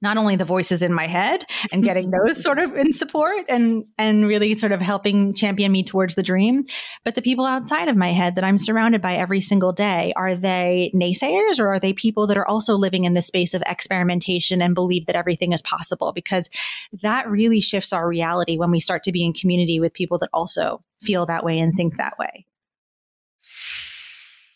not 0.00 0.16
only 0.16 0.36
the 0.36 0.44
voices 0.44 0.82
in 0.82 0.92
my 0.92 1.06
head 1.06 1.44
and 1.72 1.82
getting 1.82 2.10
those 2.26 2.42
sort 2.42 2.58
of 2.58 2.74
in 2.74 2.92
support 2.92 3.44
and 3.48 3.84
and 3.96 4.26
really 4.26 4.54
sort 4.54 4.72
of 4.72 4.80
helping 4.80 5.34
champion 5.34 5.72
me 5.72 5.82
towards 5.82 6.14
the 6.14 6.22
dream 6.22 6.64
but 7.04 7.14
the 7.14 7.22
people 7.22 7.44
outside 7.44 7.88
of 7.88 7.96
my 7.96 8.12
head 8.12 8.34
that 8.34 8.44
i'm 8.44 8.58
surrounded 8.58 9.02
by 9.02 9.14
every 9.14 9.40
single 9.40 9.72
day 9.72 10.12
are 10.16 10.34
they 10.34 10.92
naysayers 10.94 11.58
or 11.58 11.68
are 11.68 11.80
they 11.80 11.92
people 11.92 12.26
that 12.26 12.36
are 12.36 12.46
also 12.46 12.74
living 12.74 13.04
in 13.04 13.14
the 13.14 13.22
space 13.22 13.54
of 13.54 13.62
experimentation 13.66 14.62
and 14.62 14.74
believe 14.74 15.06
that 15.06 15.16
everything 15.16 15.52
is 15.52 15.62
possible 15.62 16.12
because 16.12 16.48
that 17.02 17.28
really 17.28 17.60
shifts 17.60 17.92
our 17.92 18.08
reality 18.08 18.56
when 18.56 18.70
we 18.70 18.80
start 18.80 19.02
to 19.02 19.12
be 19.12 19.24
in 19.24 19.32
community 19.32 19.80
with 19.80 19.92
people 19.92 20.18
that 20.18 20.30
also 20.32 20.82
feel 21.02 21.26
that 21.26 21.44
way 21.44 21.58
and 21.58 21.74
think 21.74 21.96
that 21.96 22.18
way 22.18 22.44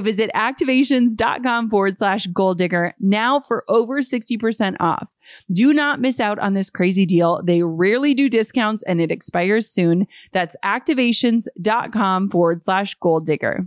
visit 0.00 0.30
activations.com 0.34 1.70
forward 1.70 1.98
slash 1.98 2.26
goal 2.28 2.54
digger 2.54 2.94
now 3.00 3.40
for 3.40 3.64
over 3.68 4.00
60% 4.00 4.76
off. 4.80 5.08
Do 5.52 5.72
not 5.72 6.00
miss 6.00 6.20
out 6.20 6.38
on 6.38 6.54
this 6.54 6.70
crazy 6.70 7.06
deal. 7.06 7.42
They 7.44 7.62
rarely 7.62 8.14
do 8.14 8.28
discounts 8.28 8.82
and 8.84 9.00
it 9.00 9.10
expires 9.10 9.68
soon. 9.68 10.06
That's 10.32 10.56
activations.com 10.64 12.30
forward 12.30 12.64
slash 12.64 12.94
goal 12.94 13.20
digger. 13.20 13.66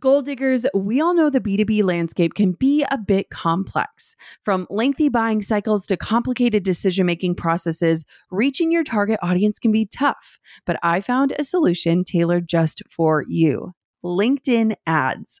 Goal 0.00 0.22
diggers, 0.22 0.64
we 0.72 0.98
all 0.98 1.12
know 1.12 1.28
the 1.28 1.42
B2B 1.42 1.84
landscape 1.84 2.32
can 2.32 2.52
be 2.52 2.86
a 2.90 2.96
bit 2.96 3.28
complex. 3.28 4.16
From 4.42 4.66
lengthy 4.70 5.10
buying 5.10 5.42
cycles 5.42 5.86
to 5.88 5.98
complicated 5.98 6.62
decision 6.62 7.04
making 7.04 7.34
processes, 7.34 8.06
reaching 8.30 8.72
your 8.72 8.82
target 8.82 9.18
audience 9.22 9.58
can 9.58 9.72
be 9.72 9.84
tough. 9.84 10.38
But 10.64 10.78
I 10.82 11.02
found 11.02 11.34
a 11.38 11.44
solution 11.44 12.02
tailored 12.02 12.48
just 12.48 12.82
for 12.90 13.26
you. 13.28 13.74
LinkedIn 14.04 14.74
ads. 14.86 15.40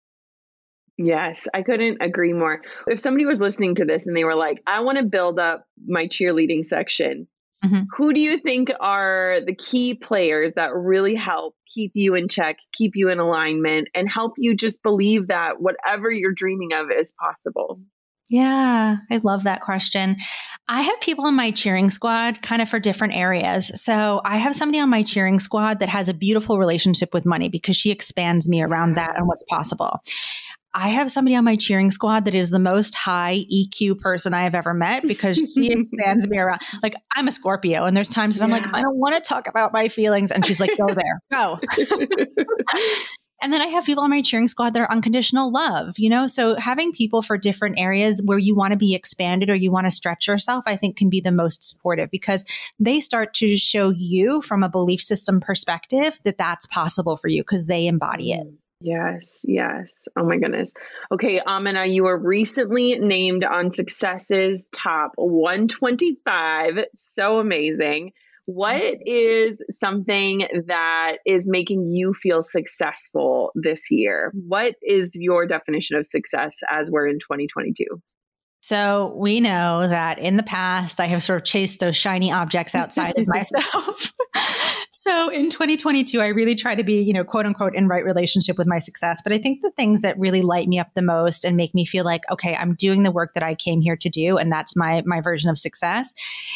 Yes, 1.03 1.47
I 1.53 1.63
couldn't 1.63 2.01
agree 2.01 2.33
more. 2.33 2.61
If 2.87 2.99
somebody 2.99 3.25
was 3.25 3.41
listening 3.41 3.75
to 3.75 3.85
this 3.85 4.05
and 4.05 4.15
they 4.15 4.23
were 4.23 4.35
like, 4.35 4.61
I 4.67 4.81
want 4.81 4.97
to 4.99 5.03
build 5.03 5.39
up 5.39 5.65
my 5.85 6.07
cheerleading 6.07 6.63
section, 6.63 7.27
mm-hmm. 7.63 7.83
who 7.95 8.13
do 8.13 8.19
you 8.19 8.37
think 8.37 8.69
are 8.79 9.39
the 9.45 9.55
key 9.55 9.95
players 9.95 10.53
that 10.53 10.75
really 10.75 11.15
help 11.15 11.55
keep 11.73 11.91
you 11.95 12.15
in 12.15 12.27
check, 12.27 12.57
keep 12.73 12.91
you 12.95 13.09
in 13.09 13.19
alignment, 13.19 13.87
and 13.95 14.07
help 14.07 14.33
you 14.37 14.55
just 14.55 14.83
believe 14.83 15.27
that 15.29 15.59
whatever 15.59 16.11
you're 16.11 16.33
dreaming 16.33 16.73
of 16.73 16.91
is 16.91 17.13
possible? 17.13 17.79
Yeah, 18.29 18.97
I 19.09 19.17
love 19.23 19.43
that 19.43 19.61
question. 19.61 20.15
I 20.69 20.83
have 20.83 21.01
people 21.01 21.25
on 21.25 21.35
my 21.35 21.51
cheering 21.51 21.89
squad 21.89 22.41
kind 22.41 22.61
of 22.61 22.69
for 22.69 22.79
different 22.79 23.13
areas. 23.13 23.69
So 23.75 24.21
I 24.23 24.37
have 24.37 24.55
somebody 24.55 24.79
on 24.79 24.89
my 24.89 25.03
cheering 25.03 25.37
squad 25.41 25.79
that 25.81 25.89
has 25.89 26.07
a 26.07 26.13
beautiful 26.13 26.57
relationship 26.57 27.13
with 27.13 27.25
money 27.25 27.49
because 27.49 27.75
she 27.75 27.91
expands 27.91 28.47
me 28.47 28.61
around 28.61 28.95
that 28.95 29.17
and 29.17 29.27
what's 29.27 29.43
possible. 29.49 29.99
I 30.73 30.89
have 30.89 31.11
somebody 31.11 31.35
on 31.35 31.43
my 31.43 31.57
cheering 31.57 31.91
squad 31.91 32.25
that 32.25 32.35
is 32.35 32.49
the 32.49 32.59
most 32.59 32.95
high 32.95 33.45
EQ 33.51 33.99
person 33.99 34.33
I 34.33 34.43
have 34.43 34.55
ever 34.55 34.73
met 34.73 35.03
because 35.05 35.37
she 35.37 35.71
expands 35.71 36.27
me 36.27 36.37
around. 36.37 36.61
Like 36.81 36.95
I'm 37.15 37.27
a 37.27 37.31
Scorpio, 37.31 37.85
and 37.85 37.95
there's 37.95 38.09
times 38.09 38.37
that 38.37 38.43
I'm 38.43 38.51
like, 38.51 38.65
I 38.73 38.81
don't 38.81 38.97
want 38.97 39.21
to 39.21 39.27
talk 39.27 39.47
about 39.47 39.73
my 39.73 39.87
feelings, 39.89 40.31
and 40.31 40.45
she's 40.45 40.61
like, 40.61 40.71
Go 40.77 40.93
there, 40.93 41.19
go. 41.31 41.59
and 43.41 43.51
then 43.51 43.61
I 43.61 43.67
have 43.67 43.85
people 43.85 44.03
on 44.03 44.09
my 44.09 44.21
cheering 44.21 44.47
squad 44.47 44.73
that 44.73 44.81
are 44.81 44.91
unconditional 44.91 45.51
love. 45.51 45.99
You 45.99 46.09
know, 46.09 46.27
so 46.27 46.55
having 46.55 46.93
people 46.93 47.21
for 47.21 47.37
different 47.37 47.77
areas 47.77 48.21
where 48.23 48.37
you 48.37 48.55
want 48.55 48.71
to 48.71 48.77
be 48.77 48.95
expanded 48.95 49.49
or 49.49 49.55
you 49.55 49.71
want 49.71 49.87
to 49.87 49.91
stretch 49.91 50.27
yourself, 50.27 50.63
I 50.67 50.77
think 50.77 50.95
can 50.95 51.09
be 51.09 51.19
the 51.19 51.33
most 51.33 51.67
supportive 51.67 52.09
because 52.11 52.45
they 52.79 53.01
start 53.01 53.33
to 53.35 53.57
show 53.57 53.89
you 53.89 54.41
from 54.41 54.63
a 54.63 54.69
belief 54.69 55.01
system 55.01 55.41
perspective 55.41 56.19
that 56.23 56.37
that's 56.37 56.65
possible 56.67 57.17
for 57.17 57.27
you 57.27 57.41
because 57.41 57.65
they 57.65 57.87
embody 57.87 58.31
it. 58.31 58.47
Mm. 58.47 58.57
Yes, 58.81 59.45
yes. 59.47 60.07
Oh 60.17 60.25
my 60.25 60.37
goodness. 60.37 60.73
Okay, 61.11 61.39
Amina, 61.39 61.85
you 61.85 62.03
were 62.03 62.17
recently 62.17 62.97
named 62.97 63.43
on 63.43 63.71
Success's 63.71 64.69
top 64.73 65.11
125. 65.15 66.85
So 66.93 67.39
amazing. 67.39 68.11
What 68.45 68.97
is 69.05 69.61
something 69.69 70.47
that 70.65 71.17
is 71.25 71.47
making 71.47 71.91
you 71.91 72.13
feel 72.13 72.41
successful 72.41 73.51
this 73.53 73.91
year? 73.91 74.33
What 74.47 74.75
is 74.81 75.11
your 75.13 75.45
definition 75.45 75.95
of 75.95 76.07
success 76.07 76.55
as 76.69 76.89
we're 76.89 77.07
in 77.07 77.19
2022? 77.19 77.85
So 78.61 79.15
we 79.17 79.39
know 79.39 79.87
that 79.87 80.19
in 80.19 80.37
the 80.37 80.43
past, 80.43 80.99
I 80.99 81.05
have 81.07 81.23
sort 81.23 81.41
of 81.41 81.45
chased 81.45 81.79
those 81.79 81.95
shiny 81.95 82.31
objects 82.31 82.75
outside 82.75 83.17
of 83.17 83.27
myself. 83.27 84.11
So 85.03 85.29
in 85.29 85.49
2022, 85.49 86.21
I 86.21 86.27
really 86.27 86.53
try 86.53 86.75
to 86.75 86.83
be, 86.83 87.01
you 87.01 87.11
know, 87.11 87.23
quote 87.23 87.47
unquote, 87.47 87.73
in 87.73 87.87
right 87.87 88.05
relationship 88.05 88.55
with 88.59 88.67
my 88.67 88.77
success. 88.77 89.19
But 89.23 89.33
I 89.33 89.39
think 89.39 89.63
the 89.63 89.71
things 89.71 90.03
that 90.03 90.15
really 90.19 90.43
light 90.43 90.67
me 90.67 90.77
up 90.77 90.89
the 90.93 91.01
most 91.01 91.43
and 91.43 91.57
make 91.57 91.73
me 91.73 91.85
feel 91.87 92.05
like, 92.05 92.21
okay, 92.31 92.55
I'm 92.55 92.75
doing 92.75 93.01
the 93.01 93.09
work 93.09 93.33
that 93.33 93.41
I 93.41 93.55
came 93.55 93.81
here 93.81 93.95
to 93.95 94.09
do, 94.09 94.37
and 94.37 94.51
that's 94.51 94.75
my 94.75 95.01
my 95.07 95.19
version 95.19 95.49
of 95.49 95.57
success, 95.57 96.13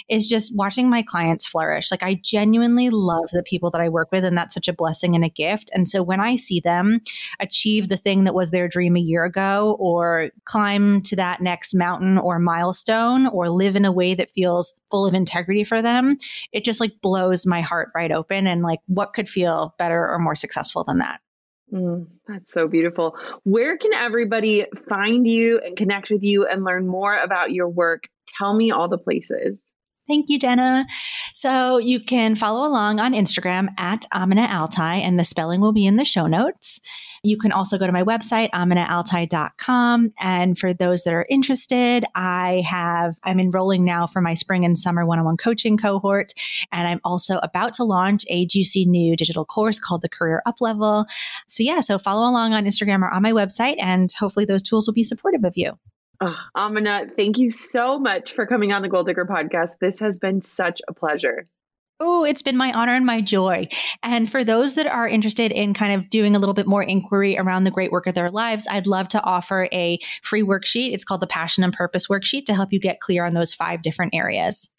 is 0.10 0.30
just 0.30 0.56
watching 0.56 0.92
my 0.92 1.02
clients 1.02 1.44
flourish. 1.44 1.90
Like 1.90 2.04
I 2.04 2.22
genuinely 2.24 2.92
love 2.92 3.30
the 3.32 3.42
people 3.42 3.72
that 3.72 3.82
I 3.82 3.90
work 3.90 4.12
with, 4.12 4.24
and 4.24 4.38
that's 4.38 4.54
such 4.54 4.68
a 4.68 4.74
blessing 4.74 5.16
and 5.16 5.26
a 5.26 5.30
gift. 5.30 5.72
And 5.74 5.88
so 5.88 6.04
when 6.04 6.20
I 6.20 6.36
see 6.36 6.60
them 6.60 7.00
achieve 7.40 7.90
the 7.90 7.98
thing 7.98 8.26
that 8.26 8.36
was 8.36 8.52
their 8.52 8.68
dream 8.68 8.96
a 8.96 9.00
year 9.00 9.26
ago, 9.26 9.76
or 9.80 10.30
climb 10.44 11.02
to 11.02 11.16
that 11.16 11.42
next 11.42 11.74
mountain 11.74 12.20
or 12.20 12.38
milestone, 12.38 13.26
or 13.26 13.50
live 13.50 13.76
in 13.76 13.86
a 13.86 13.92
way 13.92 14.14
that 14.14 14.30
feels 14.30 14.76
full 14.96 15.06
of 15.06 15.14
integrity 15.14 15.66
for 15.66 15.82
them, 15.82 16.16
it 16.54 16.64
just 16.64 16.80
like 16.80 17.02
blows 17.02 17.46
my 17.46 17.60
heart 17.60 17.90
right 17.94 18.14
open. 18.14 18.48
And 18.48 18.62
like, 18.62 18.80
what 18.88 19.12
could 19.12 19.28
feel 19.28 19.76
better 19.78 20.10
or 20.10 20.20
more 20.20 20.36
successful 20.36 20.86
than 20.86 21.00
that? 21.00 21.20
Mm, 21.74 22.08
that's 22.26 22.54
so 22.54 22.70
beautiful. 22.70 23.18
Where 23.44 23.78
can 23.78 23.94
everybody 23.94 24.66
find 24.88 25.28
you 25.28 25.60
and 25.60 25.76
connect 25.76 26.10
with 26.10 26.24
you 26.24 26.46
and 26.46 26.64
learn 26.64 26.88
more 26.88 27.14
about 27.18 27.52
your 27.52 27.68
work? 27.68 28.08
Tell 28.38 28.54
me 28.54 28.72
all 28.72 28.88
the 28.88 28.98
places. 28.98 29.62
Thank 30.08 30.30
you, 30.30 30.38
Jenna. 30.38 30.86
So 31.34 31.78
you 31.78 32.00
can 32.00 32.36
follow 32.36 32.68
along 32.68 33.00
on 33.00 33.14
Instagram 33.14 33.70
at 33.80 34.06
Amina 34.14 34.48
AlTai, 34.48 35.00
and 35.00 35.20
the 35.20 35.26
spelling 35.26 35.62
will 35.62 35.74
be 35.74 35.88
in 35.88 35.96
the 35.96 36.06
show 36.06 36.28
notes. 36.28 36.80
You 37.24 37.40
can 37.40 37.52
also 37.52 37.80
go 37.80 37.88
to 37.88 37.92
my 37.92 38.04
website, 38.04 38.52
aminaaltai.com. 38.52 40.14
And 40.20 40.60
for 40.60 40.76
those 40.76 41.04
that 41.04 41.14
are 41.16 41.26
interested, 41.28 42.06
I 42.14 42.64
have, 42.68 43.18
I'm 43.24 43.40
enrolling 43.40 43.84
now 43.84 44.06
for 44.06 44.22
my 44.22 44.36
spring 44.36 44.64
and 44.64 44.78
summer 44.78 45.08
one 45.08 45.18
on 45.18 45.26
one 45.26 45.38
coaching 45.38 45.76
cohort. 45.76 46.34
And 46.72 46.88
I'm 46.88 47.02
also 47.04 47.40
about 47.40 47.74
to 47.74 47.84
launch 47.84 48.26
a 48.30 48.46
juicy 48.46 48.86
new 48.86 49.16
digital 49.16 49.44
course 49.44 49.80
called 49.80 50.04
the 50.04 50.10
Career 50.10 50.44
Up 50.46 50.62
Level. 50.62 51.08
So 51.48 51.64
yeah, 51.64 51.82
so 51.82 51.98
follow 51.98 52.30
along 52.30 52.54
on 52.54 52.66
Instagram 52.66 53.02
or 53.02 53.12
on 53.12 53.24
my 53.24 53.32
website, 53.32 53.78
and 53.80 54.12
hopefully 54.12 54.46
those 54.46 54.62
tools 54.62 54.86
will 54.86 54.94
be 54.94 55.04
supportive 55.04 55.44
of 55.44 55.58
you. 55.58 55.80
Oh, 56.22 56.38
Amina, 56.56 57.08
thank 57.16 57.38
you 57.38 57.52
so 57.52 58.00
much 58.00 58.34
for 58.34 58.46
coming 58.46 58.72
on 58.72 58.82
the 58.82 58.90
Goal 58.90 59.04
Digger 59.04 59.26
podcast. 59.26 59.80
This 59.80 60.00
has 60.00 60.20
been 60.20 60.42
such 60.42 60.82
a 60.88 60.94
pleasure. 60.94 61.48
Oh, 62.00 62.26
it's 62.26 62.42
been 62.42 62.58
my 62.58 62.74
honor 62.74 62.94
and 62.94 63.06
my 63.06 63.22
joy. 63.22 63.70
And 64.04 64.30
for 64.30 64.44
those 64.44 64.76
that 64.76 64.86
are 64.86 65.08
interested 65.08 65.54
in 65.54 65.74
kind 65.74 65.94
of 65.94 66.10
doing 66.10 66.36
a 66.36 66.40
little 66.40 66.54
bit 66.54 66.68
more 66.68 66.84
inquiry 66.84 67.38
around 67.38 67.64
the 67.64 67.72
great 67.72 67.92
work 67.92 68.06
of 68.06 68.16
their 68.16 68.30
lives, 68.30 68.68
I'd 68.70 68.86
love 68.86 69.08
to 69.10 69.24
offer 69.24 69.70
a 69.72 70.00
free 70.22 70.44
worksheet. 70.44 70.94
It's 70.94 71.06
called 71.06 71.22
the 71.22 71.28
Passion 71.28 71.64
and 71.64 71.72
Purpose 71.72 72.08
Worksheet 72.08 72.46
to 72.48 72.54
help 72.54 72.74
you 72.74 72.80
get 72.82 73.00
clear 73.00 73.26
on 73.26 73.34
those 73.34 73.54
five 73.54 73.82
different 73.82 74.14
areas. 74.14 74.70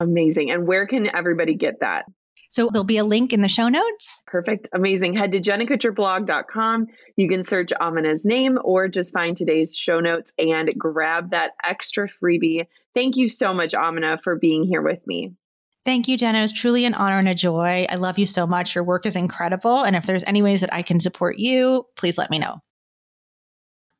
Amazing. 0.00 0.50
And 0.50 0.66
where 0.66 0.86
can 0.86 1.14
everybody 1.14 1.54
get 1.54 1.80
that? 1.80 2.04
So 2.48 2.70
there'll 2.72 2.84
be 2.84 2.98
a 2.98 3.04
link 3.04 3.32
in 3.32 3.42
the 3.42 3.48
show 3.48 3.68
notes. 3.68 4.18
Perfect. 4.26 4.68
Amazing. 4.72 5.14
Head 5.14 5.32
to 5.32 5.40
jennakutcherblog.com. 5.40 6.86
You 7.16 7.28
can 7.28 7.44
search 7.44 7.72
Amina's 7.78 8.24
name 8.24 8.58
or 8.62 8.88
just 8.88 9.12
find 9.12 9.36
today's 9.36 9.76
show 9.76 10.00
notes 10.00 10.32
and 10.38 10.70
grab 10.76 11.30
that 11.30 11.52
extra 11.62 12.08
freebie. 12.22 12.66
Thank 12.94 13.16
you 13.16 13.28
so 13.28 13.52
much, 13.52 13.74
Amina, 13.74 14.18
for 14.24 14.36
being 14.36 14.64
here 14.64 14.82
with 14.82 15.06
me. 15.06 15.34
Thank 15.84 16.08
you, 16.08 16.16
Jenna. 16.18 16.38
It 16.38 16.42
was 16.42 16.52
truly 16.52 16.84
an 16.84 16.94
honor 16.94 17.18
and 17.18 17.28
a 17.28 17.34
joy. 17.34 17.86
I 17.88 17.94
love 17.94 18.18
you 18.18 18.26
so 18.26 18.46
much. 18.46 18.74
Your 18.74 18.84
work 18.84 19.06
is 19.06 19.16
incredible. 19.16 19.84
And 19.84 19.96
if 19.96 20.04
there's 20.04 20.24
any 20.24 20.42
ways 20.42 20.60
that 20.60 20.72
I 20.72 20.82
can 20.82 21.00
support 21.00 21.38
you, 21.38 21.86
please 21.96 22.18
let 22.18 22.30
me 22.30 22.38
know. 22.38 22.60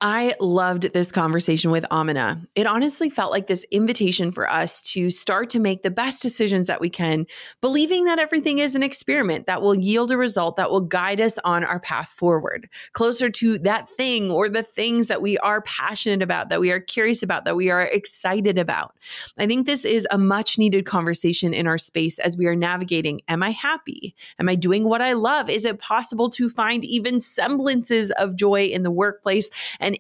I 0.01 0.37
loved 0.39 0.93
this 0.93 1.11
conversation 1.11 1.73
with 1.73 1.85
Amina. 1.91 2.41
It 2.55 2.69
honestly 2.69 3.11
felt 3.11 3.33
like 3.33 3.49
this 3.49 3.67
invitation 3.73 4.31
for 4.31 4.49
us 4.49 4.81
to 4.93 5.11
start 5.11 5.51
to 5.51 5.59
make 5.59 5.83
the 5.83 5.91
best 5.91 6.23
decisions 6.23 6.69
that 6.69 6.81
we 6.81 6.89
can, 6.89 7.27
believing 7.61 8.05
that 8.05 8.21
everything 8.21 8.61
is 8.61 8.77
an 8.77 8.85
experiment 8.85 9.47
that 9.47 9.61
will 9.61 9.75
yield 9.75 10.13
a 10.13 10.17
result 10.17 10.55
that 10.55 10.71
will 10.71 10.83
guide 10.83 11.21
us 11.21 11.37
on 11.43 11.65
our 11.65 11.81
path 11.81 12.11
forward, 12.11 12.69
closer 12.93 13.29
to 13.29 13.59
that 13.59 13.91
thing 13.97 14.31
or 14.31 14.49
the 14.49 14.63
things 14.63 15.09
that 15.09 15.21
we 15.21 15.37
are 15.39 15.63
passionate 15.63 16.23
about, 16.23 16.49
that 16.49 16.61
we 16.61 16.71
are 16.71 16.79
curious 16.79 17.25
about, 17.25 17.45
that 17.45 17.57
we 17.57 17.69
are 17.69 17.83
excited 17.83 18.57
about. 18.57 18.95
I 19.37 19.49
think 19.49 19.67
this 19.67 19.85
is 19.85 20.07
a 20.13 20.19
much 20.19 20.59
needed 20.59 20.87
conversation 20.87 21.53
in 21.53 21.67
our 21.67 21.79
space 21.79 22.21
as 22.21 22.37
we 22.37 22.47
are 22.47 22.55
navigating 22.55 23.21
Am 23.27 23.43
I 23.43 23.51
happy? 23.51 24.15
Am 24.39 24.49
I 24.49 24.55
doing 24.55 24.89
what 24.89 25.03
I 25.03 25.15
love? 25.15 25.51
Is 25.51 25.65
it 25.65 25.81
possible 25.81 26.31
to 26.31 26.49
find 26.49 26.85
even 26.85 27.19
semblances 27.19 28.13
of 28.13 28.37
joy 28.37 28.67
in 28.67 28.85
the 28.85 28.93
workplace? 28.93 29.51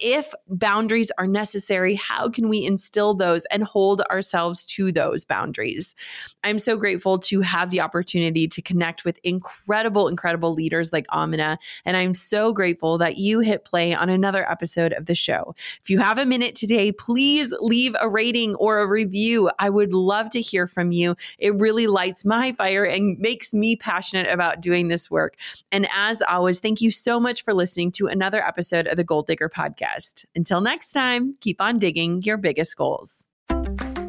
If 0.01 0.32
boundaries 0.49 1.11
are 1.18 1.26
necessary, 1.26 1.95
how 1.95 2.28
can 2.28 2.49
we 2.49 2.66
instill 2.66 3.14
those 3.14 3.45
and 3.47 3.62
hold 3.62 4.01
ourselves 4.03 4.64
to 4.64 4.91
those 4.91 5.24
boundaries? 5.24 5.95
I'm 6.43 6.59
so 6.59 6.76
grateful 6.76 7.18
to 7.20 7.41
have 7.43 7.70
the 7.70 7.80
opportunity 7.80 8.49
to 8.49 8.61
connect 8.61 9.05
with 9.05 9.18
incredible, 9.22 10.09
incredible 10.09 10.53
leaders 10.53 10.93
like 10.93 11.07
Amina. 11.12 11.59
And 11.84 11.97
I'm 11.97 12.14
so 12.14 12.53
grateful 12.53 12.99
that 12.99 13.18
you 13.18 13.41
hit 13.41 13.64
play 13.64 13.95
on 13.95 14.09
another 14.09 14.51
episode 14.51 14.93
of 14.93 15.07
the 15.07 15.14
show. 15.14 15.55
If 15.82 15.91
you 15.91 16.01
have 16.01 16.18
a 16.18 16.26
minute 16.26 16.55
today, 16.55 16.91
please 16.93 17.55
leave 17.61 17.95
a 18.01 18.09
rating 18.09 18.57
or 18.57 18.80
a 18.80 18.89
review. 18.89 19.51
I 19.59 19.70
would 19.70 19.93
love 19.93 20.30
to 20.30 20.41
hear 20.41 20.66
from 20.66 20.93
you. 20.93 21.16
It 21.39 21.55
really 21.55 21.86
lights 21.86 22.24
my 22.24 22.53
fire 22.53 22.84
and 22.84 23.18
makes 23.18 23.55
me 23.55 23.76
passionate 23.76 24.28
about 24.28 24.61
doing 24.61 24.89
this 24.89 25.11
work. 25.11 25.36
And 25.70 25.86
as 25.95 26.20
always, 26.22 26.61
thank 26.61 26.80
you 26.80 26.91
so 26.91 27.20
much 27.20 27.43
for 27.45 27.55
listening 27.55 27.93
to 27.93 28.07
another 28.09 28.45
episode 28.45 28.86
of 28.86 28.97
the 28.97 29.05
Goal 29.05 29.22
Digger 29.22 29.49
Podcast 29.49 29.78
podcast. 29.79 30.24
Until 30.35 30.61
next 30.61 30.93
time, 30.93 31.37
keep 31.41 31.61
on 31.61 31.79
digging 31.79 32.22
your 32.22 32.37
biggest 32.37 32.76
goals. 32.76 33.28